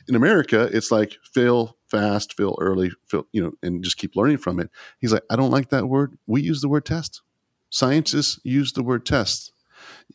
in 0.09 0.15
America, 0.15 0.71
it's 0.73 0.91
like 0.91 1.17
fail 1.35 1.77
fast, 1.91 2.35
fail 2.37 2.57
early, 2.61 2.91
fail, 3.07 3.27
you 3.33 3.43
know, 3.43 3.53
and 3.63 3.85
just 3.85 3.99
keep 3.99 4.17
learning 4.17 4.39
from 4.39 4.61
it. 4.61 4.71
He's 4.99 5.13
like, 5.13 5.25
I 5.29 5.37
don't 5.37 5.51
like 5.51 5.69
that 5.71 5.89
word. 5.89 6.17
We 6.27 6.41
use 6.41 6.63
the 6.63 6.69
word 6.69 6.87
test. 6.87 7.21
Scientists 7.69 8.41
use 8.43 8.73
the 8.73 8.83
word 8.83 9.05
test 9.05 9.53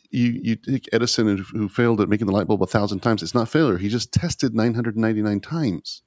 you 0.09 0.39
you 0.43 0.55
take 0.55 0.89
Edison 0.91 1.37
who 1.37 1.69
failed 1.69 2.01
at 2.01 2.09
making 2.09 2.27
the 2.27 2.33
light 2.33 2.47
bulb 2.47 2.61
a 2.61 2.67
thousand 2.67 2.99
times. 2.99 3.23
It's 3.23 3.35
not 3.35 3.49
failure. 3.49 3.77
He 3.77 3.89
just 3.89 4.11
tested 4.11 4.55
999 4.55 5.39
times. 5.39 6.01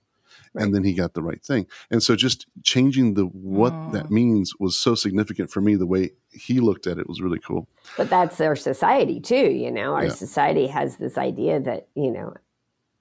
Right. 0.55 0.65
And 0.65 0.75
then 0.75 0.83
he 0.83 0.95
got 0.95 1.13
the 1.13 1.23
right 1.23 1.43
thing. 1.43 1.67
And 1.91 2.03
so 2.03 2.17
just 2.17 2.47
changing 2.63 3.15
the 3.15 3.25
what 3.25 3.93
that 3.93 4.11
means 4.11 4.55
was 4.59 4.79
so 4.79 4.95
significant 4.95 5.51
for 5.51 5.61
me. 5.61 5.75
The 5.75 5.87
way 5.87 6.13
he 6.31 6.61
looked 6.61 6.87
at 6.87 6.99
it 6.99 7.09
was 7.09 7.21
really 7.21 7.39
cool. 7.39 7.69
But 7.97 8.09
that's 8.09 8.41
our 8.41 8.57
society 8.57 9.21
too, 9.21 9.51
you 9.51 9.71
know. 9.71 9.95
Our 9.95 10.05
yeah. 10.05 10.13
society 10.13 10.67
has 10.69 10.97
this 10.97 11.19
idea 11.19 11.61
that, 11.61 11.89
you 11.95 12.11
know, 12.11 12.35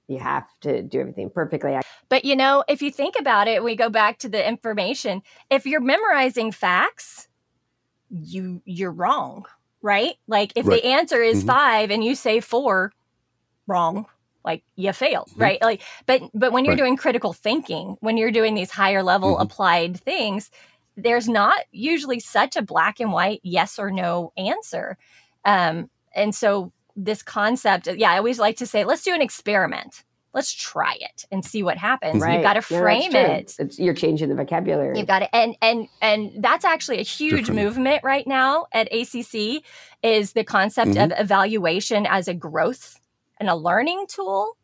you 0.08 0.19
have 0.19 0.47
to 0.62 0.82
do 0.82 1.00
everything 1.02 1.30
perfectly. 1.30 1.78
But 2.10 2.26
you 2.26 2.36
know, 2.36 2.63
if 2.67 2.82
you 2.82 2.91
think 2.91 3.15
about 3.19 3.47
it, 3.47 3.63
we 3.63 3.76
go 3.76 3.89
back 3.89 4.19
to 4.19 4.30
the 4.30 4.45
information. 4.45 5.21
If 5.50 5.65
you're 5.65 5.82
memorizing 5.82 6.52
facts, 6.52 7.28
you 8.10 8.62
you're 8.65 8.91
wrong 8.91 9.45
right? 9.82 10.16
Like 10.28 10.54
if 10.56 10.66
right. 10.66 10.82
the 10.82 10.88
answer 10.88 11.22
is 11.22 11.40
mm-hmm. 11.40 11.48
five 11.48 11.92
and 11.92 12.04
you 12.04 12.16
say 12.16 12.40
four, 12.40 12.92
wrong, 13.68 14.06
like 14.44 14.63
you 14.76 14.94
fail, 14.94 15.26
mm-hmm. 15.30 15.42
right? 15.42 15.62
Like, 15.62 15.82
but 16.06 16.22
but 16.34 16.52
when 16.52 16.66
you're 16.66 16.74
right. 16.74 16.80
doing 16.80 16.98
critical 16.98 17.34
thinking, 17.34 17.98
when 18.00 18.18
you're 18.18 18.32
doing 18.32 18.54
these 18.54 18.72
higher 18.72 19.04
level 19.04 19.34
mm-hmm. 19.34 19.44
applied 19.44 20.00
things, 20.00 20.52
there's 20.96 21.30
not 21.30 21.60
usually 21.72 22.20
such 22.20 22.56
a 22.56 22.62
black 22.62 23.00
and 23.00 23.12
white 23.12 23.40
yes 23.44 23.78
or 23.78 23.92
no 23.92 24.34
answer. 24.38 24.98
Um, 25.46 25.90
and 26.16 26.34
so 26.34 26.72
this 26.96 27.22
concept, 27.22 27.88
yeah, 27.88 28.12
I 28.12 28.18
always 28.18 28.40
like 28.40 28.58
to 28.58 28.66
say, 28.66 28.84
let's 28.84 29.04
do 29.04 29.13
an 29.13 29.22
experiment 29.22 30.04
let's 30.38 30.54
try 30.54 30.95
it 31.00 31.26
and 31.32 31.43
see 31.43 31.63
what 31.63 31.78
happens. 31.78 32.21
Right. 32.21 32.36
You've 32.36 32.43
got 32.43 32.54
to 32.54 32.62
frame 32.62 33.12
yeah, 33.12 33.28
it. 33.28 33.56
It's, 33.58 33.80
you're 33.80 33.95
changing 33.95 34.30
the 34.30 34.36
vocabulary. 34.36 34.95
You've 34.95 35.08
got 35.08 35.19
to, 35.19 35.36
and 35.36 35.58
and 35.63 35.88
and 36.00 36.32
that's 36.38 36.63
actually 36.63 37.00
a 37.00 37.04
huge 37.04 37.47
Different. 37.47 37.60
movement 37.60 38.04
right 38.04 38.26
now 38.28 38.67
at 38.71 38.88
ACC 38.93 39.63
is 40.04 40.34
the 40.34 40.43
concept 40.43 40.91
mm-hmm. 40.91 41.12
of 41.12 41.19
evaluation 41.19 42.06
as 42.06 42.28
a 42.28 42.36
growth 42.36 43.00
and 43.39 43.50
a 43.50 43.56
learning 43.56 44.06
tool. 44.08 44.58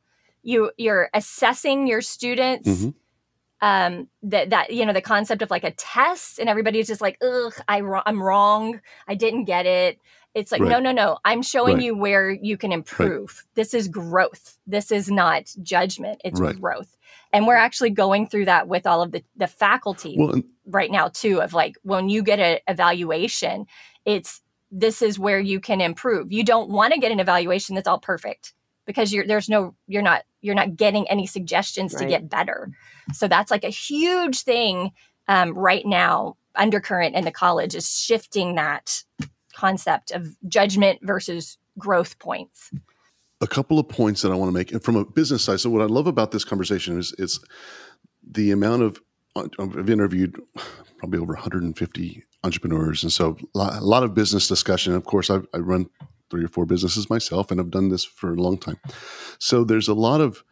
You 0.43 0.69
you're 0.77 1.09
assessing 1.13 1.87
your 1.87 2.01
students. 2.01 2.69
Mm-hmm. 2.69 2.89
Um, 3.61 4.09
that 4.23 4.49
that 4.49 4.73
you 4.73 4.85
know 4.85 4.91
the 4.91 4.99
concept 4.99 5.41
of 5.41 5.49
like 5.49 5.63
a 5.63 5.71
test 5.71 6.37
and 6.37 6.49
everybody's 6.49 6.85
just 6.85 6.99
like 6.99 7.17
ugh 7.23 7.53
I 7.65 7.81
I'm 8.05 8.21
wrong 8.21 8.81
I 9.07 9.15
didn't 9.15 9.45
get 9.45 9.65
it 9.65 9.99
it's 10.33 10.51
like, 10.51 10.61
right. 10.61 10.69
no, 10.69 10.79
no, 10.79 10.91
no. 10.91 11.19
I'm 11.23 11.41
showing 11.41 11.75
right. 11.75 11.83
you 11.83 11.95
where 11.95 12.31
you 12.31 12.57
can 12.57 12.71
improve. 12.71 13.35
Right. 13.35 13.55
This 13.55 13.73
is 13.73 13.87
growth. 13.87 14.57
This 14.65 14.91
is 14.91 15.09
not 15.09 15.53
judgment. 15.61 16.21
It's 16.25 16.39
growth. 16.39 16.97
And 17.31 17.47
we're 17.47 17.55
actually 17.55 17.91
going 17.91 18.27
through 18.27 18.45
that 18.45 18.67
with 18.67 18.87
all 18.87 19.01
of 19.01 19.11
the, 19.11 19.23
the 19.35 19.47
faculty 19.47 20.15
well, 20.17 20.33
and- 20.33 20.43
right 20.65 20.91
now, 20.91 21.09
too, 21.09 21.41
of 21.41 21.53
like 21.53 21.75
when 21.83 22.09
you 22.09 22.23
get 22.23 22.39
an 22.39 22.59
evaluation, 22.67 23.65
it's 24.05 24.41
this 24.71 25.01
is 25.01 25.19
where 25.19 25.39
you 25.39 25.59
can 25.59 25.81
improve. 25.81 26.31
You 26.31 26.43
don't 26.43 26.69
want 26.69 26.93
to 26.93 26.99
get 26.99 27.11
an 27.11 27.19
evaluation 27.19 27.75
that's 27.75 27.87
all 27.87 27.99
perfect 27.99 28.53
because 28.85 29.13
you're 29.13 29.25
there's 29.27 29.49
no 29.49 29.75
you're 29.87 30.01
not 30.01 30.23
you're 30.41 30.55
not 30.55 30.75
getting 30.75 31.07
any 31.09 31.27
suggestions 31.27 31.93
to 31.95 32.05
get 32.05 32.29
better. 32.29 32.71
So 33.13 33.27
that's 33.27 33.51
like 33.51 33.63
a 33.63 33.69
huge 33.69 34.41
thing 34.41 34.91
um, 35.27 35.53
right 35.53 35.85
now 35.85 36.37
undercurrent 36.55 37.15
in 37.15 37.23
the 37.23 37.31
college 37.31 37.75
is 37.75 37.97
shifting 37.97 38.55
that 38.55 39.03
concept 39.53 40.11
of 40.11 40.35
judgment 40.47 40.99
versus 41.01 41.57
growth 41.77 42.19
points 42.19 42.71
a 43.41 43.47
couple 43.47 43.79
of 43.79 43.87
points 43.87 44.21
that 44.21 44.31
i 44.31 44.35
want 44.35 44.49
to 44.49 44.53
make 44.53 44.71
and 44.71 44.83
from 44.83 44.95
a 44.95 45.05
business 45.05 45.43
side 45.43 45.59
so 45.59 45.69
what 45.69 45.81
i 45.81 45.85
love 45.85 46.07
about 46.07 46.31
this 46.31 46.43
conversation 46.43 46.97
is 46.97 47.13
is 47.17 47.39
the 48.25 48.51
amount 48.51 48.81
of 48.81 49.01
i've 49.35 49.89
interviewed 49.89 50.39
probably 51.03 51.19
over 51.19 51.33
150 51.33 52.23
entrepreneurs, 52.45 53.03
and 53.03 53.11
so 53.11 53.37
a 53.55 53.81
lot 53.81 54.03
of 54.03 54.13
business 54.13 54.47
discussion. 54.47 54.93
Of 54.93 55.03
course, 55.05 55.29
I've, 55.29 55.45
I 55.53 55.57
run 55.57 55.89
three 56.29 56.45
or 56.45 56.47
four 56.47 56.65
businesses 56.65 57.09
myself, 57.09 57.51
and 57.51 57.59
I've 57.59 57.69
done 57.69 57.89
this 57.89 58.03
for 58.03 58.31
a 58.33 58.37
long 58.37 58.57
time. 58.57 58.77
So 59.39 59.65
there's 59.65 59.89
a 59.89 59.93
lot 59.93 60.21
of 60.21 60.45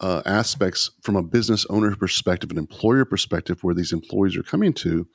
uh, 0.00 0.22
aspects 0.26 0.90
from 1.02 1.16
a 1.16 1.22
business 1.22 1.64
owner 1.70 1.96
perspective, 1.96 2.50
an 2.50 2.58
employer 2.58 3.06
perspective, 3.06 3.62
where 3.62 3.74
these 3.74 3.92
employees 3.92 4.36
are 4.36 4.42
coming 4.42 4.72
to, 4.74 5.06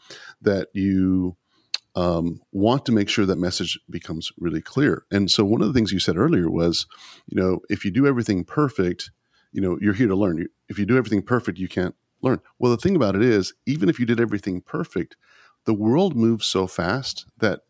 that 0.42 0.70
you 0.74 1.36
um, 2.00 2.42
want 2.54 2.86
to 2.86 2.94
make 2.94 3.10
sure 3.10 3.26
that 3.26 3.38
message 3.38 3.78
becomes 3.90 4.32
really 4.38 4.62
clear. 4.62 5.04
And 5.12 5.30
so 5.30 5.44
one 5.44 5.62
of 5.62 5.68
the 5.68 5.74
things 5.74 5.92
you 5.92 6.00
said 6.00 6.16
earlier 6.16 6.50
was, 6.50 6.86
you 7.28 7.40
know, 7.40 7.60
if 7.70 7.84
you 7.84 7.92
do 7.92 8.08
everything 8.08 8.46
perfect, 8.46 9.12
you 9.52 9.62
know, 9.62 9.78
you're 9.82 9.94
here 9.94 10.08
to 10.08 10.16
learn. 10.16 10.46
If 10.70 10.80
you 10.80 10.86
do 10.86 10.98
everything 10.98 11.22
perfect, 11.22 11.58
you 11.58 11.68
can't 11.68 11.96
learn. 12.22 12.40
Well, 12.58 12.72
the 12.72 12.78
thing 12.78 12.96
about 12.96 13.16
it 13.16 13.22
is, 13.22 13.54
even 13.66 13.90
if 13.90 14.00
you 14.00 14.06
did 14.06 14.20
everything 14.22 14.62
perfect, 14.62 15.18
the 15.66 15.74
world 15.74 16.16
moves 16.16 16.46
so 16.46 16.68
fast 16.68 17.26
that 17.40 17.62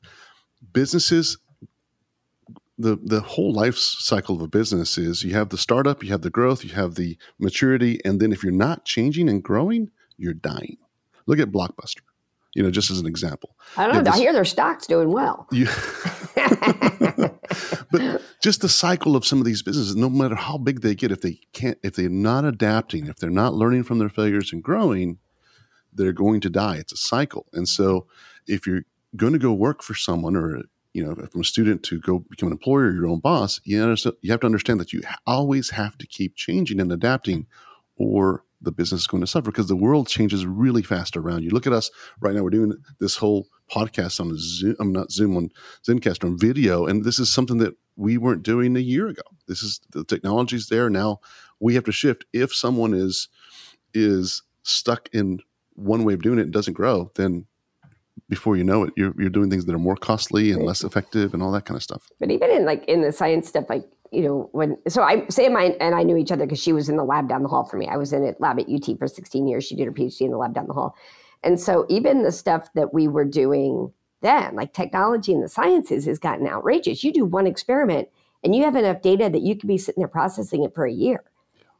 businesses 0.74 1.38
the 2.78 2.98
the 3.04 3.22
whole 3.22 3.52
life 3.52 3.78
cycle 3.78 4.36
of 4.36 4.42
a 4.42 4.48
business 4.48 4.98
is 4.98 5.24
you 5.24 5.34
have 5.34 5.50
the 5.50 5.58
startup, 5.58 6.04
you 6.04 6.12
have 6.12 6.22
the 6.22 6.30
growth, 6.30 6.64
you 6.64 6.74
have 6.74 6.96
the 6.96 7.18
maturity, 7.40 8.00
and 8.06 8.20
then 8.20 8.32
if 8.32 8.44
you're 8.44 8.54
not 8.54 8.86
changing 8.86 9.28
and 9.28 9.44
growing, 9.44 9.90
you're 10.18 10.34
dying. 10.34 10.78
Look 11.26 11.40
at 11.40 11.52
Blockbuster, 11.52 12.04
you 12.54 12.64
know, 12.64 12.72
just 12.72 12.90
as 12.90 13.00
an 13.00 13.06
example. 13.06 13.56
I 13.78 13.86
don't 13.86 13.96
know. 13.96 14.02
This, 14.02 14.16
I 14.16 14.18
hear 14.18 14.34
their 14.34 14.46
stock's 14.46 14.88
doing 14.88 15.12
well. 15.12 15.48
You, 15.52 15.66
but 17.92 18.22
just 18.42 18.62
the 18.62 18.70
cycle 18.70 19.16
of 19.16 19.26
some 19.26 19.40
of 19.40 19.46
these 19.46 19.62
businesses, 19.62 19.96
no 19.96 20.10
matter 20.10 20.36
how 20.36 20.58
big 20.58 20.82
they 20.82 20.96
get, 20.96 21.12
if 21.12 21.22
they 21.22 21.40
can't, 21.54 21.78
if 21.84 21.96
they're 21.96 22.10
not 22.10 22.46
adapting, 22.46 23.08
if 23.08 23.18
they're 23.18 23.30
not 23.30 23.54
learning 23.54 23.84
from 23.84 24.00
their 24.00 24.10
failures 24.10 24.52
and 24.52 24.64
growing, 24.64 25.20
they're 25.94 26.14
going 26.14 26.42
to 26.42 26.50
die. 26.50 26.78
It's 26.78 26.94
a 26.94 26.98
cycle, 26.98 27.46
and 27.54 27.68
so 27.68 28.08
if 28.48 28.66
you're 28.66 28.84
going 29.16 29.34
to 29.34 29.40
go 29.40 29.54
work 29.54 29.82
for 29.84 29.94
someone 29.96 30.36
or 30.36 30.64
you 30.94 31.06
know, 31.06 31.16
from 31.32 31.42
a 31.42 31.46
student 31.46 31.84
to 31.84 32.00
go 32.00 32.20
become 32.30 32.48
an 32.48 32.54
employer, 32.54 32.92
your 32.92 33.08
own 33.08 33.20
boss, 33.20 33.62
you, 33.64 33.78
you 34.22 34.32
have 34.32 34.40
to 34.40 34.46
understand 34.46 34.80
that 34.80 34.92
you 34.92 35.02
always 35.28 35.70
have 35.72 35.98
to 36.00 36.08
keep 36.08 36.36
changing 36.36 36.80
and 36.80 36.92
adapting, 36.92 37.46
or 38.00 38.44
the 38.62 38.72
business 38.72 39.02
is 39.02 39.08
going 39.08 39.22
to 39.22 39.28
suffer 39.28 39.52
because 39.52 39.68
the 39.68 39.76
world 39.76 40.08
changes 40.08 40.46
really 40.46 40.82
fast 40.82 41.16
around 41.16 41.44
you. 41.44 41.52
Look 41.52 41.68
at 41.68 41.74
us 41.74 41.92
right 42.20 42.34
now; 42.34 42.42
we're 42.42 42.50
doing 42.50 42.74
this 43.00 43.16
whole 43.16 43.48
podcast 43.72 44.20
on 44.20 44.32
Zoom. 44.38 44.76
I'm 44.80 44.92
not 44.92 45.12
Zoom 45.12 45.38
on 45.38 45.50
Zencastr 45.88 46.26
on 46.26 46.38
video, 46.38 46.86
and 46.86 47.06
this 47.06 47.20
is 47.20 47.32
something 47.32 47.60
that 47.60 47.76
we 47.96 48.18
weren't 48.18 48.44
doing 48.44 48.76
a 48.76 48.80
year 48.80 49.08
ago. 49.08 49.22
This 49.48 49.62
is 49.62 49.80
the 49.92 50.04
technology's 50.04 50.68
there 50.70 50.90
now. 50.90 51.20
We 51.60 51.76
have 51.76 51.84
to 51.84 51.92
shift. 51.92 52.26
If 52.34 52.54
someone 52.56 52.94
is 52.94 53.28
is 53.94 54.42
stuck 54.64 55.10
in 55.14 55.40
one 55.76 56.04
way 56.04 56.14
of 56.14 56.22
doing 56.22 56.40
it 56.40 56.44
and 56.44 56.54
doesn't 56.54 56.74
grow, 56.74 57.12
then 57.16 57.46
before 58.28 58.56
you 58.56 58.64
know 58.64 58.84
it, 58.84 58.94
you're, 58.96 59.14
you're 59.20 59.30
doing 59.30 59.50
things 59.50 59.66
that 59.66 59.74
are 59.74 59.80
more 59.80 59.96
costly 59.96 60.52
and 60.52 60.64
less 60.64 60.84
effective 60.84 61.34
and 61.34 61.42
all 61.42 61.52
that 61.52 61.66
kind 61.66 61.76
of 61.76 61.84
stuff. 61.84 62.08
But 62.20 62.32
even 62.32 62.50
in 62.52 62.66
like 62.66 62.86
in 62.86 63.02
the 63.02 63.12
science 63.12 63.48
stuff, 63.48 63.66
like, 63.70 63.86
you 64.12 64.22
know, 64.22 64.50
when, 64.52 64.78
so 64.88 65.04
I, 65.04 65.28
Sam 65.30 65.56
and 65.56 65.96
I 65.96 66.04
knew 66.04 66.18
each 66.18 66.32
other 66.32 66.46
because 66.46 66.62
she 66.62 66.74
was 66.74 66.90
in 66.90 66.98
the 66.98 67.04
lab 67.04 67.30
down 67.30 67.44
the 67.44 67.50
hall 67.50 67.66
for 67.66 67.78
me. 67.78 67.88
I 67.88 67.98
was 67.98 68.14
in 68.14 68.24
a 68.24 68.34
lab 68.40 68.60
at 68.60 68.70
UT 68.70 68.98
for 68.98 69.08
16 69.08 69.48
years. 69.48 69.66
She 69.66 69.76
did 69.76 69.86
her 69.86 69.92
PhD 69.92 70.22
in 70.22 70.32
the 70.32 70.38
lab 70.38 70.54
down 70.54 70.68
the 70.68 70.74
hall. 70.74 70.96
And 71.44 71.60
so 71.60 71.86
even 71.90 72.24
the 72.24 72.32
stuff 72.32 72.70
that 72.74 72.94
we 72.94 73.08
were 73.08 73.26
doing 73.26 73.92
then, 74.22 74.56
like 74.56 74.74
technology 74.74 75.34
and 75.34 75.44
the 75.44 75.50
sciences 75.50 76.06
has 76.06 76.20
gotten 76.20 76.48
outrageous. 76.48 77.04
You 77.04 77.14
do 77.14 77.24
one 77.24 77.48
experiment 77.48 78.10
and 78.44 78.54
you 78.54 78.64
have 78.64 78.76
enough 78.76 79.02
data 79.02 79.30
that 79.30 79.42
you 79.42 79.56
could 79.56 79.68
be 79.68 79.78
sitting 79.78 80.02
there 80.02 80.10
processing 80.10 80.64
it 80.64 80.76
for 80.76 80.86
a 80.86 80.92
year 80.92 81.24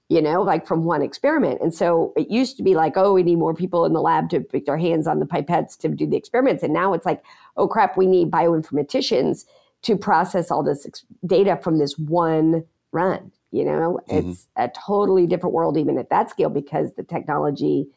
you 0.10 0.24
know, 0.24 0.42
like 0.42 0.66
from 0.66 0.86
one 0.86 1.04
experiment. 1.04 1.62
And 1.62 1.74
so 1.74 2.14
it 2.18 2.32
used 2.32 2.58
to 2.58 2.64
be 2.64 2.74
like, 2.74 2.98
oh, 2.98 3.14
we 3.14 3.22
need 3.22 3.38
more 3.38 3.54
people 3.54 3.86
in 3.86 3.94
the 3.94 4.02
lab 4.02 4.30
to 4.32 4.40
put 4.40 4.66
their 4.66 4.78
hands 4.78 5.06
on 5.06 5.20
the 5.20 5.26
pipettes 5.26 5.78
to 5.78 5.88
do 5.88 6.08
the 6.08 6.18
experiments. 6.18 6.64
And 6.64 6.74
now 6.74 6.94
it's 6.94 7.06
like, 7.06 7.24
oh 7.58 7.68
crap, 7.68 7.96
we 7.96 8.08
need 8.08 8.32
bioinformaticians 8.32 9.46
to 9.84 9.98
process 9.98 10.52
all 10.52 10.64
this 10.64 10.88
data 11.26 11.58
from 11.62 11.78
this 11.78 11.98
one 11.98 12.64
run. 12.92 13.32
You 13.52 13.66
know, 13.66 14.00
mm-hmm. 14.10 14.30
it's 14.30 14.48
a 14.56 14.70
totally 14.70 15.26
different 15.26 15.54
world, 15.54 15.78
even 15.78 15.98
at 15.98 16.10
that 16.10 16.30
scale, 16.30 16.50
because 16.50 16.94
the 16.94 17.04
technology, 17.04 17.88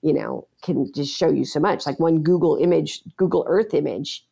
you 0.00 0.12
know, 0.12 0.46
can 0.62 0.92
just 0.92 1.16
show 1.16 1.28
you 1.28 1.44
so 1.44 1.58
much. 1.58 1.86
Like 1.86 1.98
one 1.98 2.22
Google 2.22 2.56
image, 2.56 3.02
Google 3.16 3.44
Earth 3.48 3.74
image, 3.74 4.24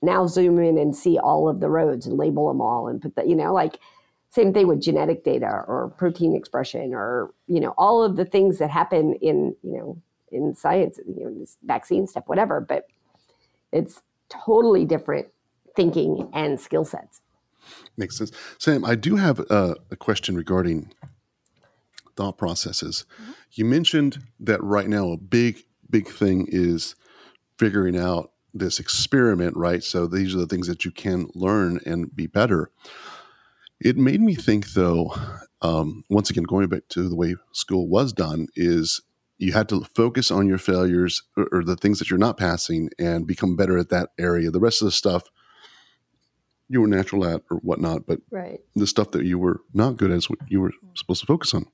now 0.00 0.26
zoom 0.26 0.58
in 0.58 0.78
and 0.78 0.96
see 0.96 1.18
all 1.18 1.48
of 1.48 1.60
the 1.60 1.68
roads 1.68 2.06
and 2.06 2.16
label 2.16 2.48
them 2.48 2.60
all 2.60 2.88
and 2.88 3.02
put 3.02 3.16
that, 3.16 3.28
you 3.28 3.34
know, 3.34 3.52
like 3.52 3.78
same 4.30 4.52
thing 4.52 4.66
with 4.66 4.80
genetic 4.80 5.24
data 5.24 5.46
or 5.46 5.92
protein 5.96 6.34
expression 6.34 6.92
or 6.92 7.32
you 7.46 7.60
know 7.60 7.72
all 7.78 8.02
of 8.02 8.16
the 8.16 8.24
things 8.24 8.58
that 8.58 8.68
happen 8.68 9.14
in 9.22 9.54
you 9.62 9.78
know 9.78 10.02
in 10.34 10.54
science, 10.54 10.98
you 11.06 11.24
know, 11.24 11.38
this 11.38 11.56
vaccine 11.64 12.06
stuff, 12.06 12.24
whatever. 12.26 12.60
But 12.60 12.86
it's 13.72 14.02
totally 14.28 14.84
different 14.84 15.28
thinking 15.76 16.28
and 16.32 16.60
skill 16.60 16.84
sets. 16.84 17.20
Makes 17.96 18.18
sense. 18.18 18.32
Sam, 18.58 18.84
I 18.84 18.94
do 18.94 19.16
have 19.16 19.40
a, 19.50 19.76
a 19.90 19.96
question 19.96 20.36
regarding 20.36 20.92
thought 22.16 22.38
processes. 22.38 23.04
Mm-hmm. 23.20 23.32
You 23.52 23.64
mentioned 23.64 24.18
that 24.40 24.62
right 24.62 24.88
now 24.88 25.10
a 25.10 25.16
big, 25.16 25.62
big 25.88 26.08
thing 26.08 26.46
is 26.48 26.94
figuring 27.58 27.96
out 27.96 28.32
this 28.52 28.78
experiment, 28.78 29.56
right? 29.56 29.82
So 29.82 30.06
these 30.06 30.34
are 30.34 30.38
the 30.38 30.46
things 30.46 30.66
that 30.68 30.84
you 30.84 30.90
can 30.90 31.28
learn 31.34 31.80
and 31.84 32.14
be 32.14 32.26
better. 32.26 32.70
It 33.80 33.96
made 33.96 34.20
me 34.20 34.34
think, 34.34 34.72
though, 34.72 35.14
um, 35.60 36.04
once 36.08 36.30
again, 36.30 36.44
going 36.44 36.68
back 36.68 36.88
to 36.90 37.08
the 37.08 37.16
way 37.16 37.34
school 37.52 37.88
was 37.88 38.12
done, 38.12 38.46
is 38.54 39.02
you 39.38 39.52
had 39.52 39.68
to 39.70 39.84
focus 39.94 40.30
on 40.30 40.46
your 40.46 40.58
failures 40.58 41.22
or, 41.36 41.48
or, 41.50 41.64
the 41.64 41.76
things 41.76 41.98
that 41.98 42.08
you're 42.08 42.18
not 42.18 42.36
passing 42.36 42.88
and 42.98 43.26
become 43.26 43.56
better 43.56 43.76
at 43.76 43.88
that 43.88 44.10
area. 44.18 44.50
The 44.50 44.60
rest 44.60 44.80
of 44.80 44.86
the 44.86 44.92
stuff 44.92 45.24
you 46.68 46.80
were 46.80 46.86
natural 46.86 47.24
at 47.26 47.42
or 47.50 47.58
whatnot, 47.58 48.06
but 48.06 48.20
right. 48.30 48.60
the 48.74 48.86
stuff 48.86 49.10
that 49.12 49.24
you 49.24 49.38
were 49.38 49.60
not 49.72 49.96
good 49.96 50.10
at 50.10 50.16
is 50.16 50.30
what 50.30 50.38
you 50.48 50.60
were 50.60 50.72
supposed 50.94 51.20
to 51.20 51.26
focus 51.26 51.54
on. 51.54 51.66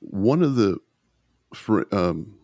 One 0.00 0.42
of 0.42 0.56
the 0.56 0.78
for, 1.54 1.92
um, 1.94 2.38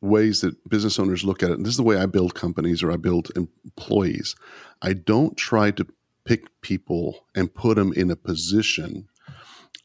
ways 0.00 0.40
that 0.40 0.68
business 0.68 0.98
owners 0.98 1.24
look 1.24 1.42
at 1.42 1.50
it, 1.50 1.56
and 1.56 1.64
this 1.64 1.72
is 1.72 1.76
the 1.76 1.82
way 1.82 1.96
I 1.96 2.06
build 2.06 2.34
companies 2.34 2.82
or 2.82 2.90
I 2.90 2.96
build 2.96 3.30
employees. 3.36 4.34
I 4.82 4.94
don't 4.94 5.36
try 5.36 5.70
to 5.72 5.86
pick 6.24 6.60
people 6.62 7.26
and 7.34 7.54
put 7.54 7.76
them 7.76 7.92
in 7.92 8.10
a 8.10 8.16
position. 8.16 9.08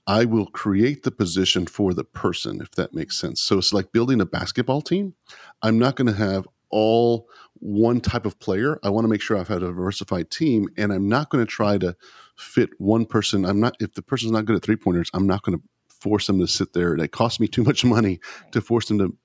I 0.07 0.25
will 0.25 0.45
create 0.47 1.03
the 1.03 1.11
position 1.11 1.65
for 1.65 1.93
the 1.93 2.03
person, 2.03 2.61
if 2.61 2.71
that 2.71 2.93
makes 2.93 3.19
sense. 3.19 3.41
So 3.41 3.57
it's 3.57 3.73
like 3.73 3.91
building 3.91 4.21
a 4.21 4.25
basketball 4.25 4.81
team. 4.81 5.15
I'm 5.61 5.79
not 5.79 5.95
going 5.95 6.07
to 6.07 6.13
have 6.13 6.47
all 6.75 7.29
one 7.59 8.01
type 8.01 8.25
of 8.25 8.37
player. 8.37 8.77
I 8.83 8.89
want 8.89 9.05
to 9.05 9.07
make 9.07 9.21
sure 9.21 9.37
I've 9.37 9.47
had 9.47 9.63
a 9.63 9.67
diversified 9.67 10.29
team, 10.29 10.67
and 10.77 10.91
I'm 10.91 11.07
not 11.07 11.29
going 11.29 11.43
to 11.43 11.49
try 11.49 11.77
to 11.77 11.95
fit 12.35 12.69
one 12.79 13.05
person. 13.05 13.45
I'm 13.45 13.61
not 13.61 13.77
if 13.79 13.93
the 13.93 14.01
person's 14.01 14.33
not 14.33 14.43
good 14.43 14.57
at 14.57 14.61
three 14.61 14.75
pointers. 14.75 15.09
I'm 15.13 15.25
not 15.25 15.41
going 15.41 15.57
to 15.57 15.63
force 15.87 16.27
them 16.27 16.37
to 16.39 16.47
sit 16.47 16.73
there. 16.73 16.93
It 16.95 17.13
costs 17.13 17.39
me 17.39 17.47
too 17.55 17.63
much 17.63 17.85
money 17.85 18.19
to 18.51 18.59
force 18.59 18.89
them 18.89 18.99
to 18.99 19.15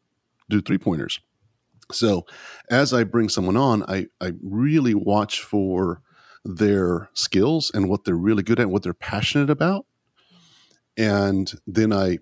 do 0.49 0.61
three 0.61 0.79
pointers. 0.79 1.19
So 1.91 2.25
as 2.71 2.95
I 2.95 3.03
bring 3.03 3.29
someone 3.29 3.57
on, 3.57 3.83
I, 3.89 4.07
I 4.21 4.33
really 4.45 4.95
watch 4.95 5.43
for 5.43 6.01
their 6.45 7.11
skills 7.15 7.73
and 7.75 7.89
what 7.89 8.05
they're 8.05 8.15
really 8.15 8.45
good 8.45 8.61
at, 8.61 8.71
what 8.71 8.85
they're 8.85 8.95
passionate 8.95 9.51
about. 9.51 9.87
And 10.97 11.53
then 11.67 11.93
I 11.93 12.19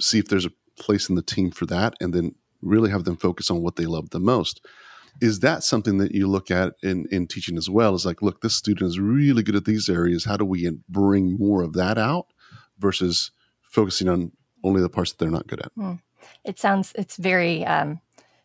see 0.00 0.18
if 0.18 0.26
there's 0.26 0.46
a 0.46 0.52
place 0.76 1.08
in 1.08 1.14
the 1.14 1.22
team 1.22 1.52
for 1.52 1.64
that 1.66 1.94
and 2.00 2.12
then 2.12 2.34
really 2.60 2.90
have 2.90 3.04
them 3.04 3.16
focus 3.16 3.50
on 3.50 3.62
what 3.62 3.76
they 3.76 3.86
love 3.86 4.10
the 4.10 4.20
most. 4.20 4.64
Is 5.20 5.40
that 5.40 5.64
something 5.64 5.98
that 5.98 6.12
you 6.12 6.28
look 6.28 6.50
at 6.50 6.74
in, 6.82 7.06
in 7.10 7.26
teaching 7.26 7.56
as 7.56 7.68
well? 7.68 7.94
Is 7.94 8.06
like, 8.06 8.22
look, 8.22 8.40
this 8.40 8.54
student 8.54 8.88
is 8.88 9.00
really 9.00 9.42
good 9.42 9.56
at 9.56 9.64
these 9.64 9.88
areas. 9.88 10.24
How 10.24 10.36
do 10.36 10.44
we 10.44 10.70
bring 10.88 11.36
more 11.38 11.62
of 11.62 11.72
that 11.72 11.98
out 11.98 12.26
versus 12.78 13.32
focusing 13.62 14.08
on 14.08 14.32
only 14.62 14.80
the 14.80 14.88
parts 14.88 15.12
that 15.12 15.18
they're 15.18 15.30
not 15.30 15.46
good 15.46 15.60
at? 15.60 15.72
Hmm. 15.74 15.94
It 16.44 16.58
sounds, 16.58 16.92
it's 16.94 17.16
very, 17.16 17.64
um, 17.64 18.00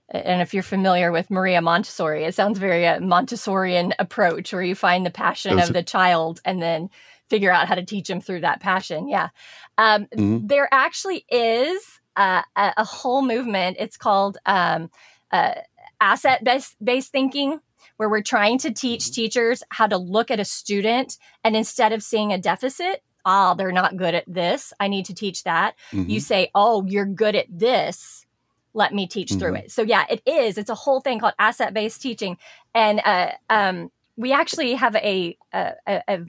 and 0.09 0.41
if 0.41 0.53
you're 0.53 0.63
familiar 0.63 1.11
with 1.11 1.29
Maria 1.29 1.61
Montessori, 1.61 2.23
it 2.23 2.35
sounds 2.35 2.59
very 2.59 2.85
a 2.85 2.95
uh, 2.95 2.99
Montessorian 2.99 3.93
approach 3.99 4.53
where 4.53 4.61
you 4.61 4.75
find 4.75 5.05
the 5.05 5.11
passion 5.11 5.59
of 5.59 5.73
the 5.73 5.83
child 5.83 6.39
and 6.45 6.61
then 6.61 6.89
figure 7.29 7.51
out 7.51 7.67
how 7.67 7.75
to 7.75 7.85
teach 7.85 8.07
them 8.07 8.21
through 8.21 8.41
that 8.41 8.59
passion. 8.59 9.07
Yeah. 9.07 9.29
Um, 9.77 10.05
mm-hmm. 10.05 10.47
There 10.47 10.67
actually 10.71 11.25
is 11.29 11.83
uh, 12.15 12.41
a, 12.55 12.73
a, 12.77 12.83
whole 12.83 13.21
movement. 13.21 13.77
It's 13.79 13.97
called 13.97 14.37
um, 14.45 14.89
uh, 15.31 15.53
asset 15.99 16.43
based 16.43 17.11
thinking, 17.11 17.59
where 17.97 18.09
we're 18.09 18.21
trying 18.21 18.57
to 18.59 18.71
teach 18.71 19.05
mm-hmm. 19.05 19.13
teachers 19.13 19.63
how 19.69 19.87
to 19.87 19.97
look 19.97 20.31
at 20.31 20.39
a 20.39 20.45
student 20.45 21.17
and 21.43 21.55
instead 21.55 21.91
of 21.91 22.03
seeing 22.03 22.31
a 22.31 22.37
deficit, 22.37 23.03
ah, 23.25 23.53
they're 23.53 23.71
not 23.71 23.97
good 23.97 24.15
at 24.15 24.25
this. 24.27 24.73
I 24.79 24.87
need 24.87 25.05
to 25.05 25.13
teach 25.13 25.43
that. 25.43 25.75
Mm-hmm. 25.91 26.09
You 26.09 26.19
say, 26.19 26.51
oh, 26.53 26.85
you're 26.85 27.05
good 27.05 27.35
at 27.35 27.47
this 27.49 28.25
let 28.73 28.93
me 28.93 29.07
teach 29.07 29.29
mm-hmm. 29.29 29.39
through 29.39 29.55
it. 29.55 29.71
So 29.71 29.83
yeah, 29.83 30.05
it 30.09 30.21
is. 30.25 30.57
It's 30.57 30.69
a 30.69 30.75
whole 30.75 30.99
thing 30.99 31.19
called 31.19 31.33
asset 31.37 31.73
based 31.73 32.01
teaching, 32.01 32.37
and 32.73 33.01
uh, 33.05 33.31
um, 33.49 33.91
we 34.15 34.31
actually 34.31 34.73
have 34.73 34.95
a, 34.95 35.37
a, 35.53 35.73
a, 35.87 36.19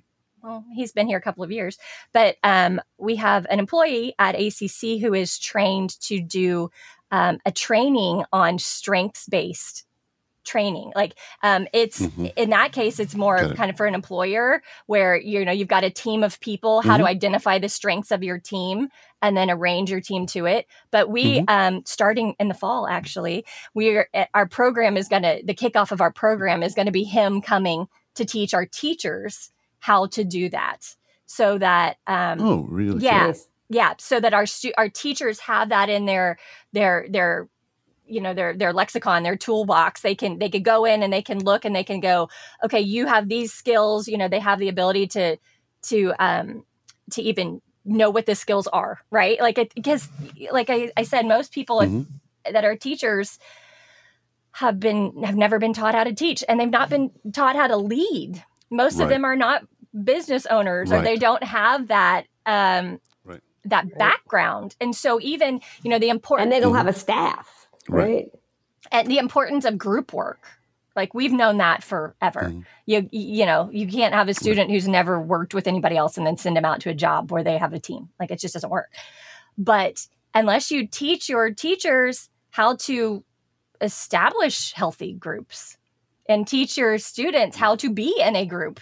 well, 0.44 0.64
he's 0.74 0.92
been 0.92 1.06
here 1.06 1.18
a 1.18 1.22
couple 1.22 1.42
of 1.42 1.50
years, 1.50 1.78
but 2.12 2.36
um, 2.44 2.80
we 2.98 3.16
have 3.16 3.46
an 3.48 3.58
employee 3.58 4.14
at 4.18 4.34
ACC 4.34 5.00
who 5.00 5.14
is 5.14 5.38
trained 5.38 5.98
to 6.00 6.20
do 6.20 6.70
um, 7.10 7.38
a 7.46 7.50
training 7.50 8.24
on 8.32 8.58
strengths 8.58 9.26
based 9.26 9.86
training 10.44 10.92
like 10.94 11.14
um, 11.42 11.66
it's 11.72 12.02
mm-hmm. 12.02 12.26
in 12.36 12.50
that 12.50 12.70
case 12.70 13.00
it's 13.00 13.14
more 13.14 13.54
kind 13.54 13.70
of 13.70 13.78
for 13.78 13.86
an 13.86 13.94
employer 13.94 14.62
where 14.84 15.16
you 15.16 15.42
know 15.42 15.52
you've 15.52 15.68
got 15.68 15.84
a 15.84 15.90
team 15.90 16.22
of 16.22 16.38
people 16.40 16.82
how 16.82 16.90
mm-hmm. 16.90 17.04
to 17.04 17.08
identify 17.08 17.58
the 17.58 17.68
strengths 17.68 18.10
of 18.10 18.22
your 18.22 18.38
team 18.38 18.88
and 19.22 19.38
then 19.38 19.50
arrange 19.50 19.90
your 19.90 20.02
team 20.02 20.26
to 20.26 20.44
it 20.44 20.66
but 20.90 21.08
we 21.08 21.38
mm-hmm. 21.38 21.44
um, 21.48 21.82
starting 21.86 22.36
in 22.38 22.48
the 22.48 22.54
fall 22.54 22.86
actually 22.86 23.42
we're 23.72 24.06
eh, 24.12 24.26
our 24.34 24.46
program 24.46 24.98
is 24.98 25.08
going 25.08 25.22
to 25.22 25.40
the 25.44 25.54
kickoff 25.54 25.90
of 25.92 26.02
our 26.02 26.12
program 26.12 26.62
is 26.62 26.74
going 26.74 26.84
to 26.84 26.92
be 26.92 27.04
him 27.04 27.40
coming 27.40 27.86
to 28.14 28.26
teach 28.26 28.52
our 28.52 28.66
teachers 28.66 29.50
how 29.84 30.06
to 30.06 30.24
do 30.24 30.48
that 30.48 30.96
so 31.26 31.58
that 31.58 31.98
um, 32.06 32.40
oh 32.40 32.66
really? 32.70 33.04
yeah 33.04 33.34
yeah 33.68 33.92
so 33.98 34.18
that 34.18 34.32
our 34.32 34.46
stu- 34.46 34.72
our 34.78 34.88
teachers 34.88 35.40
have 35.40 35.68
that 35.68 35.90
in 35.90 36.06
their 36.06 36.38
their 36.72 37.06
their 37.10 37.50
you 38.06 38.22
know 38.22 38.32
their 38.32 38.56
their 38.56 38.72
lexicon 38.72 39.22
their 39.22 39.36
toolbox. 39.36 40.00
They 40.00 40.14
can 40.14 40.38
they 40.38 40.48
could 40.48 40.64
go 40.64 40.86
in 40.86 41.02
and 41.02 41.12
they 41.12 41.20
can 41.20 41.38
look 41.44 41.66
and 41.66 41.76
they 41.76 41.84
can 41.84 42.00
go 42.00 42.30
okay 42.64 42.80
you 42.80 43.06
have 43.06 43.28
these 43.28 43.52
skills 43.52 44.08
you 44.08 44.16
know 44.16 44.26
they 44.26 44.38
have 44.38 44.58
the 44.58 44.70
ability 44.70 45.06
to 45.08 45.36
to 45.82 46.14
um 46.18 46.64
to 47.10 47.20
even 47.20 47.60
know 47.84 48.08
what 48.08 48.24
the 48.24 48.34
skills 48.34 48.66
are 48.68 49.00
right? 49.10 49.38
Like 49.38 49.58
it 49.58 49.74
because 49.74 50.08
like 50.50 50.70
I, 50.70 50.92
I 50.96 51.02
said 51.02 51.26
most 51.26 51.52
people 51.52 51.80
mm-hmm. 51.80 52.52
that 52.52 52.64
are 52.64 52.74
teachers 52.74 53.38
have 54.52 54.80
been 54.80 55.24
have 55.24 55.36
never 55.36 55.58
been 55.58 55.74
taught 55.74 55.94
how 55.94 56.04
to 56.04 56.14
teach 56.14 56.42
and 56.48 56.58
they've 56.58 56.70
not 56.70 56.88
been 56.88 57.10
taught 57.34 57.54
how 57.54 57.66
to 57.66 57.76
lead. 57.76 58.42
Most 58.70 58.96
right. 58.96 59.04
of 59.04 59.10
them 59.10 59.24
are 59.24 59.36
not 59.36 59.62
business 60.02 60.46
owners 60.46 60.90
right. 60.90 61.00
or 61.00 61.02
they 61.02 61.16
don't 61.16 61.44
have 61.44 61.88
that 61.88 62.26
um 62.46 63.00
right. 63.24 63.40
that 63.64 63.96
background 63.96 64.74
and 64.80 64.94
so 64.96 65.20
even 65.20 65.60
you 65.82 65.90
know 65.90 65.98
the 65.98 66.08
important 66.08 66.46
and 66.46 66.52
they 66.52 66.60
don't 66.60 66.70
mm-hmm. 66.70 66.86
have 66.86 66.88
a 66.88 66.98
staff 66.98 67.64
right? 67.88 68.30
And 68.92 69.08
the 69.08 69.18
importance 69.18 69.64
of 69.64 69.78
group 69.78 70.12
work. 70.12 70.46
Like 70.96 71.12
we've 71.12 71.32
known 71.32 71.58
that 71.58 71.82
forever. 71.82 72.52
Mm. 72.52 72.64
You 72.86 73.08
you 73.10 73.46
know, 73.46 73.68
you 73.72 73.88
can't 73.88 74.14
have 74.14 74.28
a 74.28 74.34
student 74.34 74.70
who's 74.70 74.86
never 74.86 75.20
worked 75.20 75.52
with 75.52 75.66
anybody 75.66 75.96
else 75.96 76.16
and 76.16 76.26
then 76.26 76.36
send 76.36 76.56
them 76.56 76.64
out 76.64 76.80
to 76.82 76.90
a 76.90 76.94
job 76.94 77.32
where 77.32 77.42
they 77.42 77.58
have 77.58 77.72
a 77.72 77.80
team. 77.80 78.10
Like 78.20 78.30
it 78.30 78.38
just 78.38 78.54
doesn't 78.54 78.70
work. 78.70 78.92
But 79.58 80.06
unless 80.34 80.70
you 80.70 80.86
teach 80.86 81.28
your 81.28 81.50
teachers 81.52 82.28
how 82.50 82.76
to 82.76 83.24
establish 83.80 84.72
healthy 84.72 85.14
groups 85.14 85.76
and 86.28 86.46
teach 86.46 86.78
your 86.78 86.98
students 86.98 87.56
how 87.56 87.74
to 87.76 87.92
be 87.92 88.14
in 88.20 88.36
a 88.36 88.46
group, 88.46 88.78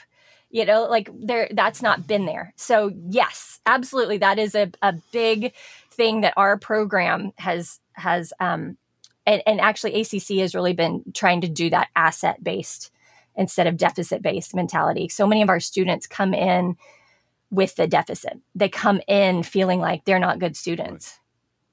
you 0.52 0.66
know, 0.66 0.84
like 0.84 1.10
there 1.12 1.48
that's 1.50 1.82
not 1.82 2.06
been 2.06 2.26
there. 2.26 2.52
So 2.56 2.92
yes, 3.08 3.60
absolutely 3.66 4.18
that 4.18 4.38
is 4.38 4.54
a, 4.54 4.70
a 4.82 4.92
big 5.10 5.54
thing 5.90 6.20
that 6.20 6.34
our 6.36 6.58
program 6.58 7.32
has 7.36 7.80
has 7.94 8.32
um 8.38 8.76
and, 9.26 9.42
and 9.46 9.60
actually 9.60 10.00
ACC 10.00 10.38
has 10.38 10.54
really 10.54 10.74
been 10.74 11.02
trying 11.14 11.40
to 11.40 11.48
do 11.48 11.70
that 11.70 11.88
asset 11.96 12.42
based 12.44 12.90
instead 13.34 13.66
of 13.66 13.78
deficit 13.78 14.20
based 14.22 14.54
mentality. 14.54 15.08
So 15.08 15.26
many 15.26 15.42
of 15.42 15.48
our 15.48 15.60
students 15.60 16.06
come 16.06 16.34
in 16.34 16.76
with 17.50 17.74
the 17.76 17.86
deficit. 17.86 18.38
They 18.54 18.68
come 18.68 19.00
in 19.08 19.42
feeling 19.42 19.80
like 19.80 20.04
they're 20.04 20.18
not 20.18 20.38
good 20.38 20.56
students. 20.56 21.12
Right. 21.12 21.18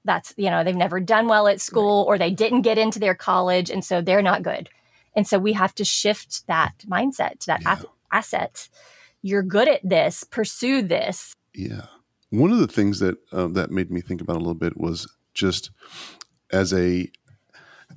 That's, 0.05 0.33
you 0.37 0.49
know, 0.49 0.63
they've 0.63 0.75
never 0.75 1.01
done 1.01 1.27
well 1.27 1.49
at 1.49 1.59
school 1.59 2.05
or 2.07 2.17
they 2.17 2.31
didn't 2.31 2.61
get 2.61 2.77
into 2.77 2.99
their 2.99 3.15
college 3.15 3.69
and 3.69 3.83
so 3.83 4.01
they're 4.01 4.21
not 4.21 4.41
good. 4.41 4.69
And 5.15 5.27
so 5.27 5.37
we 5.37 5.53
have 5.53 5.75
to 5.75 5.83
shift 5.83 6.47
that 6.47 6.73
mindset 6.87 7.39
to 7.39 7.47
that 7.47 7.61
yeah. 7.61 7.75
Asset. 8.12 8.69
You're 9.22 9.43
good 9.43 9.67
at 9.67 9.82
this, 9.84 10.24
pursue 10.24 10.82
this. 10.82 11.34
Yeah. 11.54 11.88
One 12.30 12.52
of 12.52 12.60
the 12.60 12.67
things 12.67 13.00
that 13.00 13.17
uh, 13.32 13.48
that 13.50 13.72
made 13.72 13.91
me 13.91 14.02
think 14.02 14.22
about 14.22 14.36
a 14.36 14.39
little 14.39 14.54
bit 14.54 14.78
was 14.78 15.08
just 15.34 15.72
as 16.52 16.74
a 16.74 17.10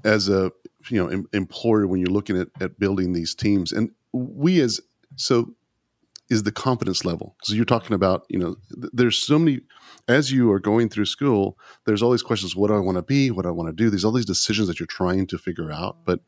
as 0.04 0.28
a 0.28 0.50
you 0.88 1.02
know 1.02 1.08
em- 1.08 1.26
employer 1.32 1.86
when 1.86 2.00
you're 2.00 2.10
looking 2.10 2.38
at, 2.38 2.48
at 2.60 2.78
building 2.78 3.12
these 3.12 3.34
teams 3.34 3.72
and 3.72 3.90
we 4.12 4.60
as 4.60 4.80
so 5.16 5.54
is 6.30 6.42
the 6.42 6.52
confidence 6.52 7.04
level 7.04 7.36
so 7.42 7.54
you're 7.54 7.64
talking 7.64 7.94
about 7.94 8.24
you 8.28 8.38
know 8.38 8.56
th- 8.80 8.90
there's 8.92 9.18
so 9.18 9.38
many 9.38 9.60
as 10.08 10.32
you 10.32 10.50
are 10.50 10.60
going 10.60 10.88
through 10.88 11.04
school 11.04 11.58
there's 11.84 12.02
all 12.02 12.10
these 12.10 12.22
questions 12.22 12.56
what 12.56 12.68
do 12.68 12.74
i 12.74 12.80
want 12.80 12.96
to 12.96 13.02
be 13.02 13.30
what 13.30 13.42
do 13.42 13.48
i 13.48 13.52
want 13.52 13.68
to 13.68 13.72
do 13.72 13.90
there's 13.90 14.04
all 14.04 14.12
these 14.12 14.26
decisions 14.26 14.66
that 14.66 14.80
you're 14.80 14.86
trying 14.86 15.26
to 15.26 15.38
figure 15.38 15.70
out 15.70 15.98
but 16.04 16.20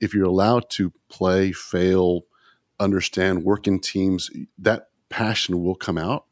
if 0.00 0.14
you're 0.14 0.26
allowed 0.26 0.68
to 0.70 0.92
play 1.08 1.52
fail 1.52 2.22
understand 2.80 3.44
work 3.44 3.66
in 3.66 3.78
teams 3.78 4.30
that 4.58 4.88
passion 5.08 5.62
will 5.62 5.74
come 5.74 5.98
out 5.98 6.26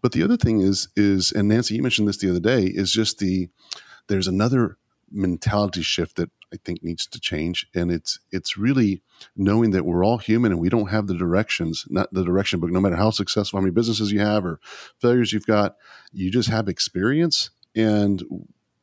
but 0.00 0.12
the 0.12 0.22
other 0.22 0.36
thing 0.36 0.60
is 0.60 0.88
is 0.96 1.32
and 1.32 1.48
nancy 1.48 1.74
you 1.74 1.82
mentioned 1.82 2.08
this 2.08 2.18
the 2.18 2.30
other 2.30 2.40
day 2.40 2.64
is 2.64 2.92
just 2.92 3.18
the 3.18 3.48
there's 4.08 4.28
another 4.28 4.78
mentality 5.10 5.82
shift 5.82 6.16
that 6.16 6.30
I 6.52 6.56
think 6.64 6.82
needs 6.82 7.06
to 7.06 7.20
change. 7.20 7.66
And 7.74 7.90
it's 7.90 8.18
it's 8.30 8.56
really 8.56 9.02
knowing 9.36 9.70
that 9.70 9.84
we're 9.84 10.04
all 10.04 10.18
human 10.18 10.52
and 10.52 10.60
we 10.60 10.68
don't 10.68 10.90
have 10.90 11.06
the 11.06 11.16
directions, 11.16 11.86
not 11.88 12.12
the 12.12 12.24
direction 12.24 12.60
book. 12.60 12.70
No 12.70 12.80
matter 12.80 12.96
how 12.96 13.10
successful, 13.10 13.58
how 13.58 13.62
many 13.62 13.72
businesses 13.72 14.12
you 14.12 14.20
have 14.20 14.44
or 14.44 14.60
failures 15.00 15.32
you've 15.32 15.46
got, 15.46 15.76
you 16.12 16.30
just 16.30 16.50
have 16.50 16.68
experience, 16.68 17.50
and 17.74 18.22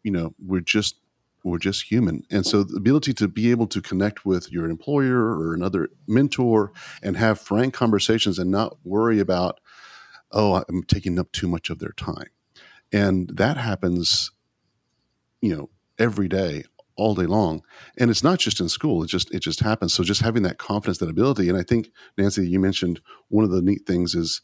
you 0.03 0.11
know 0.11 0.33
we're 0.43 0.61
just 0.61 0.95
we're 1.43 1.57
just 1.57 1.83
human. 1.83 2.23
And 2.29 2.45
so 2.45 2.63
the 2.63 2.77
ability 2.77 3.13
to 3.15 3.27
be 3.27 3.51
able 3.51 3.67
to 3.67 3.81
connect 3.81 4.25
with 4.25 4.51
your 4.51 4.69
employer 4.69 5.37
or 5.37 5.53
another 5.53 5.89
mentor 6.07 6.71
and 7.01 7.17
have 7.17 7.39
frank 7.39 7.73
conversations 7.73 8.39
and 8.39 8.51
not 8.51 8.77
worry 8.83 9.19
about, 9.19 9.59
oh, 10.31 10.63
I'm 10.67 10.83
taking 10.83 11.17
up 11.19 11.31
too 11.31 11.47
much 11.47 11.69
of 11.69 11.79
their 11.79 11.93
time. 11.93 12.29
And 12.91 13.29
that 13.35 13.57
happens, 13.57 14.31
you 15.41 15.55
know, 15.55 15.69
every 15.97 16.27
day 16.27 16.63
all 16.95 17.15
day 17.15 17.25
long 17.25 17.63
and 17.97 18.11
it's 18.11 18.23
not 18.23 18.39
just 18.39 18.59
in 18.59 18.67
school 18.67 19.03
it 19.03 19.07
just 19.07 19.33
it 19.33 19.39
just 19.39 19.61
happens 19.61 19.93
so 19.93 20.03
just 20.03 20.21
having 20.21 20.43
that 20.43 20.57
confidence 20.57 20.97
that 20.97 21.09
ability 21.09 21.47
and 21.47 21.57
i 21.57 21.63
think 21.63 21.91
nancy 22.17 22.47
you 22.47 22.59
mentioned 22.59 22.99
one 23.29 23.45
of 23.45 23.51
the 23.51 23.61
neat 23.61 23.85
things 23.87 24.15
is 24.15 24.41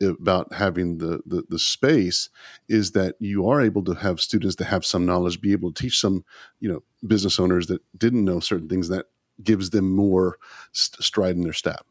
about 0.00 0.52
having 0.52 0.98
the, 0.98 1.20
the, 1.26 1.44
the 1.48 1.58
space 1.58 2.28
is 2.68 2.92
that 2.92 3.14
you 3.18 3.48
are 3.48 3.60
able 3.60 3.82
to 3.84 3.94
have 3.94 4.20
students 4.20 4.56
that 4.56 4.66
have 4.66 4.84
some 4.84 5.06
knowledge 5.06 5.40
be 5.40 5.52
able 5.52 5.72
to 5.72 5.82
teach 5.82 5.98
some 6.00 6.24
you 6.60 6.68
know 6.68 6.82
business 7.06 7.40
owners 7.40 7.66
that 7.66 7.80
didn't 7.96 8.24
know 8.24 8.40
certain 8.40 8.68
things 8.68 8.88
that 8.88 9.06
gives 9.42 9.70
them 9.70 9.94
more 9.94 10.38
st- 10.72 11.02
stride 11.02 11.36
in 11.36 11.42
their 11.42 11.52
step 11.52 11.86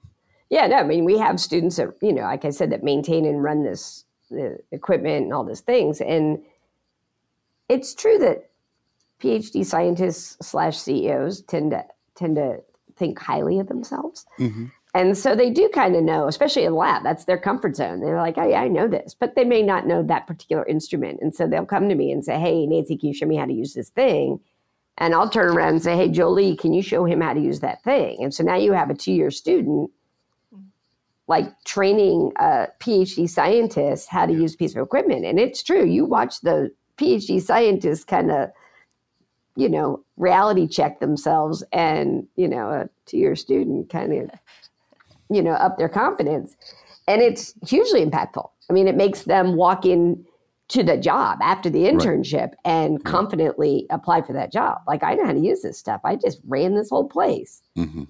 yeah 0.49 0.67
no 0.67 0.77
i 0.77 0.83
mean 0.83 1.05
we 1.05 1.17
have 1.17 1.39
students 1.39 1.77
that 1.77 1.89
you 2.01 2.13
know 2.13 2.23
like 2.23 2.45
i 2.45 2.49
said 2.49 2.71
that 2.71 2.83
maintain 2.83 3.25
and 3.25 3.43
run 3.43 3.63
this 3.63 4.05
equipment 4.71 5.23
and 5.23 5.33
all 5.33 5.43
these 5.43 5.61
things 5.61 6.01
and 6.01 6.39
it's 7.69 7.93
true 7.93 8.17
that 8.19 8.49
PhD 9.19 9.65
scientists 9.65 10.37
slash 10.47 10.77
CEOs 10.77 11.41
tend 11.41 11.71
to 11.71 11.85
tend 12.15 12.35
to 12.35 12.59
think 12.95 13.19
highly 13.19 13.59
of 13.59 13.67
themselves. 13.67 14.25
Mm-hmm. 14.39 14.65
And 14.95 15.17
so 15.17 15.35
they 15.35 15.49
do 15.49 15.69
kind 15.73 15.93
of 15.93 16.03
know, 16.03 16.29
especially 16.29 16.63
in 16.63 16.73
lab, 16.73 17.03
that's 17.03 17.25
their 17.25 17.37
comfort 17.37 17.75
zone. 17.75 17.99
They're 17.99 18.17
like, 18.17 18.37
oh, 18.37 18.47
yeah, 18.47 18.61
I 18.61 18.69
know 18.69 18.87
this, 18.87 19.13
but 19.13 19.35
they 19.35 19.43
may 19.43 19.61
not 19.61 19.85
know 19.85 20.01
that 20.01 20.25
particular 20.25 20.65
instrument. 20.65 21.19
And 21.21 21.35
so 21.35 21.47
they'll 21.47 21.65
come 21.65 21.89
to 21.89 21.95
me 21.95 22.13
and 22.13 22.23
say, 22.23 22.39
hey, 22.39 22.65
Nancy, 22.65 22.95
can 22.95 23.09
you 23.09 23.13
show 23.13 23.25
me 23.25 23.35
how 23.35 23.45
to 23.45 23.51
use 23.51 23.73
this 23.73 23.89
thing? 23.89 24.39
And 24.97 25.13
I'll 25.13 25.29
turn 25.29 25.49
around 25.53 25.69
and 25.73 25.83
say, 25.83 25.97
hey, 25.97 26.07
Jolie, 26.07 26.55
can 26.55 26.71
you 26.71 26.81
show 26.81 27.03
him 27.03 27.19
how 27.19 27.33
to 27.33 27.41
use 27.41 27.59
that 27.59 27.83
thing? 27.83 28.23
And 28.23 28.33
so 28.33 28.41
now 28.41 28.55
you 28.55 28.71
have 28.71 28.89
a 28.89 28.93
two 28.95 29.11
year 29.11 29.31
student 29.31 29.91
like 31.27 31.61
training 31.65 32.31
a 32.37 32.67
PhD 32.79 33.29
scientist 33.29 34.07
how 34.09 34.25
to 34.25 34.31
use 34.31 34.53
a 34.53 34.57
piece 34.57 34.77
of 34.77 34.81
equipment. 34.81 35.25
And 35.25 35.41
it's 35.41 35.61
true. 35.61 35.83
You 35.83 36.05
watch 36.05 36.39
the 36.39 36.71
PhD 36.97 37.41
scientists 37.41 38.05
kind 38.05 38.31
of 38.31 38.49
you 39.55 39.69
know, 39.69 40.03
reality 40.17 40.67
check 40.67 40.99
themselves 40.99 41.63
and, 41.71 42.27
you 42.35 42.47
know, 42.47 42.69
a 42.69 42.89
two 43.05 43.17
year 43.17 43.35
student 43.35 43.89
kind 43.89 44.13
of, 44.13 44.29
you 45.29 45.41
know, 45.41 45.53
up 45.53 45.77
their 45.77 45.89
confidence. 45.89 46.55
And 47.07 47.21
it's 47.21 47.53
hugely 47.67 48.05
impactful. 48.05 48.49
I 48.69 48.73
mean, 48.73 48.87
it 48.87 48.95
makes 48.95 49.23
them 49.23 49.55
walk 49.55 49.85
in 49.85 50.25
to 50.69 50.81
the 50.81 50.97
job 50.97 51.37
after 51.41 51.69
the 51.69 51.83
internship 51.83 52.47
right. 52.47 52.55
and 52.65 53.03
confidently 53.03 53.85
apply 53.91 54.23
for 54.23 54.33
that 54.33 54.51
job. 54.51 54.79
Like, 54.87 55.03
I 55.03 55.13
know 55.13 55.25
how 55.25 55.33
to 55.33 55.39
use 55.39 55.61
this 55.61 55.77
stuff. 55.77 56.01
I 56.03 56.15
just 56.15 56.39
ran 56.47 56.73
this 56.73 56.89
whole 56.89 57.07
place. 57.07 57.61
Mm-hmm. 57.77 58.05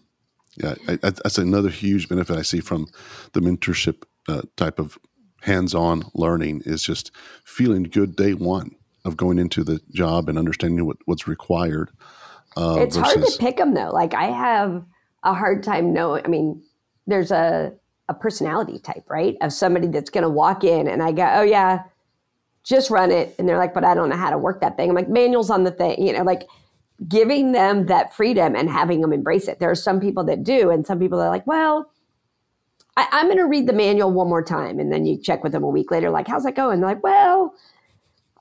Yeah, 0.55 0.75
I, 0.87 0.93
I, 0.93 1.09
that's 1.09 1.37
another 1.37 1.69
huge 1.69 2.07
benefit 2.07 2.37
I 2.37 2.43
see 2.43 2.61
from 2.61 2.87
the 3.33 3.41
mentorship 3.41 4.03
uh, 4.29 4.43
type 4.55 4.79
of 4.79 4.97
hands-on 5.41 6.03
learning 6.13 6.61
is 6.65 6.81
just 6.81 7.11
feeling 7.43 7.83
good 7.83 8.15
day 8.15 8.33
one 8.33 8.71
of 9.03 9.17
going 9.17 9.37
into 9.37 9.63
the 9.63 9.81
job 9.93 10.29
and 10.29 10.39
understanding 10.39 10.85
what, 10.85 10.97
what's 11.05 11.27
required. 11.27 11.91
Uh, 12.57 12.77
it's 12.79 12.95
versus... 12.95 13.13
hard 13.13 13.27
to 13.27 13.37
pick 13.37 13.57
them 13.57 13.73
though. 13.73 13.91
Like 13.91 14.13
I 14.13 14.27
have 14.27 14.83
a 15.23 15.33
hard 15.33 15.61
time 15.61 15.93
knowing. 15.93 16.23
I 16.25 16.29
mean, 16.29 16.63
there's 17.07 17.31
a 17.31 17.73
a 18.07 18.13
personality 18.13 18.77
type, 18.79 19.03
right, 19.09 19.35
of 19.41 19.51
somebody 19.51 19.87
that's 19.87 20.09
going 20.09 20.23
to 20.23 20.29
walk 20.29 20.63
in 20.63 20.87
and 20.87 21.01
I 21.01 21.11
go, 21.11 21.27
oh 21.35 21.41
yeah, 21.41 21.83
just 22.63 22.89
run 22.89 23.11
it, 23.11 23.35
and 23.37 23.47
they're 23.47 23.57
like, 23.57 23.73
but 23.73 23.83
I 23.83 23.93
don't 23.93 24.09
know 24.09 24.15
how 24.15 24.29
to 24.29 24.37
work 24.37 24.61
that 24.61 24.77
thing. 24.77 24.89
I'm 24.89 24.95
like, 24.95 25.09
manuals 25.09 25.49
on 25.49 25.63
the 25.63 25.71
thing, 25.71 26.05
you 26.05 26.13
know, 26.13 26.23
like 26.23 26.47
giving 27.07 27.51
them 27.51 27.87
that 27.87 28.13
freedom 28.15 28.55
and 28.55 28.69
having 28.69 29.01
them 29.01 29.13
embrace 29.13 29.47
it. 29.47 29.59
There 29.59 29.69
are 29.69 29.75
some 29.75 29.99
people 29.99 30.23
that 30.25 30.43
do, 30.43 30.69
and 30.69 30.85
some 30.85 30.99
people 30.99 31.19
that 31.19 31.25
are 31.25 31.31
like, 31.31 31.47
well. 31.47 31.91
I, 32.97 33.19
am 33.19 33.25
going 33.25 33.39
to 33.39 33.45
read 33.45 33.67
the 33.67 33.73
manual 33.73 34.09
one 34.09 34.29
more 34.29 34.41
time. 34.41 34.79
And 34.79 34.89
then 34.89 35.05
you 35.05 35.17
check 35.21 35.43
with 35.43 35.51
them 35.51 35.63
a 35.63 35.67
week 35.67 35.91
later, 35.91 36.09
like, 36.09 36.29
how's 36.29 36.45
that 36.45 36.55
going? 36.55 36.79
They're 36.79 36.91
like, 36.91 37.03
well, 37.03 37.53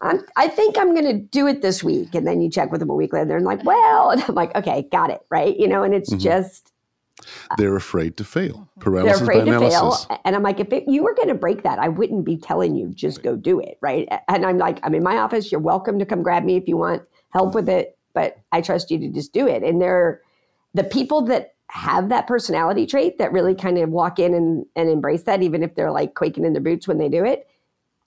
I'm, 0.00 0.20
I 0.37 0.46
think 0.46 0.79
I'm 0.79 0.94
going 0.94 1.07
to 1.07 1.18
do 1.18 1.48
it 1.48 1.61
this 1.61 1.83
week. 1.83 2.14
And 2.14 2.24
then 2.24 2.40
you 2.40 2.48
check 2.48 2.70
with 2.70 2.79
them 2.79 2.88
a 2.88 2.94
week 2.94 3.12
later. 3.12 3.24
They're 3.24 3.40
like, 3.40 3.64
well, 3.64 4.11
and 4.12 4.22
I'm 4.22 4.37
like, 4.37 4.55
okay, 4.55 4.87
got 4.92 5.11
it. 5.11 5.22
Right. 5.29 5.59
You 5.59 5.66
know, 5.66 5.83
and 5.83 5.92
it's 5.92 6.11
mm-hmm. 6.11 6.20
just. 6.20 6.70
They're 7.57 7.77
afraid 7.77 8.16
to 8.16 8.24
fail. 8.24 8.68
Paralysis 8.81 9.20
they're 9.20 9.24
afraid 9.24 9.44
to 9.44 9.57
analysis. 9.57 10.07
fail. 10.07 10.20
And 10.24 10.35
I'm 10.35 10.42
like, 10.42 10.61
if 10.61 10.72
it, 10.72 10.85
you 10.88 11.05
were 11.05 11.14
going 11.14 11.29
to 11.29 11.35
break 11.35 11.62
that, 11.62 11.79
I 11.79 11.88
wouldn't 11.88 12.24
be 12.24 12.37
telling 12.37 12.74
you 12.74 12.90
just 12.92 13.22
go 13.22 13.37
do 13.37 13.61
it. 13.61 13.79
Right. 13.81 14.09
And 14.29 14.44
I'm 14.44 14.59
like, 14.59 14.81
I'm 14.83 14.94
in 14.94 15.03
my 15.03 15.18
office. 15.18 15.53
You're 15.53 15.61
welcome 15.61 15.98
to 15.98 16.07
come 16.07 16.22
grab 16.22 16.44
me 16.44 16.57
if 16.57 16.66
you 16.66 16.77
want 16.77 17.03
help 17.31 17.55
with 17.55 17.68
it. 17.68 17.96
But 18.14 18.38
I 18.53 18.61
trust 18.61 18.90
you 18.90 18.98
to 18.98 19.09
just 19.09 19.33
do 19.33 19.46
it. 19.46 19.62
And 19.62 19.81
they're 19.81 20.20
the 20.74 20.85
people 20.85 21.22
that 21.27 21.55
have 21.70 22.09
that 22.09 22.27
personality 22.27 22.87
trait 22.87 23.18
that 23.18 23.33
really 23.33 23.55
kind 23.55 23.79
of 23.79 23.90
walk 23.90 24.18
in 24.18 24.35
and, 24.35 24.66
and 24.77 24.88
embrace 24.88 25.22
that, 25.24 25.42
even 25.42 25.62
if 25.62 25.74
they're 25.74 25.90
like 25.90 26.14
quaking 26.14 26.44
in 26.44 26.53
their 26.53 26.62
boots 26.62 26.87
when 26.87 26.98
they 26.98 27.09
do 27.09 27.24
it 27.24 27.48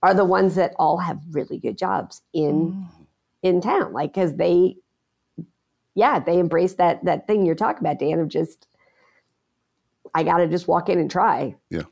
are 0.04 0.14
the 0.14 0.26
ones 0.26 0.56
that 0.56 0.74
all 0.78 0.98
have 0.98 1.20
really 1.32 1.58
good 1.58 1.78
jobs 1.78 2.22
in 2.34 2.72
mm. 2.72 2.88
in 3.42 3.62
town 3.62 3.94
like 3.94 4.14
because 4.14 4.36
they 4.36 4.76
yeah 5.96 6.20
they 6.20 6.40
embrace 6.40 6.76
that 6.76 7.04
that 7.06 7.28
thing 7.28 7.46
you're 7.46 7.56
talking 7.56 7.80
about 7.80 8.00
dan 8.00 8.20
of 8.20 8.28
just 8.28 8.68
i 10.18 10.24
gotta 10.24 10.48
just 10.48 10.68
walk 10.68 10.90
in 10.90 11.00
and 11.00 11.12
try 11.12 11.56
yeah 11.70 11.84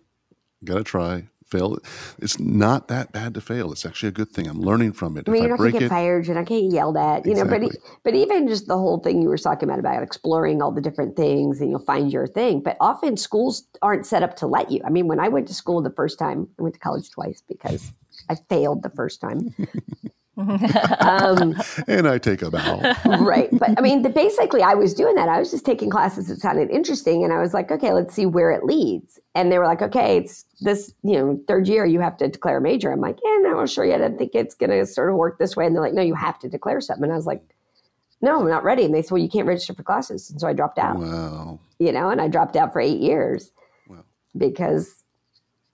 gotta 0.64 0.84
try 0.84 1.28
fail. 1.46 1.78
It's 2.20 2.40
not 2.40 2.88
that 2.88 3.12
bad 3.12 3.34
to 3.36 3.42
fail. 3.42 3.72
It's 3.72 3.86
actually 3.86 4.10
a 4.10 4.14
good 4.14 4.30
thing. 4.30 4.48
I'm 4.48 4.60
learning 4.60 4.94
from 4.94 5.18
it. 5.18 5.28
I 5.28 5.32
mean, 5.32 5.44
if 5.44 5.48
you're 5.48 5.56
I 5.56 5.58
not 5.58 5.66
to 5.66 5.72
get 5.72 5.82
it, 5.84 5.90
fired. 5.90 6.28
You're 6.28 6.36
not 6.36 6.46
getting 6.46 6.72
yelled 6.72 6.98
at. 6.98 7.26
You 7.26 7.32
exactly. 7.32 7.60
know, 7.60 7.70
but 7.70 7.78
but 8.04 8.16
even 8.16 8.48
just 8.48 8.68
the 8.68 8.78
whole 8.78 9.00
thing 9.00 9.22
you 9.22 9.30
were 9.30 9.38
talking 9.38 9.70
about 9.70 9.80
about 9.80 10.04
exploring 10.04 10.62
all 10.62 10.72
the 10.72 10.82
different 10.82 11.16
things, 11.16 11.62
and 11.62 11.70
you'll 11.70 11.80
find 11.80 12.12
your 12.12 12.28
thing. 12.28 12.62
But 12.62 12.78
often 12.80 13.18
schools 13.18 13.68
aren't 13.82 14.06
set 14.06 14.24
up 14.24 14.36
to 14.38 14.48
let 14.48 14.72
you. 14.72 14.82
I 14.86 14.90
mean, 14.90 15.08
when 15.08 15.20
I 15.20 15.28
went 15.28 15.48
to 15.48 15.54
school 15.54 15.82
the 15.82 15.92
first 15.92 16.20
time, 16.20 16.48
I 16.60 16.64
went 16.64 16.76
to 16.76 16.80
college 16.80 17.10
twice 17.12 17.42
because 17.48 17.92
I 18.30 18.36
failed 18.50 18.84
the 18.84 18.90
first 18.90 19.22
time. 19.22 19.54
Um, 20.38 21.56
and 21.88 22.08
I 22.08 22.18
take 22.18 22.42
a 22.42 22.52
bow. 22.52 22.96
right. 23.20 23.50
But 23.52 23.78
I 23.78 23.82
mean, 23.82 24.02
the, 24.02 24.10
basically, 24.10 24.62
I 24.62 24.74
was 24.74 24.94
doing 24.94 25.16
that. 25.16 25.30
I 25.30 25.40
was 25.40 25.52
just 25.52 25.66
taking 25.66 25.90
classes 25.90 26.28
that 26.28 26.40
sounded 26.40 26.70
interesting. 26.70 27.24
And 27.24 27.32
I 27.32 27.40
was 27.40 27.54
like, 27.54 27.72
okay, 27.72 27.94
let's 27.94 28.14
see 28.14 28.26
where 28.26 28.52
it 28.52 28.64
leads. 28.64 29.20
And 29.34 29.52
they 29.52 29.58
were 29.58 29.66
like, 29.66 29.82
okay, 29.82 30.18
it's 30.18 30.46
this, 30.62 30.94
you 31.04 31.14
know, 31.14 31.40
third 31.48 31.68
year, 31.68 31.86
you 31.86 32.00
have 32.02 32.18
to 32.18 32.28
declare 32.28 32.58
a 32.58 32.62
major. 32.62 32.92
I'm 32.92 33.02
like, 33.02 33.18
yeah, 33.24 33.38
no, 33.42 33.60
I'm 33.60 33.68
sure 33.68 33.86
yet. 33.86 34.02
I 34.02 34.10
think 34.10 34.32
it's 34.34 34.56
going 34.56 34.70
to 34.70 34.86
sort 34.86 35.10
of 35.10 35.16
work 35.16 35.40
this 35.40 35.56
way. 35.56 35.66
And 35.66 35.76
they're 35.76 35.84
like, 35.84 35.94
no, 35.94 36.02
you 36.02 36.16
have 36.16 36.40
to 36.40 36.50
declare 36.50 36.82
something. 36.82 37.04
And 37.04 37.14
I 37.14 37.18
was 37.18 37.26
like, 37.26 37.44
no, 38.22 38.40
I'm 38.42 38.50
not 38.50 38.64
ready. 38.64 38.86
And 38.86 38.94
they 38.94 39.02
said, 39.02 39.12
well, 39.12 39.22
you 39.22 39.30
can't 39.30 39.48
register 39.48 39.74
for 39.74 39.84
classes. 39.84 40.30
And 40.32 40.40
so 40.40 40.48
I 40.48 40.54
dropped 40.54 40.80
out. 40.80 40.98
Wow. 40.98 41.60
You 41.80 41.92
know, 41.92 42.10
and 42.10 42.22
I 42.22 42.28
dropped 42.28 42.56
out 42.56 42.74
for 42.74 42.80
eight 42.80 43.00
years 43.00 43.52
wow. 43.88 44.04
because 44.38 45.04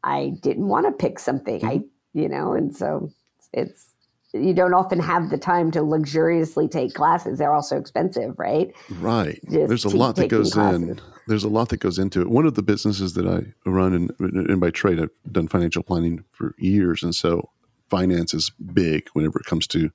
I 0.04 0.34
didn't 0.41 0.67
want 0.67 0.86
to 0.88 0.91
pick 0.91 1.19
something. 1.19 1.60
Mm-hmm. 1.60 1.67
I, 1.67 1.82
you 2.13 2.28
know, 2.28 2.54
and 2.54 2.76
so 2.76 3.12
it's, 3.54 3.90
you 4.34 4.54
don't 4.54 4.74
often 4.74 5.00
have 5.00 5.30
the 5.30 5.38
time 5.38 5.72
to 5.72 5.82
luxuriously 5.82 6.67
take 6.67 6.94
classes. 6.94 7.38
They're 7.38 7.54
also 7.54 7.78
expensive, 7.78 8.38
right? 8.38 8.74
Right. 8.89 9.39
Just 9.50 9.67
There's 9.67 9.86
a 9.86 9.96
lot 9.96 10.15
that 10.15 10.30
goes 10.30 10.54
classes. 10.54 10.82
in. 10.82 11.02
There's 11.28 11.44
a 11.44 11.50
lot 11.50 11.70
that 11.70 11.78
goes 11.78 12.00
into 12.00 12.22
it. 12.22 12.30
One 12.30 12.46
of 12.46 12.56
the 12.56 12.63
businesses 12.63 13.13
that 13.13 13.28
I 13.28 13.70
run, 13.70 13.94
and, 13.94 14.12
and 14.20 14.60
by 14.60 14.72
trade, 14.72 15.00
I've 15.00 15.10
done 15.32 15.48
financial 15.48 15.84
planning 15.84 16.24
for 16.32 16.56
years, 16.58 17.04
and 17.04 17.13
so 17.13 17.50
finance 17.89 18.34
is 18.34 18.52
big 18.74 19.10
whenever 19.13 19.38
it 19.38 19.46
comes 19.46 19.67
to 19.67 19.91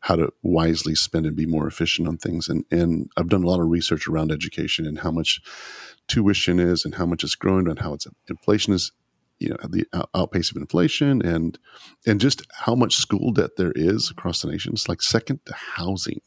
how 0.00 0.16
to 0.16 0.32
wisely 0.42 0.94
spend 0.94 1.26
and 1.26 1.36
be 1.36 1.46
more 1.46 1.68
efficient 1.68 2.08
on 2.08 2.16
things. 2.16 2.48
And 2.48 2.64
and 2.70 3.10
I've 3.16 3.28
done 3.28 3.44
a 3.44 3.46
lot 3.46 3.60
of 3.60 3.68
research 3.68 4.08
around 4.08 4.32
education 4.32 4.86
and 4.86 5.00
how 5.00 5.10
much 5.10 5.40
tuition 6.08 6.58
is 6.58 6.84
and 6.84 6.94
how 6.94 7.04
much 7.04 7.22
it's 7.22 7.34
growing 7.34 7.68
and 7.68 7.78
how 7.78 7.92
it's 7.92 8.06
inflation 8.28 8.72
is 8.72 8.90
you 9.38 9.50
know 9.50 9.56
the 9.68 9.86
uh, 9.92 10.06
outpace 10.14 10.50
of 10.50 10.56
inflation 10.56 11.22
and 11.22 11.58
and 12.06 12.20
just 12.20 12.46
how 12.52 12.74
much 12.74 12.96
school 12.96 13.32
debt 13.32 13.56
there 13.56 13.72
is 13.74 14.10
across 14.10 14.42
the 14.42 14.50
nation. 14.50 14.72
It's 14.72 14.88
like 14.88 15.02
second 15.02 15.40
to 15.46 15.54
housing. 15.54 16.20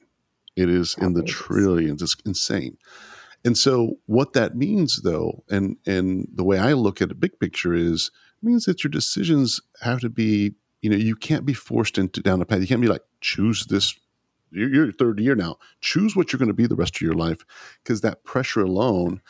It 0.55 0.69
is 0.69 0.95
in 0.99 1.13
the 1.13 1.23
trillions. 1.23 2.01
It's 2.01 2.15
insane. 2.25 2.77
And 3.45 3.57
so 3.57 3.99
what 4.05 4.33
that 4.33 4.55
means 4.55 5.01
though, 5.03 5.43
and 5.49 5.77
and 5.85 6.27
the 6.33 6.43
way 6.43 6.59
I 6.59 6.73
look 6.73 7.01
at 7.01 7.09
the 7.09 7.15
big 7.15 7.39
picture 7.39 7.73
is 7.73 8.11
means 8.41 8.65
that 8.65 8.83
your 8.83 8.91
decisions 8.91 9.61
have 9.81 9.99
to 10.01 10.09
be, 10.09 10.53
you 10.81 10.89
know, 10.89 10.97
you 10.97 11.15
can't 11.15 11.45
be 11.45 11.53
forced 11.53 11.97
into 11.97 12.21
down 12.21 12.41
a 12.41 12.45
path. 12.45 12.61
You 12.61 12.67
can't 12.67 12.81
be 12.81 12.87
like, 12.87 13.03
choose 13.21 13.65
this. 13.67 13.95
You're, 14.51 14.73
you're 14.73 14.91
third 14.91 15.19
year 15.19 15.35
now. 15.35 15.57
Choose 15.81 16.15
what 16.15 16.31
you're 16.31 16.39
going 16.39 16.47
to 16.47 16.53
be 16.53 16.67
the 16.67 16.75
rest 16.75 16.95
of 16.95 17.01
your 17.01 17.13
life, 17.13 17.45
because 17.83 18.01
that 18.01 18.23
pressure 18.23 18.61
alone, 18.61 19.21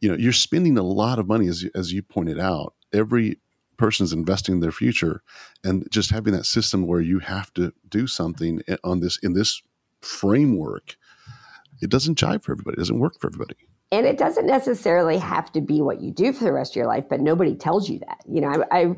you 0.00 0.08
know, 0.08 0.16
you're 0.16 0.32
spending 0.32 0.78
a 0.78 0.82
lot 0.82 1.18
of 1.18 1.26
money 1.26 1.48
as 1.48 1.64
as 1.74 1.92
you 1.92 2.02
pointed 2.02 2.38
out 2.38 2.74
every 2.92 3.38
person 3.76 4.04
is 4.04 4.12
investing 4.12 4.56
in 4.56 4.60
their 4.60 4.72
future 4.72 5.22
and 5.62 5.86
just 5.90 6.10
having 6.10 6.32
that 6.32 6.44
system 6.44 6.86
where 6.86 7.00
you 7.00 7.20
have 7.20 7.52
to 7.54 7.72
do 7.88 8.06
something 8.06 8.60
on 8.82 9.00
this 9.00 9.18
in 9.22 9.34
this 9.34 9.62
framework 10.00 10.96
it 11.80 11.90
doesn't 11.90 12.18
jive 12.18 12.42
for 12.42 12.52
everybody 12.52 12.74
it 12.74 12.78
doesn't 12.78 12.98
work 12.98 13.20
for 13.20 13.28
everybody 13.28 13.54
and 13.90 14.04
it 14.04 14.18
doesn't 14.18 14.46
necessarily 14.46 15.16
have 15.16 15.50
to 15.52 15.60
be 15.60 15.80
what 15.80 16.00
you 16.00 16.10
do 16.10 16.32
for 16.32 16.44
the 16.44 16.52
rest 16.52 16.72
of 16.72 16.76
your 16.76 16.86
life 16.86 17.04
but 17.08 17.20
nobody 17.20 17.54
tells 17.54 17.88
you 17.88 17.98
that 18.00 18.18
you 18.28 18.40
know 18.40 18.64
I, 18.70 18.80
I 18.80 18.96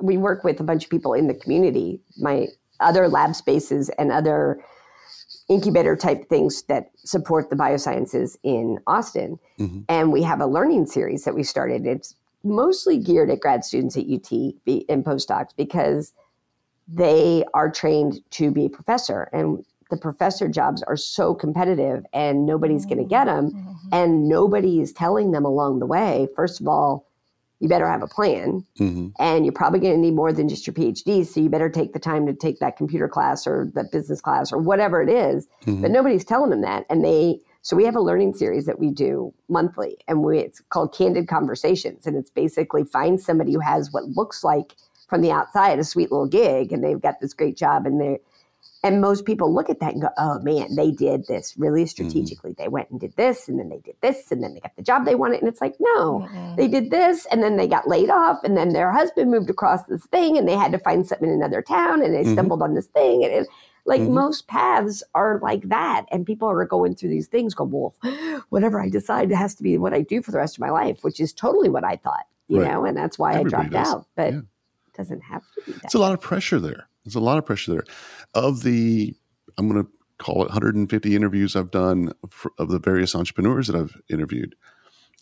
we 0.00 0.16
work 0.16 0.44
with 0.44 0.60
a 0.60 0.64
bunch 0.64 0.84
of 0.84 0.90
people 0.90 1.12
in 1.12 1.26
the 1.26 1.34
community 1.34 2.00
my 2.18 2.46
other 2.80 3.08
lab 3.08 3.34
spaces 3.34 3.90
and 3.98 4.10
other 4.10 4.60
incubator 5.48 5.96
type 5.96 6.28
things 6.28 6.62
that 6.64 6.90
support 6.98 7.50
the 7.50 7.56
biosciences 7.56 8.36
in 8.42 8.78
Austin. 8.86 9.38
Mm-hmm. 9.58 9.80
And 9.88 10.12
we 10.12 10.22
have 10.22 10.40
a 10.40 10.46
learning 10.46 10.86
series 10.86 11.24
that 11.24 11.34
we 11.34 11.42
started. 11.42 11.86
It's 11.86 12.14
mostly 12.44 12.98
geared 12.98 13.30
at 13.30 13.40
grad 13.40 13.64
students 13.64 13.96
at 13.96 14.04
UT 14.04 14.30
and 14.88 15.04
postdocs 15.04 15.50
because 15.56 16.12
they 16.88 17.44
are 17.54 17.70
trained 17.70 18.20
to 18.30 18.50
be 18.50 18.66
a 18.66 18.70
professor 18.70 19.28
and 19.32 19.64
the 19.90 19.96
professor 19.96 20.48
jobs 20.48 20.82
are 20.84 20.96
so 20.96 21.34
competitive 21.34 22.04
and 22.12 22.44
nobody's 22.46 22.84
going 22.84 22.98
to 22.98 23.04
get 23.04 23.24
them 23.24 23.50
mm-hmm. 23.50 23.88
and 23.92 24.28
nobody 24.28 24.80
is 24.80 24.92
telling 24.92 25.30
them 25.32 25.44
along 25.44 25.78
the 25.78 25.86
way 25.86 26.28
first 26.34 26.60
of 26.60 26.68
all 26.68 27.06
you 27.58 27.68
better 27.68 27.88
have 27.88 28.02
a 28.02 28.06
plan 28.06 28.64
mm-hmm. 28.78 29.08
and 29.18 29.44
you're 29.44 29.52
probably 29.52 29.80
going 29.80 29.94
to 29.94 29.98
need 29.98 30.14
more 30.14 30.32
than 30.32 30.48
just 30.48 30.66
your 30.66 30.74
phd 30.74 31.26
so 31.26 31.40
you 31.40 31.48
better 31.48 31.70
take 31.70 31.92
the 31.92 31.98
time 31.98 32.26
to 32.26 32.34
take 32.34 32.58
that 32.58 32.76
computer 32.76 33.08
class 33.08 33.46
or 33.46 33.70
that 33.74 33.90
business 33.90 34.20
class 34.20 34.52
or 34.52 34.58
whatever 34.58 35.02
it 35.02 35.08
is. 35.08 35.46
Mm-hmm. 35.64 35.82
but 35.82 35.90
nobody's 35.90 36.24
telling 36.24 36.50
them 36.50 36.60
that 36.62 36.84
and 36.90 37.04
they 37.04 37.40
so 37.66 37.74
we 37.74 37.84
have 37.84 37.96
a 37.96 38.00
learning 38.00 38.34
series 38.34 38.64
that 38.66 38.78
we 38.78 38.90
do 38.90 39.34
monthly, 39.48 39.96
and 40.06 40.22
we, 40.22 40.38
it's 40.38 40.60
called 40.70 40.94
Candid 40.94 41.26
Conversations, 41.26 42.06
and 42.06 42.16
it's 42.16 42.30
basically 42.30 42.84
find 42.84 43.20
somebody 43.20 43.52
who 43.54 43.58
has 43.58 43.92
what 43.92 44.04
looks 44.10 44.44
like 44.44 44.76
from 45.08 45.20
the 45.20 45.32
outside 45.32 45.80
a 45.80 45.82
sweet 45.82 46.12
little 46.12 46.28
gig, 46.28 46.70
and 46.70 46.84
they've 46.84 47.00
got 47.00 47.18
this 47.20 47.34
great 47.34 47.56
job, 47.56 47.84
and 47.84 48.00
they're 48.00 48.18
and 48.84 49.00
most 49.00 49.24
people 49.24 49.52
look 49.52 49.68
at 49.68 49.80
that 49.80 49.94
and 49.94 50.02
go, 50.02 50.10
"Oh 50.16 50.38
man, 50.38 50.76
they 50.76 50.92
did 50.92 51.26
this 51.26 51.54
really 51.58 51.82
mm-hmm. 51.82 51.88
strategically. 51.88 52.52
Mm-hmm. 52.52 52.62
They 52.62 52.68
went 52.68 52.90
and 52.90 53.00
did 53.00 53.16
this, 53.16 53.48
and 53.48 53.58
then 53.58 53.68
they 53.68 53.80
did 53.80 53.96
this, 54.00 54.30
and 54.30 54.44
then 54.44 54.54
they 54.54 54.60
got 54.60 54.76
the 54.76 54.82
job 54.82 55.04
they 55.04 55.16
wanted." 55.16 55.40
And 55.40 55.48
it's 55.48 55.60
like, 55.60 55.74
no, 55.80 56.20
mm-hmm. 56.20 56.54
they 56.54 56.68
did 56.68 56.92
this, 56.92 57.26
and 57.32 57.42
then 57.42 57.56
they 57.56 57.66
got 57.66 57.88
laid 57.88 58.10
off, 58.10 58.38
and 58.44 58.56
then 58.56 58.74
their 58.74 58.92
husband 58.92 59.32
moved 59.32 59.50
across 59.50 59.82
this 59.84 60.06
thing, 60.06 60.38
and 60.38 60.46
they 60.46 60.54
had 60.54 60.70
to 60.70 60.78
find 60.78 61.04
something 61.04 61.28
in 61.28 61.34
another 61.34 61.62
town, 61.62 62.00
and 62.00 62.14
they 62.14 62.22
mm-hmm. 62.22 62.34
stumbled 62.34 62.62
on 62.62 62.74
this 62.74 62.86
thing, 62.86 63.24
and 63.24 63.32
it, 63.32 63.48
like 63.86 64.00
mm-hmm. 64.00 64.14
most 64.14 64.48
paths 64.48 65.02
are 65.14 65.38
like 65.42 65.68
that. 65.68 66.06
And 66.10 66.26
people 66.26 66.48
are 66.48 66.64
going 66.64 66.94
through 66.94 67.10
these 67.10 67.28
things, 67.28 67.54
go, 67.54 67.64
well, 67.64 67.94
whatever 68.48 68.80
I 68.80 68.88
decide 68.88 69.30
has 69.30 69.54
to 69.56 69.62
be 69.62 69.78
what 69.78 69.94
I 69.94 70.02
do 70.02 70.22
for 70.22 70.32
the 70.32 70.38
rest 70.38 70.56
of 70.56 70.60
my 70.60 70.70
life, 70.70 70.98
which 71.02 71.20
is 71.20 71.32
totally 71.32 71.68
what 71.68 71.84
I 71.84 71.96
thought, 71.96 72.26
you 72.48 72.60
right. 72.60 72.72
know, 72.72 72.84
and 72.84 72.96
that's 72.96 73.18
why 73.18 73.34
Everybody 73.34 73.66
I 73.66 73.68
dropped 73.68 73.72
does. 73.72 73.94
out. 73.94 74.06
But 74.16 74.32
yeah. 74.32 74.38
it 74.40 74.94
doesn't 74.96 75.20
have 75.22 75.42
to 75.42 75.62
be 75.64 75.72
that. 75.72 75.84
It's 75.84 75.94
a 75.94 75.98
lot 75.98 76.12
of 76.12 76.20
pressure 76.20 76.58
there. 76.58 76.88
There's 77.04 77.14
a 77.14 77.20
lot 77.20 77.38
of 77.38 77.46
pressure 77.46 77.72
there. 77.72 77.84
Of 78.34 78.64
the, 78.64 79.14
I'm 79.56 79.68
going 79.68 79.84
to 79.84 79.90
call 80.18 80.42
it 80.42 80.48
150 80.48 81.14
interviews 81.14 81.54
I've 81.54 81.70
done 81.70 82.12
for, 82.28 82.52
of 82.58 82.68
the 82.68 82.80
various 82.80 83.14
entrepreneurs 83.14 83.68
that 83.68 83.76
I've 83.76 84.00
interviewed. 84.08 84.56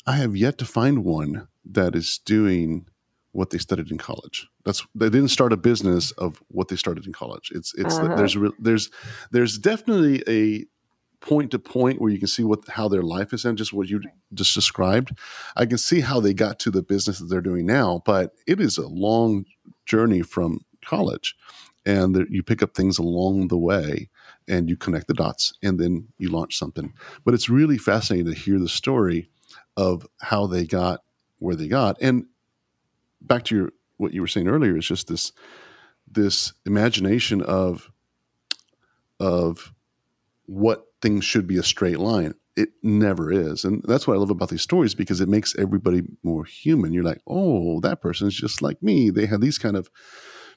I 0.06 0.16
have 0.16 0.36
yet 0.36 0.58
to 0.58 0.64
find 0.64 1.04
one 1.04 1.48
that 1.64 1.94
is 1.94 2.18
doing 2.24 2.86
what 3.34 3.50
they 3.50 3.58
studied 3.58 3.90
in 3.90 3.98
college. 3.98 4.48
That's 4.64 4.86
they 4.94 5.10
didn't 5.10 5.28
start 5.28 5.52
a 5.52 5.56
business 5.56 6.12
of 6.12 6.40
what 6.48 6.68
they 6.68 6.76
started 6.76 7.04
in 7.04 7.12
college. 7.12 7.50
It's 7.52 7.74
it's 7.74 7.98
uh-huh. 7.98 8.14
there's 8.14 8.36
there's 8.60 8.90
there's 9.32 9.58
definitely 9.58 10.22
a 10.28 10.64
point 11.20 11.50
to 11.50 11.58
point 11.58 12.00
where 12.00 12.12
you 12.12 12.18
can 12.18 12.28
see 12.28 12.44
what 12.44 12.66
how 12.68 12.86
their 12.86 13.02
life 13.02 13.32
is 13.32 13.44
and 13.44 13.58
just 13.58 13.72
what 13.72 13.88
you 13.88 14.00
just 14.32 14.54
described. 14.54 15.18
I 15.56 15.66
can 15.66 15.78
see 15.78 16.00
how 16.00 16.20
they 16.20 16.32
got 16.32 16.60
to 16.60 16.70
the 16.70 16.82
business 16.82 17.18
that 17.18 17.26
they're 17.26 17.40
doing 17.40 17.66
now, 17.66 18.02
but 18.06 18.34
it 18.46 18.60
is 18.60 18.78
a 18.78 18.86
long 18.86 19.46
journey 19.84 20.22
from 20.22 20.60
college, 20.84 21.34
and 21.84 22.14
there, 22.14 22.26
you 22.30 22.44
pick 22.44 22.62
up 22.62 22.74
things 22.74 22.98
along 22.98 23.48
the 23.48 23.58
way 23.58 24.08
and 24.46 24.68
you 24.68 24.76
connect 24.76 25.08
the 25.08 25.14
dots 25.14 25.54
and 25.62 25.80
then 25.80 26.06
you 26.18 26.28
launch 26.28 26.56
something. 26.56 26.92
But 27.24 27.34
it's 27.34 27.48
really 27.48 27.78
fascinating 27.78 28.32
to 28.32 28.38
hear 28.38 28.60
the 28.60 28.68
story 28.68 29.28
of 29.76 30.06
how 30.20 30.46
they 30.46 30.66
got 30.66 31.00
where 31.38 31.56
they 31.56 31.66
got 31.66 32.00
and 32.00 32.26
back 33.26 33.44
to 33.44 33.56
your 33.56 33.72
what 33.96 34.12
you 34.12 34.20
were 34.20 34.28
saying 34.28 34.48
earlier 34.48 34.76
is 34.76 34.86
just 34.86 35.08
this 35.08 35.32
this 36.10 36.52
imagination 36.66 37.42
of 37.42 37.90
of 39.20 39.72
what 40.46 40.86
things 41.00 41.24
should 41.24 41.46
be 41.46 41.56
a 41.56 41.62
straight 41.62 41.98
line 41.98 42.34
it 42.56 42.68
never 42.82 43.32
is 43.32 43.64
and 43.64 43.82
that's 43.86 44.06
what 44.06 44.14
i 44.14 44.18
love 44.18 44.30
about 44.30 44.48
these 44.48 44.62
stories 44.62 44.94
because 44.94 45.20
it 45.20 45.28
makes 45.28 45.56
everybody 45.58 46.02
more 46.22 46.44
human 46.44 46.92
you're 46.92 47.04
like 47.04 47.20
oh 47.26 47.80
that 47.80 48.00
person's 48.00 48.34
just 48.34 48.62
like 48.62 48.82
me 48.82 49.10
they 49.10 49.26
had 49.26 49.40
these 49.40 49.58
kind 49.58 49.76
of 49.76 49.88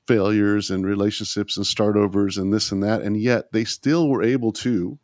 failures 0.07 0.72
and 0.72 0.86
relationships 0.86 1.57
and 1.57 1.65
startovers 1.65 2.38
and 2.38 2.53
this 2.53 2.72
and 2.72 2.82
that, 2.82 3.01
and 3.01 3.18
yet 3.18 3.51
they 3.51 3.65
still 3.65 4.09
were 4.09 4.24
able 4.24 4.51
to 4.53 4.97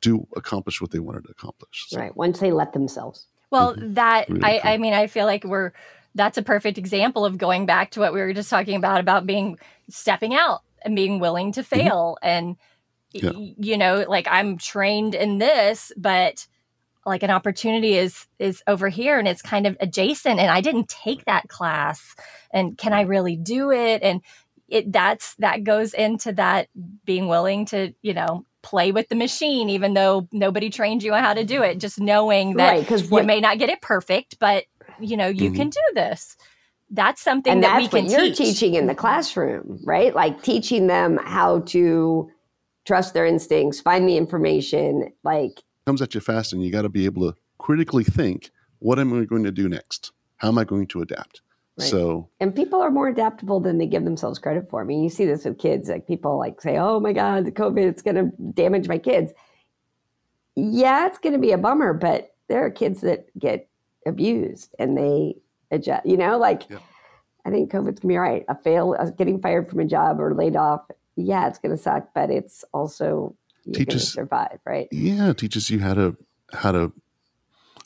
do 0.00 0.26
accomplish 0.36 0.80
what 0.80 0.90
they 0.90 0.98
wanted 0.98 1.24
to 1.24 1.30
accomplish. 1.30 1.86
So. 1.88 1.98
Right. 1.98 2.16
Once 2.16 2.38
they 2.38 2.52
let 2.52 2.74
themselves. 2.74 3.26
Well, 3.50 3.74
mm-hmm. 3.74 3.94
that 3.94 4.28
really 4.28 4.44
I, 4.44 4.58
cool. 4.58 4.70
I 4.70 4.76
mean, 4.76 4.92
I 4.92 5.06
feel 5.06 5.24
like 5.24 5.44
we're 5.44 5.72
that's 6.16 6.38
a 6.38 6.42
perfect 6.42 6.78
example 6.78 7.24
of 7.24 7.38
going 7.38 7.66
back 7.66 7.92
to 7.92 8.00
what 8.00 8.12
we 8.12 8.20
were 8.20 8.32
just 8.32 8.50
talking 8.50 8.74
about 8.76 9.00
about 9.00 9.26
being 9.26 9.58
stepping 9.88 10.34
out 10.34 10.62
and 10.82 10.96
being 10.96 11.20
willing 11.20 11.52
to 11.52 11.60
mm-hmm. 11.60 11.80
fail 11.80 12.18
mm-hmm. 12.22 12.28
and 12.28 12.56
yeah. 13.12 13.30
you 13.34 13.78
know 13.78 14.04
like 14.08 14.26
i'm 14.28 14.58
trained 14.58 15.14
in 15.14 15.38
this 15.38 15.92
but 15.96 16.46
like 17.04 17.22
an 17.22 17.30
opportunity 17.30 17.96
is 17.96 18.26
is 18.38 18.62
over 18.66 18.88
here 18.88 19.18
and 19.18 19.28
it's 19.28 19.42
kind 19.42 19.66
of 19.66 19.76
adjacent 19.80 20.40
and 20.40 20.50
i 20.50 20.60
didn't 20.60 20.88
take 20.88 21.24
that 21.24 21.48
class 21.48 22.16
and 22.50 22.76
can 22.76 22.92
i 22.92 23.02
really 23.02 23.36
do 23.36 23.70
it 23.70 24.02
and 24.02 24.22
it 24.68 24.90
that's 24.92 25.34
that 25.36 25.64
goes 25.64 25.94
into 25.94 26.32
that 26.32 26.68
being 27.04 27.28
willing 27.28 27.64
to 27.66 27.92
you 28.02 28.12
know 28.12 28.44
play 28.62 28.90
with 28.90 29.08
the 29.08 29.14
machine 29.14 29.70
even 29.70 29.94
though 29.94 30.26
nobody 30.32 30.68
trained 30.70 31.02
you 31.02 31.14
on 31.14 31.22
how 31.22 31.32
to 31.32 31.44
do 31.44 31.62
it 31.62 31.78
just 31.78 32.00
knowing 32.00 32.56
that 32.56 32.90
right, 32.90 33.10
you 33.10 33.22
may 33.22 33.40
not 33.40 33.58
get 33.58 33.68
it 33.68 33.80
perfect 33.80 34.40
but 34.40 34.64
you 35.00 35.16
know 35.16 35.28
you 35.28 35.50
mm-hmm. 35.50 35.56
can 35.56 35.70
do 35.70 35.80
this 35.94 36.36
that's 36.90 37.20
something 37.20 37.52
and 37.52 37.64
that 37.64 37.80
that's 37.80 37.92
we 37.92 38.00
can 38.00 38.04
what 38.06 38.12
you're 38.12 38.28
teach. 38.28 38.36
teaching 38.36 38.74
in 38.74 38.86
the 38.86 38.94
classroom 38.94 39.78
right 39.84 40.14
like 40.14 40.42
teaching 40.42 40.86
them 40.86 41.18
how 41.24 41.60
to 41.60 42.30
trust 42.84 43.14
their 43.14 43.26
instincts 43.26 43.80
find 43.80 44.08
the 44.08 44.16
information 44.16 45.12
like 45.24 45.62
comes 45.86 46.00
at 46.00 46.14
you 46.14 46.20
fast 46.20 46.52
and 46.52 46.62
you 46.62 46.70
got 46.70 46.82
to 46.82 46.88
be 46.88 47.04
able 47.04 47.30
to 47.30 47.36
critically 47.58 48.04
think 48.04 48.50
what 48.78 48.98
am 48.98 49.20
i 49.20 49.24
going 49.24 49.44
to 49.44 49.52
do 49.52 49.68
next 49.68 50.12
how 50.36 50.48
am 50.48 50.58
i 50.58 50.64
going 50.64 50.86
to 50.86 51.02
adapt 51.02 51.40
right. 51.78 51.88
so 51.88 52.28
and 52.38 52.54
people 52.54 52.80
are 52.80 52.90
more 52.90 53.08
adaptable 53.08 53.58
than 53.58 53.78
they 53.78 53.86
give 53.86 54.04
themselves 54.04 54.38
credit 54.38 54.68
for 54.70 54.80
i 54.80 54.84
mean 54.84 55.02
you 55.02 55.10
see 55.10 55.24
this 55.24 55.44
with 55.44 55.58
kids 55.58 55.88
like 55.88 56.06
people 56.06 56.38
like 56.38 56.60
say 56.60 56.76
oh 56.78 57.00
my 57.00 57.12
god 57.12 57.44
the 57.44 57.52
covid 57.52 57.88
it's 57.88 58.02
going 58.02 58.16
to 58.16 58.30
damage 58.52 58.86
my 58.86 58.98
kids 58.98 59.32
yeah 60.54 61.06
it's 61.06 61.18
going 61.18 61.32
to 61.32 61.38
be 61.38 61.50
a 61.50 61.58
bummer 61.58 61.92
but 61.92 62.34
there 62.48 62.64
are 62.64 62.70
kids 62.70 63.00
that 63.00 63.26
get 63.38 63.68
abused 64.06 64.74
and 64.78 64.96
they 64.96 65.36
adjust. 65.70 66.06
You 66.06 66.16
know, 66.16 66.38
like 66.38 66.64
yeah. 66.70 66.78
I 67.44 67.50
think 67.50 67.70
COVID's 67.70 68.00
gonna 68.00 68.12
be 68.12 68.16
right. 68.16 68.44
A 68.48 68.54
fail, 68.54 68.94
a 68.94 69.10
getting 69.10 69.40
fired 69.40 69.68
from 69.68 69.80
a 69.80 69.84
job 69.84 70.20
or 70.20 70.34
laid 70.34 70.56
off. 70.56 70.82
Yeah, 71.16 71.48
it's 71.48 71.58
gonna 71.58 71.76
suck, 71.76 72.08
but 72.14 72.30
it's 72.30 72.64
also 72.72 73.36
teaches 73.72 74.12
survive, 74.12 74.58
right? 74.64 74.88
Yeah, 74.90 75.32
teaches 75.32 75.70
you 75.70 75.80
how 75.80 75.94
to 75.94 76.16
how 76.52 76.72
to 76.72 76.92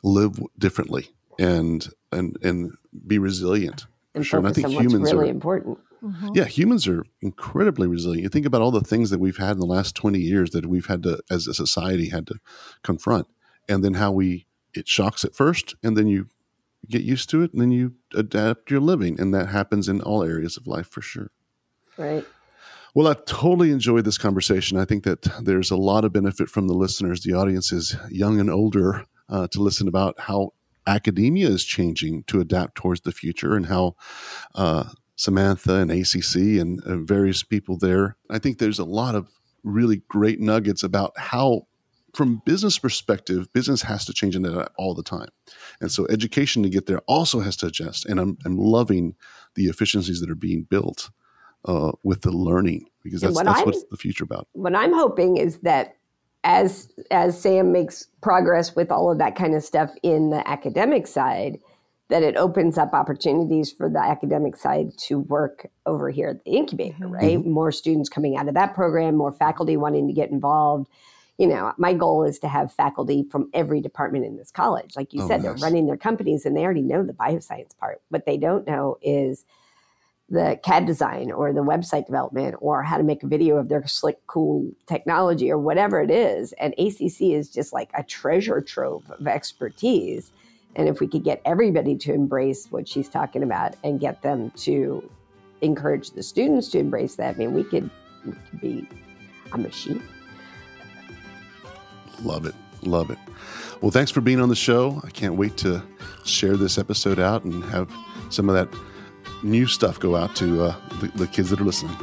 live 0.03 0.39
differently 0.59 1.11
and 1.39 1.89
and 2.13 2.37
and 2.43 2.73
be 3.07 3.19
resilient. 3.19 3.87
And 4.15 4.27
sure, 4.27 4.39
and 4.39 4.49
I 4.49 4.53
think 4.53 4.69
humans 4.69 5.13
really 5.13 5.29
are 5.29 5.31
important. 5.31 5.79
Mm-hmm. 6.03 6.31
Yeah, 6.35 6.45
humans 6.45 6.89
are 6.89 7.05
incredibly 7.21 7.87
resilient. 7.87 8.23
You 8.23 8.29
think 8.31 8.47
about 8.47 8.63
all 8.63 8.71
the 8.71 8.81
things 8.81 9.11
that 9.11 9.21
we've 9.21 9.37
had 9.37 9.53
in 9.53 9.59
the 9.59 9.67
last 9.67 9.95
20 9.95 10.19
years 10.19 10.51
that 10.51 10.65
we've 10.67 10.87
had 10.87 11.03
to, 11.03 11.21
as 11.31 11.47
a 11.47 11.53
society, 11.53 12.09
had 12.09 12.27
to 12.29 12.37
confront, 12.83 13.27
and 13.69 13.85
then 13.85 13.95
how 13.95 14.11
we 14.11 14.47
it 14.75 14.89
shocks 14.89 15.25
at 15.25 15.35
first, 15.35 15.75
and 15.83 15.97
then 15.97 16.07
you 16.07 16.29
get 16.89 17.03
used 17.03 17.31
to 17.31 17.43
it, 17.43 17.53
and 17.53 17.61
then 17.61 17.71
you 17.71 17.95
adapt 18.15 18.71
your 18.71 18.81
living, 18.81 19.21
and 19.21 19.35
that 19.35 19.49
happens 19.49 19.89
in 19.89 20.01
all 20.01 20.25
areas 20.25 20.57
of 20.57 20.67
life 20.67 20.89
for 20.89 21.03
sure. 21.03 21.31
Right. 21.97 22.25
Well, 22.95 23.07
I 23.07 23.15
totally 23.27 23.71
enjoyed 23.71 24.05
this 24.05 24.19
conversation. 24.19 24.77
I 24.77 24.85
think 24.85 25.05
that 25.05 25.23
there's 25.43 25.71
a 25.71 25.77
lot 25.77 26.05
of 26.05 26.13
benefit 26.13 26.49
from 26.49 26.67
the 26.67 26.75
listeners. 26.75 27.23
The 27.23 27.35
audience 27.35 27.71
is 27.71 27.97
young 28.11 28.41
and 28.41 28.51
older 28.51 29.07
uh, 29.29 29.47
to 29.49 29.61
listen 29.61 29.87
about 29.87 30.19
how 30.19 30.55
academia 30.87 31.49
is 31.49 31.65
changing 31.65 32.25
to 32.25 32.41
adapt 32.41 32.75
towards 32.75 33.03
the 33.03 33.13
future 33.13 33.55
and 33.55 33.67
how 33.67 33.95
uh, 34.57 34.85
Samantha 35.15 35.75
and 35.75 35.91
ACC 35.91 36.61
and 36.61 36.83
uh, 36.83 36.97
various 36.97 37.43
people 37.43 37.77
there. 37.77 38.17
I 38.29 38.39
think 38.39 38.59
there's 38.59 38.79
a 38.79 38.85
lot 38.85 39.15
of 39.15 39.29
really 39.63 40.03
great 40.09 40.41
nuggets 40.41 40.83
about 40.83 41.13
how 41.17 41.67
from 42.15 42.43
business 42.45 42.79
perspective, 42.79 43.53
business 43.53 43.83
has 43.83 44.05
to 44.07 44.13
change 44.13 44.37
in 44.37 44.43
that 44.43 44.73
all 44.77 44.95
the 44.95 45.03
time. 45.03 45.29
And 45.81 45.91
so 45.91 46.07
education 46.09 46.63
to 46.63 46.69
get 46.69 46.87
there 46.87 47.01
also 47.07 47.41
has 47.41 47.57
to 47.59 47.67
adjust. 47.67 48.07
And 48.07 48.19
I'm, 48.19 48.39
I'm 48.45 48.59
loving 48.59 49.15
the 49.55 49.65
efficiencies 49.65 50.21
that 50.21 50.31
are 50.31 50.35
being 50.35 50.65
built 50.65 51.11
uh, 51.65 51.93
with 52.03 52.23
the 52.23 52.33
learning 52.33 52.89
because 53.03 53.21
that's, 53.21 53.35
what 53.35 53.47
that's 53.47 53.65
what's 53.65 53.85
the 53.91 53.97
future 53.97 54.25
about. 54.25 54.49
What 54.53 54.75
I'm 54.75 54.93
hoping 54.93 55.37
is 55.37 55.59
that 55.59 55.97
as 56.43 56.91
as 57.11 57.41
Sam 57.41 57.71
makes 57.71 58.09
progress 58.23 58.75
with 58.75 58.91
all 58.91 59.13
of 59.13 59.19
that 59.19 59.37
kind 59.37 59.55
of 59.55 59.63
stuff 59.63 59.91
in 60.03 60.31
the 60.31 60.47
academic 60.49 61.07
side, 61.07 61.59
that 62.09 62.23
it 62.23 62.37
opens 62.37 62.79
up 62.79 62.95
opportunities 62.95 63.71
for 63.71 63.89
the 63.89 63.99
academic 63.99 64.57
side 64.57 64.97
to 64.99 65.21
work 65.21 65.67
over 65.87 66.11
here 66.11 66.29
at 66.29 66.45
the 66.45 66.53
incubator, 66.53 67.05
mm-hmm. 67.05 67.13
right? 67.13 67.39
Mm-hmm. 67.39 67.51
More 67.51 67.73
students 67.73 68.09
coming 68.09 68.37
out 68.37 68.49
of 68.49 68.55
that 68.55 68.75
program, 68.75 69.17
more 69.17 69.33
faculty 69.33 69.77
wanting 69.77 70.07
to 70.09 70.15
get 70.15 70.31
involved 70.31 70.89
you 71.41 71.47
know, 71.47 71.73
my 71.79 71.95
goal 71.95 72.23
is 72.23 72.39
to 72.41 72.49
have 72.49 72.71
faculty 72.71 73.27
from 73.31 73.49
every 73.55 73.81
department 73.81 74.27
in 74.27 74.37
this 74.37 74.51
college. 74.51 74.95
Like 74.95 75.15
you 75.15 75.23
oh, 75.23 75.27
said, 75.27 75.43
nice. 75.43 75.45
they're 75.45 75.67
running 75.67 75.87
their 75.87 75.97
companies 75.97 76.45
and 76.45 76.55
they 76.55 76.65
already 76.65 76.83
know 76.83 77.03
the 77.03 77.15
bioscience 77.15 77.75
part. 77.79 78.03
What 78.11 78.27
they 78.27 78.37
don't 78.37 78.67
know 78.67 78.99
is 79.01 79.47
the 80.29 80.61
CAD 80.63 80.85
design 80.85 81.33
or 81.33 81.55
the 81.55 81.63
website 81.63 82.05
development 82.05 82.57
or 82.61 82.83
how 82.83 82.99
to 82.99 83.03
make 83.03 83.23
a 83.23 83.27
video 83.27 83.57
of 83.57 83.71
their 83.71 83.87
slick, 83.87 84.19
cool 84.27 84.71
technology 84.87 85.51
or 85.51 85.57
whatever 85.57 86.03
it 86.03 86.11
is. 86.11 86.53
And 86.53 86.75
ACC 86.75 87.23
is 87.23 87.49
just 87.49 87.73
like 87.73 87.89
a 87.95 88.03
treasure 88.03 88.61
trove 88.61 89.11
of 89.11 89.27
expertise. 89.27 90.33
And 90.77 90.91
if 90.91 91.01
we 91.01 91.09
could 91.09 91.25
get 91.25 91.41
everybody 91.47 91.97
to 91.97 92.13
embrace 92.13 92.67
what 92.71 92.87
she's 92.87 93.09
talking 93.09 93.43
about 93.43 93.77
and 93.83 93.99
get 93.99 94.21
them 94.21 94.51
to 94.57 95.11
encourage 95.63 96.11
the 96.11 96.23
students 96.23 96.69
to 96.69 96.79
embrace 96.81 97.17
that, 97.17 97.37
I 97.37 97.39
mean, 97.39 97.55
we 97.55 97.65
could, 97.65 97.89
we 98.27 98.33
could 98.33 98.61
be 98.61 98.89
a 99.53 99.57
machine. 99.57 100.03
Love 102.23 102.47
it. 102.47 102.55
Love 102.83 103.11
it. 103.11 103.19
Well, 103.81 103.91
thanks 103.91 104.11
for 104.11 104.21
being 104.21 104.41
on 104.41 104.49
the 104.49 104.57
show. 104.57 105.01
I 105.05 105.11
can't 105.11 105.37
wait 105.37 105.57
to 105.59 105.83
share 106.25 106.57
this 106.57 106.79
episode 106.79 107.19
out 107.19 107.45
and 107.45 107.65
have 107.65 107.91
some 108.29 108.49
of 108.49 108.55
that 108.55 108.69
new 109.43 109.67
stuff 109.67 109.99
go 109.99 110.17
out 110.17 110.37
to 110.37 110.65
uh, 110.65 110.75
the, 111.01 111.09
the, 111.09 111.27
kids 111.27 111.51
that 111.51 111.61
are 111.61 111.65
listening. 111.65 111.97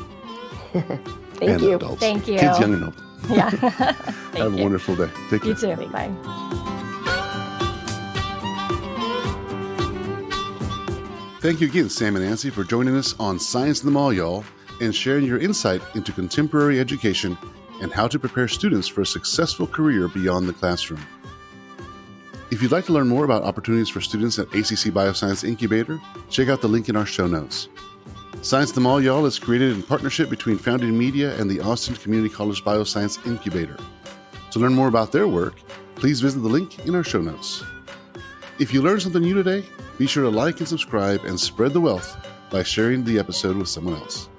Thank 0.74 1.52
and 1.52 1.62
you. 1.62 1.76
Adults. 1.76 2.00
Thank 2.00 2.28
you. 2.28 2.40
Kids, 2.40 2.60
young 2.60 2.74
and 2.74 2.84
old. 2.86 3.04
Yeah. 3.30 3.50
have 3.50 4.36
you. 4.36 4.44
a 4.44 4.64
wonderful 4.64 4.96
day. 4.96 5.10
Take 5.30 5.42
care. 5.42 5.50
You 5.50 5.56
too. 5.56 5.88
Bye. 5.88 6.12
Thank 11.42 11.62
you 11.62 11.68
again, 11.68 11.90
Sam 11.90 12.16
and 12.16 12.26
Nancy, 12.26 12.50
for 12.50 12.64
joining 12.64 12.96
us 12.96 13.16
on 13.20 13.40
Science 13.40 13.82
in 13.82 13.86
the 13.88 13.92
Mall, 13.92 14.14
y'all, 14.14 14.44
and 14.82 14.94
sharing 14.94 15.26
your 15.26 15.40
insight 15.40 15.82
into 15.96 16.12
contemporary 16.12 16.80
education 16.80 17.38
and 17.82 17.92
how 17.92 18.08
to 18.08 18.20
prepare 18.20 18.48
students 18.48 18.88
for 18.88 19.02
a 19.02 19.06
successful 19.06 19.68
career 19.68 20.08
beyond 20.08 20.48
the 20.48 20.54
classroom. 20.54 21.06
If 22.50 22.62
you'd 22.62 22.72
like 22.72 22.86
to 22.86 22.94
learn 22.94 23.08
more 23.08 23.26
about 23.26 23.44
opportunities 23.44 23.90
for 23.90 24.00
students 24.00 24.40
at 24.40 24.48
ACC 24.48 24.94
Bioscience 24.94 25.44
Incubator, 25.44 26.00
check 26.30 26.48
out 26.48 26.62
the 26.62 26.70
link 26.70 26.88
in 26.88 26.96
our 26.96 27.06
show 27.06 27.28
notes. 27.28 27.68
Science 28.42 28.72
the 28.72 28.80
Mall 28.80 29.02
Y'all 29.02 29.26
is 29.26 29.40
created 29.40 29.74
in 29.74 29.84
partnership 29.84 30.30
between 30.30 30.58
Founding 30.58 30.98
Media 30.98 31.38
and 31.40 31.50
the 31.50 31.60
Austin 31.60 31.96
Community 31.96 32.34
College 32.34 32.64
Bioscience 32.64 33.26
Incubator. 33.28 33.78
To 34.52 34.60
learn 34.60 34.74
more 34.74 34.88
about 34.88 35.12
their 35.12 35.28
work, 35.28 35.60
please 35.96 36.22
visit 36.22 36.40
the 36.40 36.48
link 36.48 36.86
in 36.86 36.96
our 36.96 37.04
show 37.04 37.22
notes. 37.22 37.64
If 38.60 38.74
you 38.74 38.82
learned 38.82 39.02
something 39.02 39.22
new 39.22 39.34
today, 39.34 39.66
be 39.98 40.08
sure 40.08 40.24
to 40.24 40.30
like 40.30 40.60
and 40.60 40.68
subscribe 40.68 41.26
and 41.26 41.40
spread 41.40 41.74
the 41.74 41.82
wealth 41.82 42.16
by 42.50 42.64
sharing 42.64 43.04
the 43.04 43.20
episode 43.20 43.58
with 43.58 43.68
someone 43.68 43.96
else. 43.96 44.30